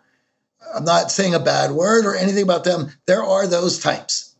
I'm 0.75 0.83
not 0.83 1.11
saying 1.11 1.33
a 1.33 1.39
bad 1.39 1.71
word 1.71 2.05
or 2.05 2.15
anything 2.15 2.43
about 2.43 2.63
them. 2.63 2.91
There 3.05 3.23
are 3.23 3.47
those 3.47 3.79
types. 3.79 4.35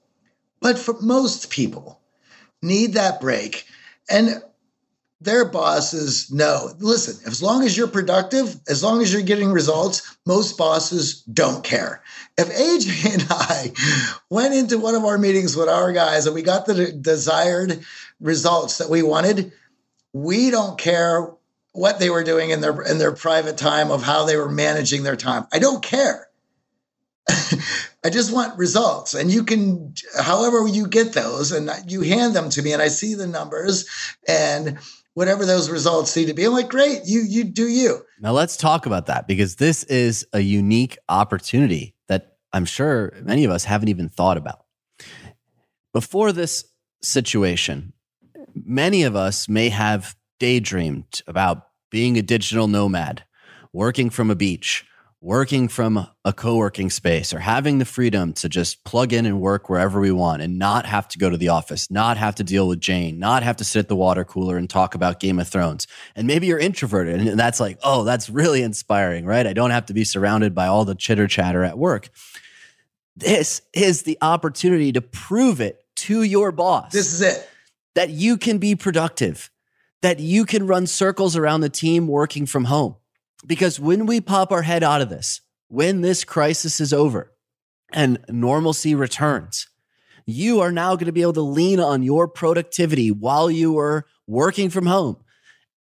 But 0.60 0.78
for 0.78 1.00
most 1.02 1.50
people, 1.50 2.02
need 2.62 2.94
that 2.94 3.22
break. 3.22 3.66
And 4.10 4.42
their 5.20 5.46
bosses 5.46 6.32
know 6.32 6.70
listen, 6.78 7.20
as 7.26 7.42
long 7.42 7.64
as 7.64 7.76
you're 7.76 7.88
productive, 7.88 8.60
as 8.68 8.84
long 8.84 9.02
as 9.02 9.12
you're 9.12 9.24
getting 9.24 9.52
results, 9.52 10.16
most 10.28 10.58
bosses 10.58 11.24
don't 11.24 11.64
care. 11.64 12.04
If 12.38 12.50
AJ 12.50 13.14
and 13.14 13.28
I 13.30 13.72
went 14.30 14.54
into 14.54 14.78
one 14.78 14.96
of 14.96 15.06
our 15.06 15.18
meetings 15.18 15.56
with 15.56 15.70
our 15.70 15.92
guys 15.92 16.28
and 16.28 16.36
we 16.36 16.44
got 16.44 16.66
the 16.66 16.92
desired 16.92 17.84
results 18.20 18.78
that 18.78 18.90
we 18.90 19.02
wanted, 19.02 19.52
we 20.24 20.50
don't 20.50 20.78
care 20.78 21.32
what 21.74 22.00
they 22.00 22.10
were 22.10 22.24
doing 22.24 22.50
in 22.50 22.62
their 22.62 22.82
in 22.82 22.98
their 22.98 23.12
private 23.12 23.58
time 23.58 23.92
of 23.92 24.02
how 24.02 24.26
they 24.26 24.36
were 24.36 24.50
managing 24.50 25.04
their 25.04 25.16
time. 25.16 25.46
I 25.54 25.60
don't 25.60 25.84
care. 25.84 26.28
I 27.30 28.10
just 28.10 28.34
want 28.34 28.58
results. 28.58 29.14
And 29.14 29.30
you 29.30 29.44
can, 29.44 29.94
however 30.20 30.66
you 30.68 30.88
get 30.88 31.14
those, 31.14 31.52
and 31.52 31.70
you 31.88 32.02
hand 32.02 32.36
them 32.36 32.50
to 32.52 32.62
me, 32.62 32.72
and 32.72 32.82
I 32.82 32.88
see 32.88 33.16
the 33.16 33.28
numbers 33.28 33.86
and 34.28 34.80
whatever 35.14 35.46
those 35.46 35.70
results 35.70 36.16
need 36.16 36.28
to 36.28 36.34
be. 36.34 36.46
I'm 36.46 36.54
like, 36.54 36.70
great, 36.70 37.02
you 37.06 37.22
you 37.22 37.44
do 37.44 37.68
you. 37.68 38.02
Now 38.20 38.32
let's 38.32 38.58
talk 38.58 38.86
about 38.86 39.08
that 39.08 39.28
because 39.28 39.58
this 39.58 39.84
is 39.84 40.26
a 40.34 40.40
unique 40.40 40.98
opportunity 41.10 41.96
that 42.08 42.38
I'm 42.54 42.66
sure 42.66 43.14
many 43.22 43.44
of 43.44 43.52
us 43.52 43.66
haven't 43.66 43.90
even 43.90 44.10
thought 44.10 44.38
about. 44.38 44.66
Before 45.94 46.32
this 46.32 46.66
situation, 47.02 47.94
many 48.68 49.04
of 49.04 49.16
us 49.16 49.48
may 49.48 49.70
have 49.70 50.16
daydreamed 50.40 51.22
about 51.26 51.68
being 51.90 52.18
a 52.18 52.22
digital 52.22 52.68
nomad, 52.68 53.24
working 53.72 54.10
from 54.10 54.30
a 54.30 54.36
beach, 54.36 54.86
working 55.22 55.68
from 55.68 56.08
a 56.26 56.34
co 56.34 56.58
working 56.58 56.90
space, 56.90 57.34
or 57.34 57.40
having 57.40 57.80
the 57.80 57.86
freedom 57.86 58.34
to 58.34 58.50
just 58.50 58.84
plug 58.84 59.14
in 59.14 59.26
and 59.26 59.40
work 59.40 59.70
wherever 59.70 60.00
we 60.00 60.12
want 60.12 60.42
and 60.42 60.60
not 60.60 60.86
have 60.86 61.08
to 61.08 61.18
go 61.18 61.30
to 61.30 61.38
the 61.38 61.48
office, 61.48 61.90
not 61.90 62.18
have 62.18 62.36
to 62.36 62.44
deal 62.44 62.68
with 62.68 62.80
Jane, 62.80 63.18
not 63.18 63.42
have 63.42 63.56
to 63.58 63.64
sit 63.64 63.80
at 63.80 63.88
the 63.88 63.96
water 63.96 64.26
cooler 64.26 64.58
and 64.58 64.70
talk 64.70 64.94
about 64.94 65.20
Game 65.20 65.40
of 65.40 65.48
Thrones. 65.48 65.88
And 66.16 66.28
maybe 66.28 66.48
you're 66.48 66.60
introverted 66.60 67.22
and 67.22 67.40
that's 67.40 67.60
like, 67.60 67.80
oh, 67.84 68.04
that's 68.04 68.30
really 68.30 68.62
inspiring, 68.62 69.26
right? 69.26 69.48
I 69.48 69.54
don't 69.54 69.72
have 69.72 69.88
to 69.88 69.94
be 69.94 70.04
surrounded 70.04 70.54
by 70.54 70.68
all 70.68 70.86
the 70.86 70.96
chitter 70.96 71.28
chatter 71.28 71.64
at 71.64 71.78
work. 71.78 72.10
This 73.16 73.62
is 73.74 74.04
the 74.04 74.18
opportunity 74.22 74.92
to 74.92 75.02
prove 75.02 75.62
it 75.62 75.84
to 75.96 76.22
your 76.22 76.52
boss. 76.52 76.92
This 76.92 77.14
is 77.14 77.22
it. 77.22 77.50
That 77.98 78.12
you 78.12 78.38
can 78.38 78.60
be 78.60 78.76
productive, 78.76 79.50
that 80.04 80.20
you 80.20 80.46
can 80.46 80.68
run 80.68 80.86
circles 80.86 81.36
around 81.36 81.62
the 81.62 81.70
team 81.70 82.08
working 82.08 82.46
from 82.46 82.66
home 82.66 82.96
because 83.48 83.80
when 83.80 84.06
we 84.06 84.22
pop 84.22 84.52
our 84.52 84.62
head 84.62 84.84
out 84.84 85.02
of 85.02 85.10
this, 85.10 85.42
when 85.68 86.02
this 86.02 86.24
crisis 86.24 86.80
is 86.80 86.94
over 86.94 87.34
and 87.92 88.20
normalcy 88.30 88.94
returns, 88.94 89.68
you 90.28 90.60
are 90.60 90.72
now 90.72 90.96
going 90.96 91.08
to 91.08 91.12
be 91.12 91.24
able 91.24 91.34
to 91.34 91.42
lean 91.42 91.80
on 91.80 92.04
your 92.04 92.28
productivity 92.28 93.10
while 93.10 93.50
you 93.50 93.80
are 93.80 94.06
working 94.28 94.70
from 94.70 94.86
home 94.86 95.18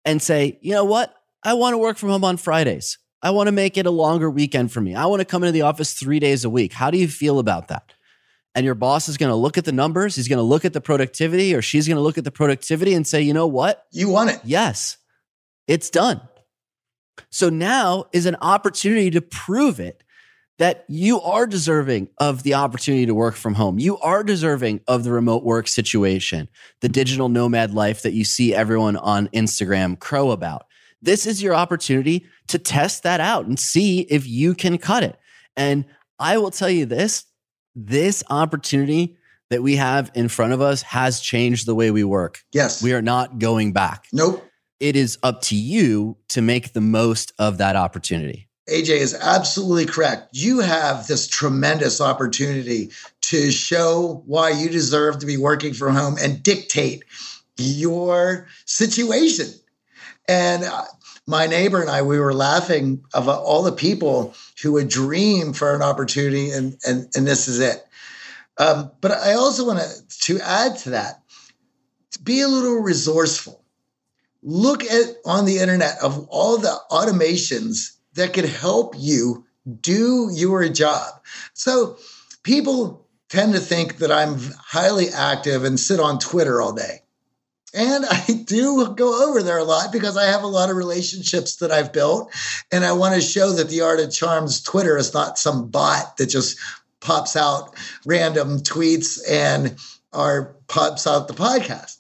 and 0.05 0.23
say, 0.23 0.59
you 0.63 0.73
know 0.73 0.85
what? 0.85 1.13
I 1.43 1.55
want 1.55 1.75
to 1.75 1.79
work 1.79 1.97
from 1.97 2.11
home 2.11 2.23
on 2.23 2.37
Fridays. 2.37 2.97
I 3.23 3.31
want 3.31 3.49
to 3.49 3.53
make 3.53 3.77
it 3.77 3.87
a 3.87 3.91
longer 3.91 4.31
weekend 4.31 4.71
for 4.71 4.81
me. 4.81 4.95
I 4.95 5.07
want 5.07 5.19
to 5.19 5.25
come 5.25 5.43
into 5.43 5.51
the 5.51 5.63
office 5.63 5.95
three 5.95 6.21
days 6.21 6.45
a 6.45 6.51
week. 6.51 6.75
How 6.75 6.93
do 6.93 6.99
you 6.99 7.09
feel 7.09 7.41
about 7.41 7.67
that? 7.69 7.94
And 8.55 8.65
your 8.65 8.75
boss 8.75 9.09
is 9.09 9.17
going 9.17 9.31
to 9.31 9.37
look 9.37 9.59
at 9.59 9.65
the 9.65 9.73
numbers. 9.73 10.15
He's 10.15 10.29
going 10.29 10.39
to 10.39 10.43
look 10.43 10.65
at 10.65 10.73
the 10.73 10.81
productivity, 10.81 11.55
or 11.55 11.63
she's 11.63 11.89
going 11.89 11.97
to 11.97 12.03
look 12.03 12.19
at 12.19 12.25
the 12.25 12.31
productivity 12.31 12.95
and 12.95 13.07
say, 13.07 13.21
you 13.21 13.35
know 13.35 13.47
what? 13.47 13.85
You 13.91 14.09
want 14.09 14.31
it. 14.31 14.41
Yes, 14.45 14.97
it's 15.67 15.91
done. 15.91 16.21
So 17.31 17.49
now 17.49 18.05
is 18.13 18.27
an 18.27 18.37
opportunity 18.41 19.11
to 19.11 19.21
prove 19.21 19.81
it 19.81 20.03
that 20.59 20.85
you 20.89 21.21
are 21.21 21.47
deserving 21.47 22.09
of 22.19 22.45
the 22.45 22.55
opportunity 22.55 23.07
to 23.07 23.15
work 23.15 23.35
from 23.35 23.55
home. 23.55 23.79
You 23.79 23.99
are 23.99 24.23
deserving 24.23 24.81
of 24.87 25.03
the 25.03 25.11
remote 25.11 25.43
work 25.43 25.67
situation, 25.67 26.49
the 26.81 26.89
digital 26.89 27.29
nomad 27.29 27.75
life 27.75 28.03
that 28.03 28.13
you 28.13 28.25
see 28.25 28.55
everyone 28.55 28.97
on 28.97 29.29
Instagram 29.29 29.99
crow 29.99 30.31
about. 30.31 30.67
This 31.03 31.27
is 31.27 31.43
your 31.43 31.55
opportunity 31.55 32.27
to 32.49 32.59
test 32.59 33.03
that 33.03 33.21
out 33.21 33.47
and 33.47 33.59
see 33.59 34.01
if 34.03 34.27
you 34.29 34.55
can 34.55 34.79
cut 34.79 35.03
it. 35.03 35.19
And 35.57 35.87
I 36.19 36.39
will 36.39 36.53
tell 36.53 36.71
you 36.71 36.87
this 36.87 37.25
this 37.75 38.23
opportunity 38.31 39.17
that 39.51 39.63
we 39.63 39.77
have 39.77 40.11
in 40.15 40.29
front 40.29 40.53
of 40.53 40.61
us 40.61 40.83
has 40.83 41.21
changed 41.21 41.67
the 41.67 41.75
way 41.75 41.91
we 41.91 42.05
work. 42.05 42.43
Yes. 42.53 42.83
We 42.83 42.93
are 42.93 43.03
not 43.03 43.39
going 43.39 43.73
back. 43.73 44.07
Nope 44.13 44.45
it 44.81 44.97
is 44.97 45.19
up 45.23 45.41
to 45.41 45.57
you 45.57 46.17
to 46.29 46.43
make 46.43 46.75
the 46.75 46.81
most 46.81 47.33
of 47.39 47.59
that 47.59 47.75
opportunity. 47.77 48.49
AJ 48.69 48.89
is 48.99 49.15
absolutely 49.15 49.87
correct. 49.87 50.29
You 50.33 50.61
have 50.61 51.07
this 51.07 51.27
tremendous 51.27 52.03
opportunity 52.03 52.91
to 53.23 53.51
show 53.51 54.23
why 54.27 54.51
you 54.51 54.69
deserve 54.69 55.19
to 55.19 55.27
be 55.27 55.39
working 55.39 55.73
from 55.73 55.95
home 55.95 56.17
and 56.21 56.43
dictate 56.43 57.05
your 57.57 58.47
situation. 58.67 59.47
And 60.29 60.65
uh, 60.65 60.85
my 61.27 61.47
neighbor 61.47 61.81
and 61.81 61.91
I, 61.91 62.03
we 62.03 62.19
were 62.19 62.35
laughing 62.35 63.05
of 63.15 63.29
all 63.29 63.63
the 63.63 63.73
people 63.73 64.35
who 64.63 64.73
would 64.73 64.89
dream 64.89 65.53
for 65.53 65.75
an 65.75 65.83
opportunity, 65.83 66.51
and 66.51 66.77
and 66.87 67.09
and 67.15 67.27
this 67.27 67.49
is 67.49 67.61
it. 67.61 67.85
Um, 68.59 68.93
but 69.01 69.13
I 69.13 69.35
also 69.35 69.67
want 69.67 69.81
to 69.81 70.19
to 70.23 70.41
add 70.41 70.77
to 70.79 70.91
that, 70.91 71.23
be 72.23 72.41
a 72.41 72.49
little 72.49 72.81
resourceful 72.81 73.65
look 74.45 74.85
at 74.85 75.17
on 75.25 75.47
the 75.47 75.59
internet 75.59 75.97
of 76.03 76.29
all 76.29 76.59
the 76.59 76.77
automations 76.91 77.97
that 78.15 78.33
could 78.35 78.45
help 78.45 78.95
you 78.97 79.45
do 79.81 80.31
your 80.33 80.69
job. 80.69 81.21
So 81.55 81.97
people 82.43 83.09
tend 83.31 83.55
to 83.55 83.61
think 83.61 83.99
that 83.99 84.13
I'm 84.13 84.39
highly 84.59 85.09
active 85.09 85.65
and 85.65 85.81
sit 85.81 85.99
on 85.99 86.19
Twitter 86.19 86.61
all 86.61 86.75
day. 86.75 87.01
And 87.75 88.07
I 88.07 88.25
do 88.47 88.95
go 88.95 89.29
over 89.29 89.43
there 89.43 89.59
a 89.59 89.65
lot 89.65 89.93
because 89.93 90.17
I 90.17 90.27
have 90.27 90.43
a 90.43 90.49
lot 90.49 90.71
of 90.71 90.77
relationships 90.77 91.57
that 91.57 91.73
I've 91.73 91.93
built. 91.93 92.33
And 92.71 92.85
I 92.85 92.93
want 92.93 93.15
to 93.15 93.21
show 93.21 93.53
that 93.53 93.69
the 93.69 93.83
Art 93.83 94.01
of 94.01 94.13
Charms 94.13 94.63
Twitter 94.63 94.97
is 94.97 95.13
not 95.13 95.39
some 95.39 95.69
bot 95.69 96.17
that 96.17 96.27
just 96.27 96.59
pops 97.01 97.37
out 97.37 97.75
random 98.07 98.61
tweets 98.61 99.19
and 99.29 99.77
or 100.13 100.57
pops 100.69 101.07
out 101.07 101.29
the 101.29 101.35
podcast. 101.35 101.99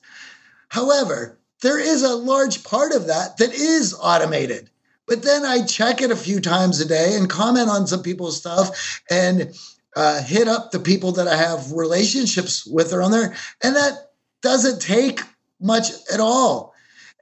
However, 0.68 1.38
there 1.60 1.78
is 1.78 2.02
a 2.02 2.14
large 2.14 2.62
part 2.62 2.92
of 2.92 3.06
that 3.08 3.38
that 3.38 3.52
is 3.52 3.94
automated. 4.00 4.70
But 5.06 5.22
then 5.22 5.44
I 5.44 5.64
check 5.64 6.00
it 6.00 6.10
a 6.10 6.16
few 6.16 6.40
times 6.40 6.80
a 6.80 6.86
day 6.86 7.14
and 7.14 7.28
comment 7.28 7.68
on 7.68 7.86
some 7.86 8.02
people's 8.02 8.38
stuff 8.38 9.02
and 9.10 9.54
uh, 9.96 10.22
hit 10.22 10.48
up 10.48 10.70
the 10.70 10.80
people 10.80 11.12
that 11.12 11.28
I 11.28 11.36
have 11.36 11.72
relationships 11.72 12.66
with 12.66 12.92
are 12.92 13.02
on 13.02 13.10
there. 13.10 13.34
And 13.62 13.76
that 13.76 14.10
doesn't 14.40 14.80
take 14.80 15.20
much 15.60 15.90
at 16.12 16.20
all. 16.20 16.74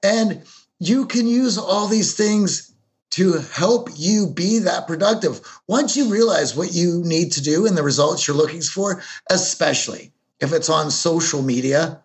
And 0.03 0.43
you 0.79 1.07
can 1.07 1.27
use 1.27 1.59
all 1.59 1.87
these 1.87 2.15
things 2.15 2.73
to 3.11 3.39
help 3.55 3.91
you 3.95 4.27
be 4.27 4.61
that 4.61 4.87
productive. 4.87 5.41
Once 5.69 5.97
you 5.97 6.11
realize 6.11 6.57
what 6.57 6.73
you 6.73 7.03
need 7.05 7.33
to 7.33 7.43
do 7.43 7.67
and 7.67 7.77
the 7.77 7.83
results 7.83 8.27
you're 8.27 8.37
looking 8.37 8.63
for, 8.63 9.03
especially 9.31 10.13
if 10.41 10.53
it's 10.53 10.71
on 10.71 10.91
social 10.91 11.43
media 11.43 12.03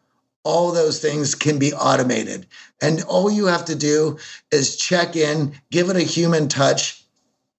all 0.47 0.71
those 0.71 1.01
things 1.01 1.35
can 1.35 1.59
be 1.59 1.73
automated. 1.73 2.47
And 2.81 3.03
all 3.03 3.29
you 3.29 3.47
have 3.47 3.65
to 3.65 3.75
do 3.75 4.17
is 4.49 4.77
check 4.77 5.17
in, 5.17 5.59
give 5.71 5.89
it 5.89 5.97
a 5.97 6.01
human 6.01 6.47
touch, 6.47 7.03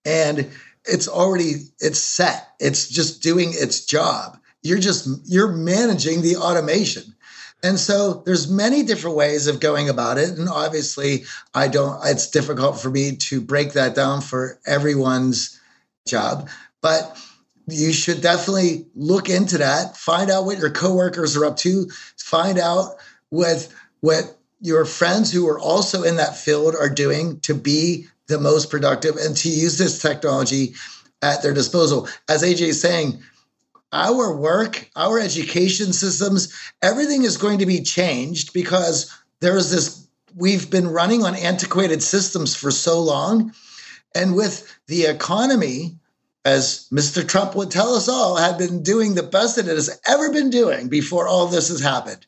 and 0.07 0.51
it's 0.87 1.07
already 1.07 1.65
it's 1.81 2.01
set. 2.01 2.49
It's 2.59 2.89
just 2.89 3.23
doing 3.23 3.51
its 3.53 3.85
job. 3.85 4.39
You're 4.63 4.79
just 4.79 5.07
you're 5.27 5.53
managing 5.53 6.23
the 6.23 6.37
automation. 6.37 7.15
And 7.63 7.79
so 7.79 8.23
there's 8.25 8.49
many 8.49 8.85
different 8.85 9.17
ways 9.17 9.49
of 9.49 9.59
going 9.59 9.89
about 9.89 10.17
it. 10.19 10.39
And 10.39 10.49
obviously, 10.49 11.25
I 11.55 11.69
don't, 11.69 11.99
it's 12.05 12.31
difficult 12.31 12.81
for 12.81 12.89
me 12.89 13.17
to 13.17 13.41
break 13.41 13.73
that 13.73 13.95
down 13.95 14.21
for 14.21 14.61
everyone's 14.67 15.61
job. 16.07 16.49
But 16.81 17.19
you 17.67 17.93
should 17.93 18.21
definitely 18.21 18.87
look 18.95 19.29
into 19.29 19.59
that. 19.59 19.97
Find 19.97 20.31
out 20.31 20.45
what 20.45 20.59
your 20.59 20.71
coworkers 20.71 21.37
are 21.37 21.45
up 21.45 21.57
to. 21.59 21.89
Find 22.17 22.59
out 22.59 22.95
what 23.31 23.69
what 24.01 24.39
your 24.61 24.85
friends 24.85 25.33
who 25.33 25.49
are 25.49 25.59
also 25.59 26.03
in 26.03 26.17
that 26.17 26.37
field 26.37 26.75
are 26.75 26.89
doing 26.89 27.41
to 27.41 27.55
be 27.55 28.07
the 28.29 28.39
most 28.39 28.71
productive 28.71 29.17
and 29.17 29.37
to 29.37 29.49
use 29.49 29.79
this 29.79 30.01
technology 30.01 30.75
at 31.23 31.43
their 31.43 31.53
disposal. 31.53 32.09
As 32.29 32.43
AJ 32.43 32.61
is 32.69 32.81
saying, 32.81 33.23
our 33.93 34.35
work, 34.35 34.89
our 34.97 35.19
education 35.19 35.93
systems, 35.93 36.53
everything 36.83 37.23
is 37.23 37.37
going 37.37 37.59
to 37.59 37.67
be 37.67 37.81
changed 37.81 38.53
because 38.53 39.15
there's 39.41 39.71
this 39.71 40.07
we've 40.37 40.71
been 40.71 40.89
running 40.89 41.25
on 41.25 41.35
antiquated 41.35 42.03
systems 42.03 42.55
for 42.55 42.71
so 42.71 43.01
long 43.01 43.53
and 44.15 44.35
with 44.35 44.79
the 44.87 45.05
economy 45.05 45.99
as 46.45 46.89
Mr. 46.91 47.27
Trump 47.27 47.55
would 47.55 47.71
tell 47.71 47.95
us 47.95 48.09
all, 48.09 48.37
had 48.37 48.57
been 48.57 48.83
doing 48.83 49.15
the 49.15 49.23
best 49.23 49.57
that 49.57 49.69
it 49.69 49.75
has 49.75 50.01
ever 50.07 50.33
been 50.33 50.51
doing 50.51 50.89
before 50.89 51.29
all 51.29 51.47
this 51.47 51.69
has 51.69 51.81
happened. 51.81 52.25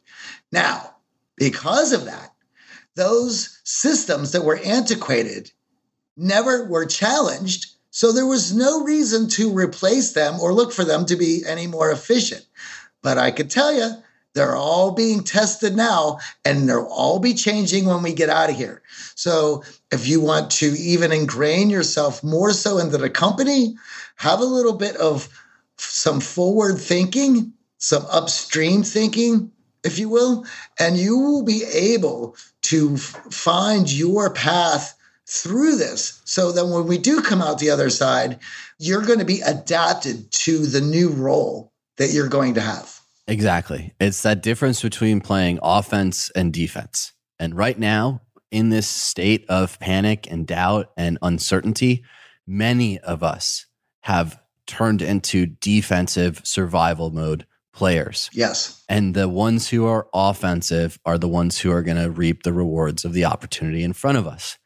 Now, 0.52 0.94
because 1.36 1.92
of 1.92 2.04
that, 2.04 2.34
those 2.96 3.60
systems 3.64 4.32
that 4.32 4.44
were 4.44 4.60
antiquated 4.64 5.50
never 6.16 6.66
were 6.66 6.84
challenged. 6.84 7.69
So 7.90 8.12
there 8.12 8.26
was 8.26 8.54
no 8.54 8.84
reason 8.84 9.28
to 9.30 9.52
replace 9.52 10.12
them 10.12 10.38
or 10.40 10.52
look 10.52 10.72
for 10.72 10.84
them 10.84 11.06
to 11.06 11.16
be 11.16 11.42
any 11.46 11.66
more 11.66 11.90
efficient. 11.90 12.46
But 13.02 13.18
I 13.18 13.30
could 13.30 13.50
tell 13.50 13.72
you, 13.72 13.90
they're 14.34 14.54
all 14.54 14.92
being 14.92 15.24
tested 15.24 15.74
now 15.74 16.18
and 16.44 16.68
they'll 16.68 16.84
all 16.84 17.18
be 17.18 17.34
changing 17.34 17.86
when 17.86 18.02
we 18.02 18.12
get 18.12 18.28
out 18.28 18.50
of 18.50 18.56
here. 18.56 18.82
So 19.16 19.64
if 19.90 20.06
you 20.06 20.20
want 20.20 20.50
to 20.52 20.66
even 20.78 21.10
ingrain 21.10 21.68
yourself 21.68 22.22
more 22.22 22.52
so 22.52 22.78
into 22.78 22.96
the 22.96 23.10
company, 23.10 23.74
have 24.16 24.40
a 24.40 24.44
little 24.44 24.74
bit 24.74 24.96
of 24.96 25.28
some 25.78 26.20
forward 26.20 26.78
thinking, 26.78 27.52
some 27.78 28.06
upstream 28.08 28.84
thinking, 28.84 29.50
if 29.82 29.98
you 29.98 30.08
will, 30.08 30.44
and 30.78 30.96
you 30.96 31.18
will 31.18 31.42
be 31.42 31.64
able 31.64 32.36
to 32.62 32.96
find 32.98 33.90
your 33.90 34.30
path 34.32 34.94
through 35.30 35.76
this 35.76 36.20
so 36.24 36.50
that 36.52 36.66
when 36.66 36.86
we 36.86 36.98
do 36.98 37.22
come 37.22 37.40
out 37.40 37.58
the 37.58 37.70
other 37.70 37.88
side, 37.88 38.38
you're 38.78 39.04
going 39.04 39.20
to 39.20 39.24
be 39.24 39.40
adapted 39.42 40.30
to 40.32 40.66
the 40.66 40.80
new 40.80 41.10
role 41.10 41.72
that 41.98 42.12
you're 42.12 42.28
going 42.28 42.54
to 42.54 42.60
have. 42.60 43.00
Exactly. 43.28 43.94
It's 44.00 44.22
that 44.22 44.42
difference 44.42 44.82
between 44.82 45.20
playing 45.20 45.60
offense 45.62 46.30
and 46.34 46.52
defense. 46.52 47.12
And 47.38 47.56
right 47.56 47.78
now, 47.78 48.22
in 48.50 48.70
this 48.70 48.88
state 48.88 49.44
of 49.48 49.78
panic 49.78 50.26
and 50.28 50.46
doubt 50.46 50.90
and 50.96 51.16
uncertainty, 51.22 52.02
many 52.46 52.98
of 52.98 53.22
us 53.22 53.66
have 54.00 54.40
turned 54.66 55.00
into 55.00 55.46
defensive 55.46 56.40
survival 56.44 57.10
mode 57.10 57.46
players. 57.72 58.28
Yes. 58.32 58.82
And 58.88 59.14
the 59.14 59.28
ones 59.28 59.68
who 59.68 59.86
are 59.86 60.08
offensive 60.12 60.98
are 61.04 61.18
the 61.18 61.28
ones 61.28 61.58
who 61.58 61.70
are 61.70 61.82
going 61.82 62.02
to 62.02 62.10
reap 62.10 62.42
the 62.42 62.52
rewards 62.52 63.04
of 63.04 63.12
the 63.12 63.26
opportunity 63.26 63.84
in 63.84 63.92
front 63.92 64.18
of 64.18 64.26
us. 64.26 64.58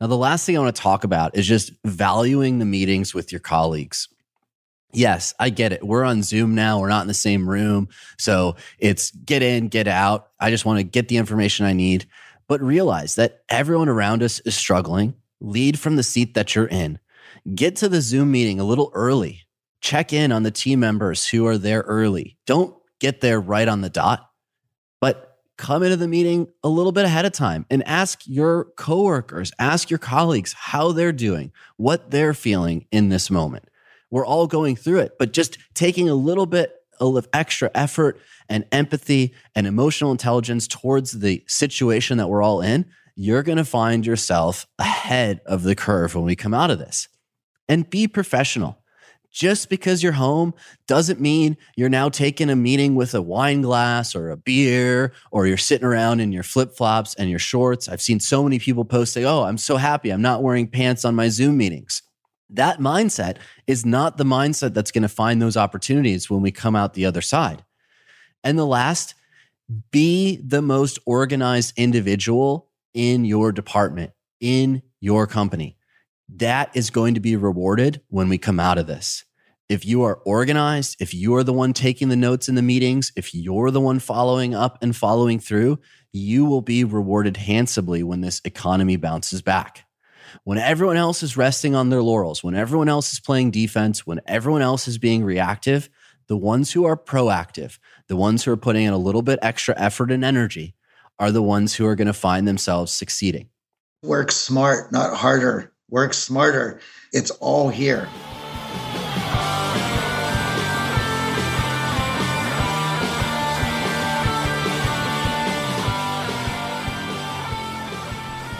Now, 0.00 0.06
the 0.06 0.16
last 0.16 0.46
thing 0.46 0.56
I 0.56 0.60
want 0.60 0.74
to 0.74 0.82
talk 0.82 1.04
about 1.04 1.36
is 1.36 1.46
just 1.46 1.72
valuing 1.84 2.58
the 2.58 2.64
meetings 2.64 3.14
with 3.14 3.32
your 3.32 3.40
colleagues. 3.40 4.08
Yes, 4.92 5.34
I 5.38 5.50
get 5.50 5.72
it. 5.72 5.84
We're 5.84 6.04
on 6.04 6.22
Zoom 6.22 6.54
now. 6.54 6.80
We're 6.80 6.88
not 6.88 7.02
in 7.02 7.08
the 7.08 7.14
same 7.14 7.48
room. 7.48 7.88
So 8.16 8.56
it's 8.78 9.10
get 9.10 9.42
in, 9.42 9.68
get 9.68 9.86
out. 9.86 10.28
I 10.40 10.50
just 10.50 10.64
want 10.64 10.78
to 10.78 10.84
get 10.84 11.08
the 11.08 11.18
information 11.18 11.66
I 11.66 11.72
need. 11.72 12.06
But 12.46 12.62
realize 12.62 13.16
that 13.16 13.42
everyone 13.50 13.90
around 13.90 14.22
us 14.22 14.40
is 14.40 14.54
struggling. 14.54 15.14
Lead 15.40 15.78
from 15.78 15.96
the 15.96 16.02
seat 16.02 16.34
that 16.34 16.54
you're 16.54 16.66
in. 16.66 16.98
Get 17.54 17.76
to 17.76 17.88
the 17.88 18.00
Zoom 18.00 18.30
meeting 18.30 18.60
a 18.60 18.64
little 18.64 18.90
early. 18.94 19.42
Check 19.80 20.12
in 20.12 20.32
on 20.32 20.42
the 20.42 20.50
team 20.50 20.80
members 20.80 21.28
who 21.28 21.46
are 21.46 21.58
there 21.58 21.82
early. 21.82 22.38
Don't 22.46 22.74
get 23.00 23.20
there 23.20 23.40
right 23.40 23.68
on 23.68 23.82
the 23.82 23.90
dot, 23.90 24.30
but 25.00 25.27
come 25.58 25.82
into 25.82 25.96
the 25.96 26.08
meeting 26.08 26.48
a 26.64 26.68
little 26.68 26.92
bit 26.92 27.04
ahead 27.04 27.26
of 27.26 27.32
time 27.32 27.66
and 27.68 27.86
ask 27.86 28.22
your 28.24 28.64
coworkers, 28.76 29.52
ask 29.58 29.90
your 29.90 29.98
colleagues 29.98 30.54
how 30.54 30.92
they're 30.92 31.12
doing, 31.12 31.52
what 31.76 32.10
they're 32.10 32.32
feeling 32.32 32.86
in 32.90 33.10
this 33.10 33.28
moment. 33.30 33.64
We're 34.10 34.24
all 34.24 34.46
going 34.46 34.76
through 34.76 35.00
it, 35.00 35.16
but 35.18 35.32
just 35.32 35.58
taking 35.74 36.08
a 36.08 36.14
little 36.14 36.46
bit 36.46 36.74
of 37.00 37.28
extra 37.32 37.70
effort 37.74 38.18
and 38.48 38.64
empathy 38.72 39.34
and 39.54 39.66
emotional 39.66 40.12
intelligence 40.12 40.66
towards 40.66 41.12
the 41.12 41.44
situation 41.46 42.18
that 42.18 42.28
we're 42.28 42.42
all 42.42 42.60
in, 42.60 42.86
you're 43.14 43.42
going 43.42 43.58
to 43.58 43.64
find 43.64 44.06
yourself 44.06 44.66
ahead 44.78 45.40
of 45.44 45.64
the 45.64 45.74
curve 45.74 46.14
when 46.14 46.24
we 46.24 46.36
come 46.36 46.54
out 46.54 46.70
of 46.70 46.78
this. 46.78 47.08
And 47.68 47.88
be 47.90 48.08
professional. 48.08 48.78
Just 49.30 49.68
because 49.68 50.02
you're 50.02 50.12
home 50.12 50.54
doesn't 50.86 51.20
mean 51.20 51.56
you're 51.76 51.88
now 51.88 52.08
taking 52.08 52.50
a 52.50 52.56
meeting 52.56 52.94
with 52.94 53.14
a 53.14 53.22
wine 53.22 53.62
glass 53.62 54.14
or 54.14 54.30
a 54.30 54.36
beer 54.36 55.12
or 55.30 55.46
you're 55.46 55.56
sitting 55.56 55.86
around 55.86 56.20
in 56.20 56.32
your 56.32 56.42
flip 56.42 56.74
flops 56.74 57.14
and 57.14 57.28
your 57.28 57.38
shorts. 57.38 57.88
I've 57.88 58.02
seen 58.02 58.20
so 58.20 58.42
many 58.42 58.58
people 58.58 58.84
post 58.84 59.12
say, 59.12 59.24
Oh, 59.24 59.42
I'm 59.42 59.58
so 59.58 59.76
happy 59.76 60.10
I'm 60.10 60.22
not 60.22 60.42
wearing 60.42 60.66
pants 60.66 61.04
on 61.04 61.14
my 61.14 61.28
Zoom 61.28 61.56
meetings. 61.56 62.02
That 62.50 62.78
mindset 62.78 63.36
is 63.66 63.84
not 63.84 64.16
the 64.16 64.24
mindset 64.24 64.72
that's 64.72 64.90
going 64.90 65.02
to 65.02 65.08
find 65.08 65.40
those 65.40 65.56
opportunities 65.56 66.30
when 66.30 66.40
we 66.40 66.50
come 66.50 66.74
out 66.74 66.94
the 66.94 67.06
other 67.06 67.20
side. 67.20 67.64
And 68.42 68.58
the 68.58 68.66
last, 68.66 69.14
be 69.90 70.36
the 70.36 70.62
most 70.62 70.98
organized 71.04 71.74
individual 71.76 72.68
in 72.94 73.24
your 73.24 73.52
department, 73.52 74.12
in 74.40 74.82
your 75.00 75.26
company. 75.26 75.77
That 76.28 76.70
is 76.74 76.90
going 76.90 77.14
to 77.14 77.20
be 77.20 77.36
rewarded 77.36 78.02
when 78.08 78.28
we 78.28 78.38
come 78.38 78.60
out 78.60 78.78
of 78.78 78.86
this. 78.86 79.24
If 79.68 79.84
you 79.84 80.02
are 80.02 80.16
organized, 80.24 80.96
if 81.00 81.12
you 81.12 81.34
are 81.36 81.44
the 81.44 81.52
one 81.52 81.72
taking 81.72 82.08
the 82.08 82.16
notes 82.16 82.48
in 82.48 82.54
the 82.54 82.62
meetings, 82.62 83.12
if 83.16 83.34
you're 83.34 83.70
the 83.70 83.80
one 83.80 83.98
following 83.98 84.54
up 84.54 84.78
and 84.82 84.96
following 84.96 85.38
through, 85.38 85.78
you 86.12 86.46
will 86.46 86.62
be 86.62 86.84
rewarded 86.84 87.36
handsomely 87.36 88.02
when 88.02 88.22
this 88.22 88.40
economy 88.44 88.96
bounces 88.96 89.42
back. 89.42 89.84
When 90.44 90.58
everyone 90.58 90.96
else 90.96 91.22
is 91.22 91.36
resting 91.36 91.74
on 91.74 91.90
their 91.90 92.02
laurels, 92.02 92.42
when 92.42 92.54
everyone 92.54 92.88
else 92.88 93.12
is 93.12 93.20
playing 93.20 93.50
defense, 93.50 94.06
when 94.06 94.20
everyone 94.26 94.62
else 94.62 94.88
is 94.88 94.98
being 94.98 95.24
reactive, 95.24 95.88
the 96.28 96.36
ones 96.36 96.72
who 96.72 96.84
are 96.84 96.96
proactive, 96.96 97.78
the 98.08 98.16
ones 98.16 98.44
who 98.44 98.52
are 98.52 98.56
putting 98.56 98.84
in 98.84 98.92
a 98.92 98.98
little 98.98 99.22
bit 99.22 99.38
extra 99.42 99.74
effort 99.78 100.10
and 100.10 100.24
energy, 100.24 100.74
are 101.18 101.32
the 101.32 101.42
ones 101.42 101.74
who 101.74 101.86
are 101.86 101.96
going 101.96 102.06
to 102.06 102.12
find 102.12 102.46
themselves 102.46 102.92
succeeding. 102.92 103.48
Work 104.02 104.30
smart, 104.30 104.92
not 104.92 105.16
harder. 105.16 105.72
Work 105.90 106.12
smarter. 106.12 106.80
It's 107.12 107.30
all 107.30 107.70
here. 107.70 108.08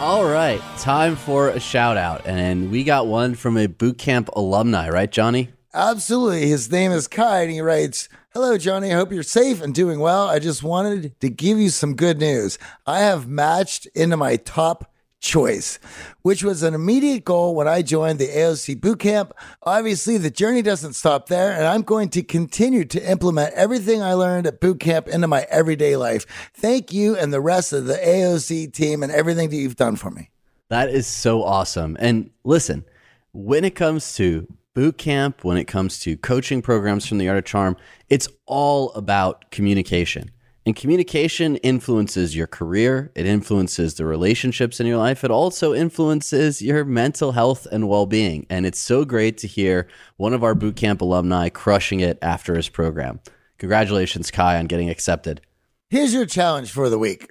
All 0.01 0.25
right, 0.25 0.63
time 0.79 1.17
for 1.17 1.51
a 1.51 1.61
shout 1.61 1.97
out. 1.97 2.27
And 2.27 2.71
we 2.71 2.83
got 2.83 3.09
one 3.09 3.35
from 3.35 3.59
a 3.59 3.67
boot 3.67 3.99
camp 3.99 4.31
alumni, 4.35 4.89
right, 4.89 5.11
Johnny? 5.11 5.51
Absolutely. 5.75 6.49
His 6.49 6.71
name 6.71 6.93
is 6.93 7.09
Kai, 7.09 7.43
and 7.43 7.51
he 7.51 7.61
writes 7.61 8.09
Hello, 8.33 8.57
Johnny. 8.57 8.93
I 8.93 8.97
hope 8.97 9.13
you're 9.13 9.23
safe 9.23 9.61
and 9.61 9.75
doing 9.75 10.01
well. 10.01 10.29
I 10.29 10.39
just 10.39 10.63
wanted 10.63 11.21
to 11.21 11.29
give 11.29 11.59
you 11.59 11.69
some 11.69 11.95
good 11.95 12.19
news. 12.19 12.59
I 12.87 13.01
have 13.01 13.29
matched 13.29 13.87
into 13.95 14.17
my 14.17 14.37
top 14.37 14.91
choice, 15.21 15.79
which 16.23 16.43
was 16.45 16.63
an 16.63 16.75
immediate 16.75 17.25
goal 17.25 17.55
when 17.55 17.67
I 17.69 17.83
joined 17.83 18.19
the 18.19 18.29
AOC 18.29 18.81
bootcamp. 18.81 19.33
Obviously, 19.63 20.17
the 20.17 20.31
journey 20.31 20.63
doesn't 20.63 20.95
stop 20.95 21.29
there, 21.29 21.53
and 21.53 21.67
I'm 21.67 21.83
going 21.83 22.09
to 22.11 22.23
continue 22.23 22.85
to 22.87 23.11
implement 23.11 23.55
everything 23.55 24.03
I 24.03 24.15
learned 24.15 24.47
at 24.47 24.61
bootcamp 24.61 25.09
into 25.09 25.27
my 25.27 25.47
everyday 25.51 25.97
life. 25.97 26.27
Thank 26.55 26.93
you 26.93 27.17
and 27.17 27.33
the 27.33 27.41
rest 27.41 27.73
of 27.73 27.87
the 27.87 27.95
AOC 27.95 28.73
team 28.73 29.03
and 29.03 29.13
everything 29.13 29.51
that 29.51 29.57
you've 29.57 29.77
done 29.77 29.97
for 29.97 30.11
me. 30.11 30.31
That 30.69 30.91
is 30.91 31.07
so 31.07 31.43
awesome. 31.43 31.97
And 31.99 32.31
listen, 32.45 32.85
when 33.33 33.65
it 33.65 33.75
comes 33.75 34.15
to 34.17 34.47
boot 34.75 34.99
camp, 34.99 35.45
when 35.45 35.57
it 35.57 35.65
comes 35.65 35.99
to 36.01 36.17
coaching 36.17 36.63
programs 36.63 37.07
from 37.07 37.19
the 37.19 37.29
Art 37.29 37.39
of 37.39 37.45
Charm, 37.45 37.77
it's 38.09 38.29
all 38.47 38.93
about 38.93 39.51
communication. 39.51 40.31
And 40.69 40.77
communication 40.77 41.57
influences 41.57 42.37
your 42.37 42.47
career, 42.47 43.11
it 43.15 43.25
influences 43.25 43.95
the 43.95 44.05
relationships 44.05 44.81
in 44.81 44.87
your 44.87 44.99
life, 44.99 45.25
it 45.25 45.31
also 45.31 45.73
influences 45.73 46.61
your 46.61 46.85
mental 46.85 47.33
health 47.33 47.67
and 47.73 47.89
well 47.89 48.05
being. 48.05 48.45
And 48.51 48.67
it's 48.67 48.79
so 48.79 49.07
great 49.07 49.39
to 49.39 49.47
hear 49.47 49.89
one 50.19 50.35
of 50.35 50.45
our 50.45 50.55
bootcamp 50.55 51.01
alumni 51.01 51.49
crushing 51.49 52.01
it 52.01 52.19
after 52.21 52.55
his 52.55 52.69
program. 52.69 53.21
Congratulations, 53.57 54.31
Kai, 54.31 54.59
on 54.59 54.67
getting 54.67 54.91
accepted. 54.91 55.41
Here's 55.89 56.13
your 56.13 56.27
challenge 56.27 56.71
for 56.71 56.91
the 56.91 56.99
week 56.99 57.31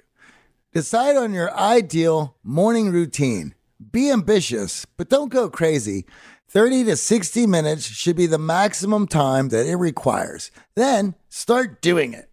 decide 0.72 1.16
on 1.16 1.32
your 1.32 1.56
ideal 1.56 2.34
morning 2.42 2.90
routine. 2.90 3.54
Be 3.92 4.10
ambitious, 4.10 4.84
but 4.84 5.08
don't 5.08 5.28
go 5.28 5.48
crazy. 5.48 6.06
30 6.48 6.82
to 6.86 6.96
60 6.96 7.46
minutes 7.46 7.86
should 7.86 8.16
be 8.16 8.26
the 8.26 8.36
maximum 8.36 9.06
time 9.06 9.50
that 9.50 9.64
it 9.64 9.76
requires. 9.76 10.50
Then 10.74 11.14
start 11.28 11.80
doing 11.80 12.14
it. 12.14 12.27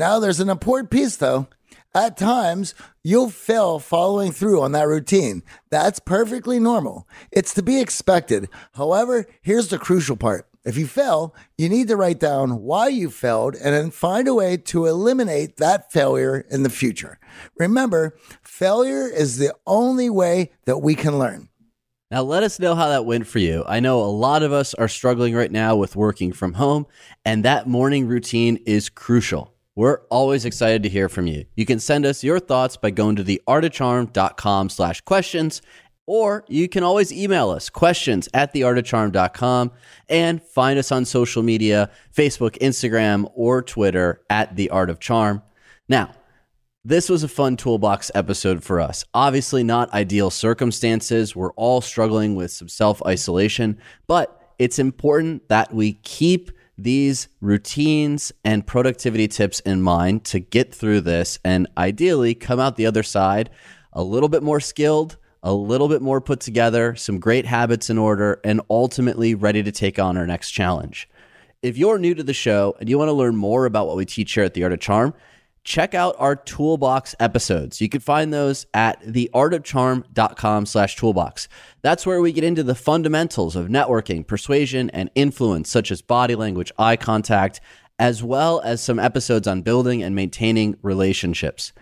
Now, 0.00 0.18
there's 0.18 0.40
an 0.40 0.48
important 0.48 0.88
piece 0.90 1.16
though. 1.16 1.48
At 1.94 2.16
times, 2.16 2.74
you'll 3.04 3.28
fail 3.28 3.78
following 3.78 4.32
through 4.32 4.62
on 4.62 4.72
that 4.72 4.88
routine. 4.88 5.42
That's 5.68 5.98
perfectly 5.98 6.58
normal. 6.58 7.06
It's 7.30 7.52
to 7.52 7.62
be 7.62 7.78
expected. 7.78 8.48
However, 8.72 9.26
here's 9.42 9.68
the 9.68 9.78
crucial 9.78 10.16
part. 10.16 10.48
If 10.64 10.78
you 10.78 10.86
fail, 10.86 11.34
you 11.58 11.68
need 11.68 11.88
to 11.88 11.96
write 11.96 12.18
down 12.18 12.62
why 12.62 12.88
you 12.88 13.10
failed 13.10 13.54
and 13.56 13.74
then 13.74 13.90
find 13.90 14.26
a 14.26 14.32
way 14.32 14.56
to 14.56 14.86
eliminate 14.86 15.58
that 15.58 15.92
failure 15.92 16.46
in 16.50 16.62
the 16.62 16.70
future. 16.70 17.18
Remember, 17.58 18.16
failure 18.42 19.06
is 19.06 19.36
the 19.36 19.54
only 19.66 20.08
way 20.08 20.52
that 20.64 20.78
we 20.78 20.94
can 20.94 21.18
learn. 21.18 21.50
Now, 22.10 22.22
let 22.22 22.42
us 22.42 22.58
know 22.58 22.74
how 22.74 22.88
that 22.88 23.04
went 23.04 23.26
for 23.26 23.38
you. 23.38 23.64
I 23.68 23.80
know 23.80 24.00
a 24.00 24.04
lot 24.04 24.42
of 24.42 24.50
us 24.50 24.72
are 24.72 24.88
struggling 24.88 25.34
right 25.34 25.52
now 25.52 25.76
with 25.76 25.94
working 25.94 26.32
from 26.32 26.54
home, 26.54 26.86
and 27.22 27.44
that 27.44 27.68
morning 27.68 28.06
routine 28.06 28.56
is 28.64 28.88
crucial. 28.88 29.52
We're 29.80 30.02
always 30.10 30.44
excited 30.44 30.82
to 30.82 30.90
hear 30.90 31.08
from 31.08 31.26
you. 31.26 31.46
You 31.56 31.64
can 31.64 31.80
send 31.80 32.04
us 32.04 32.22
your 32.22 32.38
thoughts 32.38 32.76
by 32.76 32.90
going 32.90 33.16
to 33.16 33.24
theartofcharm.com 33.24 34.68
slash 34.68 35.00
questions, 35.00 35.62
or 36.04 36.44
you 36.48 36.68
can 36.68 36.82
always 36.82 37.10
email 37.10 37.48
us 37.48 37.70
questions 37.70 38.28
at 38.34 38.52
theartofcharm.com 38.52 39.72
and 40.10 40.42
find 40.42 40.78
us 40.78 40.92
on 40.92 41.06
social 41.06 41.42
media, 41.42 41.90
Facebook, 42.14 42.58
Instagram, 42.58 43.30
or 43.34 43.62
Twitter 43.62 44.20
at 44.28 44.54
The 44.54 44.68
Art 44.68 44.90
of 44.90 45.00
Charm. 45.00 45.40
Now, 45.88 46.10
this 46.84 47.08
was 47.08 47.22
a 47.22 47.28
fun 47.28 47.56
toolbox 47.56 48.10
episode 48.14 48.62
for 48.62 48.80
us. 48.80 49.06
Obviously, 49.14 49.64
not 49.64 49.90
ideal 49.94 50.28
circumstances. 50.28 51.34
We're 51.34 51.52
all 51.52 51.80
struggling 51.80 52.34
with 52.34 52.50
some 52.50 52.68
self 52.68 53.02
isolation, 53.06 53.78
but 54.06 54.52
it's 54.58 54.78
important 54.78 55.48
that 55.48 55.72
we 55.72 55.94
keep 55.94 56.50
these 56.82 57.28
routines 57.40 58.32
and 58.44 58.66
productivity 58.66 59.28
tips 59.28 59.60
in 59.60 59.82
mind 59.82 60.24
to 60.24 60.40
get 60.40 60.74
through 60.74 61.02
this 61.02 61.38
and 61.44 61.66
ideally 61.76 62.34
come 62.34 62.60
out 62.60 62.76
the 62.76 62.86
other 62.86 63.02
side 63.02 63.50
a 63.92 64.02
little 64.02 64.28
bit 64.28 64.42
more 64.42 64.60
skilled, 64.60 65.16
a 65.42 65.52
little 65.52 65.88
bit 65.88 66.02
more 66.02 66.20
put 66.20 66.40
together, 66.40 66.94
some 66.94 67.18
great 67.18 67.46
habits 67.46 67.90
in 67.90 67.98
order, 67.98 68.40
and 68.44 68.60
ultimately 68.70 69.34
ready 69.34 69.62
to 69.62 69.72
take 69.72 69.98
on 69.98 70.16
our 70.16 70.26
next 70.26 70.50
challenge. 70.50 71.08
If 71.62 71.76
you're 71.76 71.98
new 71.98 72.14
to 72.14 72.22
the 72.22 72.32
show 72.32 72.76
and 72.80 72.88
you 72.88 72.98
want 72.98 73.08
to 73.08 73.14
learn 73.14 73.36
more 73.36 73.66
about 73.66 73.86
what 73.86 73.96
we 73.96 74.06
teach 74.06 74.32
here 74.32 74.44
at 74.44 74.54
The 74.54 74.62
Art 74.64 74.72
of 74.72 74.80
Charm, 74.80 75.14
check 75.64 75.94
out 75.94 76.16
our 76.18 76.36
toolbox 76.36 77.14
episodes. 77.20 77.80
You 77.80 77.88
can 77.88 78.00
find 78.00 78.32
those 78.32 78.66
at 78.72 79.02
theartofcharm.com 79.02 80.66
slash 80.66 80.96
toolbox. 80.96 81.48
That's 81.82 82.06
where 82.06 82.20
we 82.20 82.32
get 82.32 82.44
into 82.44 82.62
the 82.62 82.74
fundamentals 82.74 83.56
of 83.56 83.68
networking, 83.68 84.26
persuasion, 84.26 84.90
and 84.90 85.10
influence, 85.14 85.70
such 85.70 85.90
as 85.90 86.02
body 86.02 86.34
language, 86.34 86.72
eye 86.78 86.96
contact, 86.96 87.60
as 87.98 88.22
well 88.22 88.60
as 88.64 88.82
some 88.82 88.98
episodes 88.98 89.46
on 89.46 89.62
building 89.62 90.02
and 90.02 90.14
maintaining 90.14 90.76
relationships. 90.82 91.72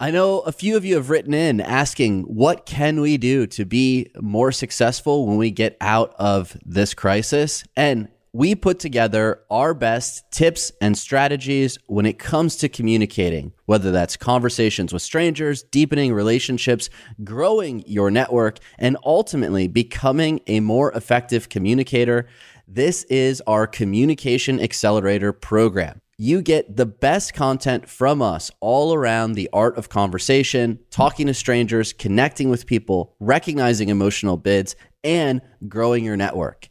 I 0.00 0.12
know 0.12 0.40
a 0.40 0.52
few 0.52 0.76
of 0.76 0.84
you 0.84 0.94
have 0.94 1.10
written 1.10 1.34
in 1.34 1.60
asking, 1.60 2.22
what 2.22 2.66
can 2.66 3.00
we 3.00 3.18
do 3.18 3.48
to 3.48 3.64
be 3.64 4.10
more 4.20 4.52
successful 4.52 5.26
when 5.26 5.36
we 5.36 5.50
get 5.50 5.76
out 5.80 6.14
of 6.18 6.56
this 6.64 6.94
crisis? 6.94 7.64
And 7.76 8.08
we 8.32 8.54
put 8.54 8.78
together 8.78 9.40
our 9.50 9.74
best 9.74 10.30
tips 10.30 10.70
and 10.80 10.96
strategies 10.96 11.78
when 11.86 12.06
it 12.06 12.18
comes 12.18 12.56
to 12.56 12.68
communicating, 12.68 13.52
whether 13.66 13.90
that's 13.90 14.16
conversations 14.16 14.92
with 14.92 15.02
strangers, 15.02 15.62
deepening 15.62 16.12
relationships, 16.12 16.90
growing 17.24 17.82
your 17.86 18.10
network, 18.10 18.58
and 18.78 18.96
ultimately 19.04 19.66
becoming 19.66 20.40
a 20.46 20.60
more 20.60 20.92
effective 20.92 21.48
communicator. 21.48 22.28
This 22.66 23.04
is 23.04 23.40
our 23.46 23.66
Communication 23.66 24.60
Accelerator 24.60 25.32
program. 25.32 26.00
You 26.18 26.42
get 26.42 26.76
the 26.76 26.84
best 26.84 27.32
content 27.32 27.88
from 27.88 28.20
us 28.20 28.50
all 28.60 28.92
around 28.92 29.32
the 29.32 29.48
art 29.52 29.78
of 29.78 29.88
conversation, 29.88 30.80
talking 30.90 31.28
to 31.28 31.34
strangers, 31.34 31.92
connecting 31.92 32.50
with 32.50 32.66
people, 32.66 33.14
recognizing 33.20 33.88
emotional 33.88 34.36
bids, 34.36 34.74
and 35.04 35.40
growing 35.68 36.04
your 36.04 36.16
network. 36.16 36.67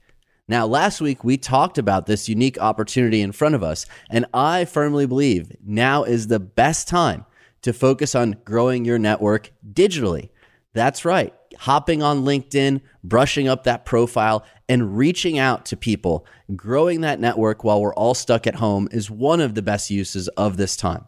Now, 0.50 0.66
last 0.66 1.02
week 1.02 1.26
we 1.26 1.36
talked 1.36 1.78
about 1.78 2.06
this 2.06 2.30
unique 2.30 2.58
opportunity 2.58 3.20
in 3.20 3.34
front 3.34 3.54
of 3.54 3.64
us, 3.64 3.86
and 4.10 4.26
I 4.34 4.64
firmly 4.64 5.06
believe 5.06 5.52
now 5.62 6.06
is 6.06 6.28
the 6.28 6.40
best 6.40 6.88
time 6.88 7.26
to 7.64 7.74
focus 7.74 8.16
on 8.16 8.38
growing 8.46 8.86
your 8.86 8.98
network 8.98 9.52
digitally. 9.74 10.30
That's 10.74 11.04
right, 11.04 11.34
hopping 11.58 12.02
on 12.02 12.24
LinkedIn, 12.24 12.80
brushing 13.04 13.50
up 13.50 13.66
that 13.66 13.84
profile, 13.84 14.46
and 14.70 14.98
reaching 14.98 15.38
out 15.38 15.66
to 15.66 15.76
people, 15.76 16.26
growing 16.56 17.02
that 17.02 17.20
network 17.20 17.66
while 17.66 17.82
we're 17.82 17.94
all 17.96 18.14
stuck 18.14 18.48
at 18.48 18.56
home 18.56 18.88
is 18.90 19.12
one 19.12 19.42
of 19.42 19.54
the 19.54 19.62
best 19.62 19.90
uses 19.90 20.30
of 20.30 20.56
this 20.56 20.78
time. 20.78 21.08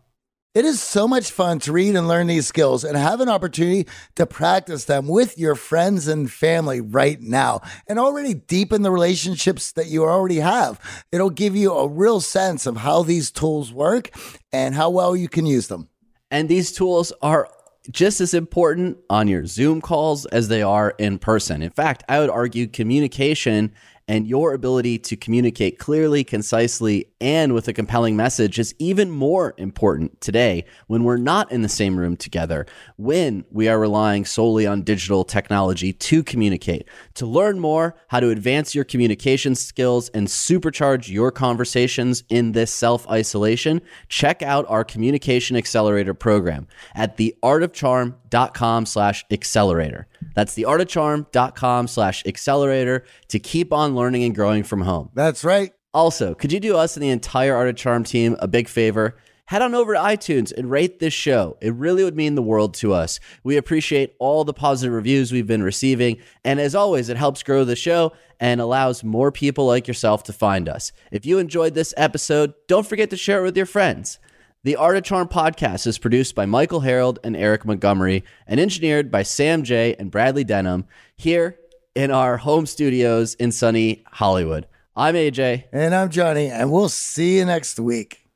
It 0.56 0.66
is 0.66 0.82
so 0.82 1.08
much 1.08 1.30
fun 1.30 1.60
to 1.60 1.72
read 1.72 1.96
and 1.96 2.08
learn 2.08 2.26
these 2.26 2.48
skills 2.48 2.84
and 2.84 2.98
have 2.98 3.22
an 3.22 3.30
opportunity 3.30 3.88
to 4.16 4.26
practice 4.26 4.86
them 4.86 5.08
with 5.08 5.38
your 5.38 5.54
friends 5.54 6.08
and 6.08 6.30
family 6.30 6.82
right 6.82 7.22
now 7.22 7.62
and 7.86 8.00
already 8.00 8.34
deepen 8.34 8.82
the 8.82 8.90
relationships 8.90 9.72
that 9.74 9.90
you 9.90 10.06
already 10.06 10.40
have. 10.40 10.80
It'll 11.12 11.30
give 11.30 11.56
you 11.56 11.72
a 11.74 11.88
real 11.88 12.20
sense 12.20 12.66
of 12.66 12.78
how 12.78 13.04
these 13.04 13.30
tools 13.30 13.72
work 13.72 14.10
and 14.52 14.74
how 14.74 14.90
well 14.90 15.16
you 15.16 15.30
can 15.30 15.46
use 15.46 15.68
them. 15.68 15.88
And 16.32 16.50
these 16.50 16.72
tools 16.72 17.14
are 17.22 17.48
just 17.92 18.20
as 18.20 18.34
important 18.34 18.98
on 19.08 19.28
your 19.28 19.46
Zoom 19.46 19.82
calls 19.82 20.26
as 20.26 20.48
they 20.48 20.64
are 20.64 20.96
in 20.98 21.20
person. 21.20 21.62
In 21.62 21.70
fact, 21.70 22.04
I 22.10 22.20
would 22.20 22.32
argue 22.32 22.66
communication 22.66 23.72
and 24.10 24.28
your 24.28 24.56
ability 24.56 24.98
to 24.98 25.16
communicate 25.16 25.78
clearly, 25.78 26.24
concisely, 26.24 27.06
and 27.22 27.54
with 27.54 27.68
a 27.68 27.74
compelling 27.74 28.16
message 28.16 28.58
is 28.58 28.74
even 28.80 29.12
more 29.12 29.54
important 29.58 30.20
today 30.20 30.66
when 30.88 31.04
we're 31.04 31.16
not 31.16 31.52
in 31.52 31.62
the 31.62 31.70
same 31.70 31.96
room 31.96 32.18
together, 32.18 32.66
when 32.98 33.46
we 33.52 33.68
are 33.68 33.80
relying 33.80 34.26
solely 34.26 34.66
on 34.66 34.82
digital 34.82 35.24
technology 35.24 35.94
to 35.94 36.24
communicate. 36.24 36.88
To 37.14 37.28
learn 37.28 37.60
more 37.60 37.96
how 38.08 38.20
to 38.20 38.32
advance 38.32 38.74
your 38.74 38.84
communication 38.84 39.54
skills 39.54 40.10
and 40.10 40.26
supercharge 40.26 41.08
your 41.08 41.32
conversations 41.32 42.24
in 42.30 42.54
this 42.54 42.74
self 42.74 43.08
isolation, 43.08 43.80
check 44.08 44.42
out 44.42 44.66
our 44.70 44.84
Communication 44.84 45.56
Accelerator 45.56 46.16
program 46.16 46.68
at 46.96 47.16
theartofcharm.com 47.16 48.88
slash 48.88 49.24
accelerator. 49.30 50.08
That's 50.36 50.56
theartofcharm.com 50.56 51.88
slash 51.88 52.26
accelerator 52.26 53.06
to 53.30 53.40
keep 53.40 53.74
on 53.74 53.96
learning 53.96 54.24
and 54.24 54.36
growing 54.36 54.64
from 54.64 54.82
home. 54.82 55.10
That's 55.14 55.44
right. 55.44 55.74
Also, 55.94 56.36
could 56.36 56.52
you 56.52 56.60
do 56.60 56.78
us 56.78 56.96
and 56.96 57.04
the 57.04 57.10
entire 57.10 57.56
Art 57.56 57.70
of 57.70 57.76
Charm 57.76 58.04
team 58.04 58.36
a 58.40 58.48
big 58.48 58.68
favor? 58.68 59.18
Head 59.46 59.64
on 59.64 59.74
over 59.74 59.96
to 59.96 60.00
iTunes 60.00 60.56
and 60.56 60.70
rate 60.70 61.00
this 61.00 61.14
show. 61.16 61.58
It 61.60 61.74
really 61.74 62.04
would 62.04 62.16
mean 62.16 62.36
the 62.36 62.44
world 62.44 62.76
to 62.76 62.94
us. 62.94 63.20
We 63.44 63.58
appreciate 63.58 64.14
all 64.20 64.44
the 64.44 64.54
positive 64.54 64.94
reviews 64.94 65.32
we've 65.32 65.48
been 65.48 65.64
receiving. 65.64 66.18
And 66.46 66.60
as 66.60 66.76
always, 66.76 67.10
it 67.10 67.18
helps 67.18 67.42
grow 67.42 67.64
the 67.64 67.76
show 67.76 68.14
and 68.40 68.62
allows 68.62 69.04
more 69.04 69.32
people 69.32 69.66
like 69.66 69.88
yourself 69.88 70.22
to 70.26 70.34
find 70.34 70.70
us. 70.70 70.92
If 71.12 71.26
you 71.26 71.40
enjoyed 71.40 71.74
this 71.74 71.96
episode, 71.98 72.54
don't 72.68 72.86
forget 72.86 73.10
to 73.10 73.18
share 73.18 73.40
it 73.40 73.46
with 73.46 73.58
your 73.58 73.66
friends. 73.66 74.20
The 74.66 74.76
Art 74.76 74.98
of 74.98 75.06
Charm 75.06 75.30
podcast 75.30 75.88
is 75.88 75.98
produced 75.98 76.36
by 76.36 76.46
Michael 76.46 76.82
Harold 76.82 77.18
and 77.24 77.34
Eric 77.34 77.64
Montgomery 77.64 78.26
and 78.46 78.60
engineered 78.60 79.10
by 79.10 79.24
Sam 79.24 79.64
J. 79.64 79.96
and 79.98 80.12
Bradley 80.12 80.44
Denham 80.44 80.86
here 81.16 81.58
in 81.96 82.12
our 82.12 82.36
home 82.36 82.66
studios 82.66 83.36
in 83.36 83.54
sunny 83.54 84.04
Hollywood. 84.12 84.68
I'm 84.98 85.16
AJ. 85.16 85.64
And 85.72 85.96
I'm 85.96 86.10
Johnny, 86.10 86.48
and 86.48 86.74
we'll 86.74 86.90
see 86.90 87.38
you 87.38 87.46
next 87.46 87.80
week. 87.80 88.28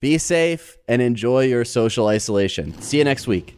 Be 0.00 0.18
safe 0.18 0.76
and 0.88 1.00
enjoy 1.00 1.44
your 1.44 1.64
social 1.64 2.08
isolation. 2.08 2.76
See 2.80 2.98
you 2.98 3.04
next 3.04 3.28
week. 3.28 3.56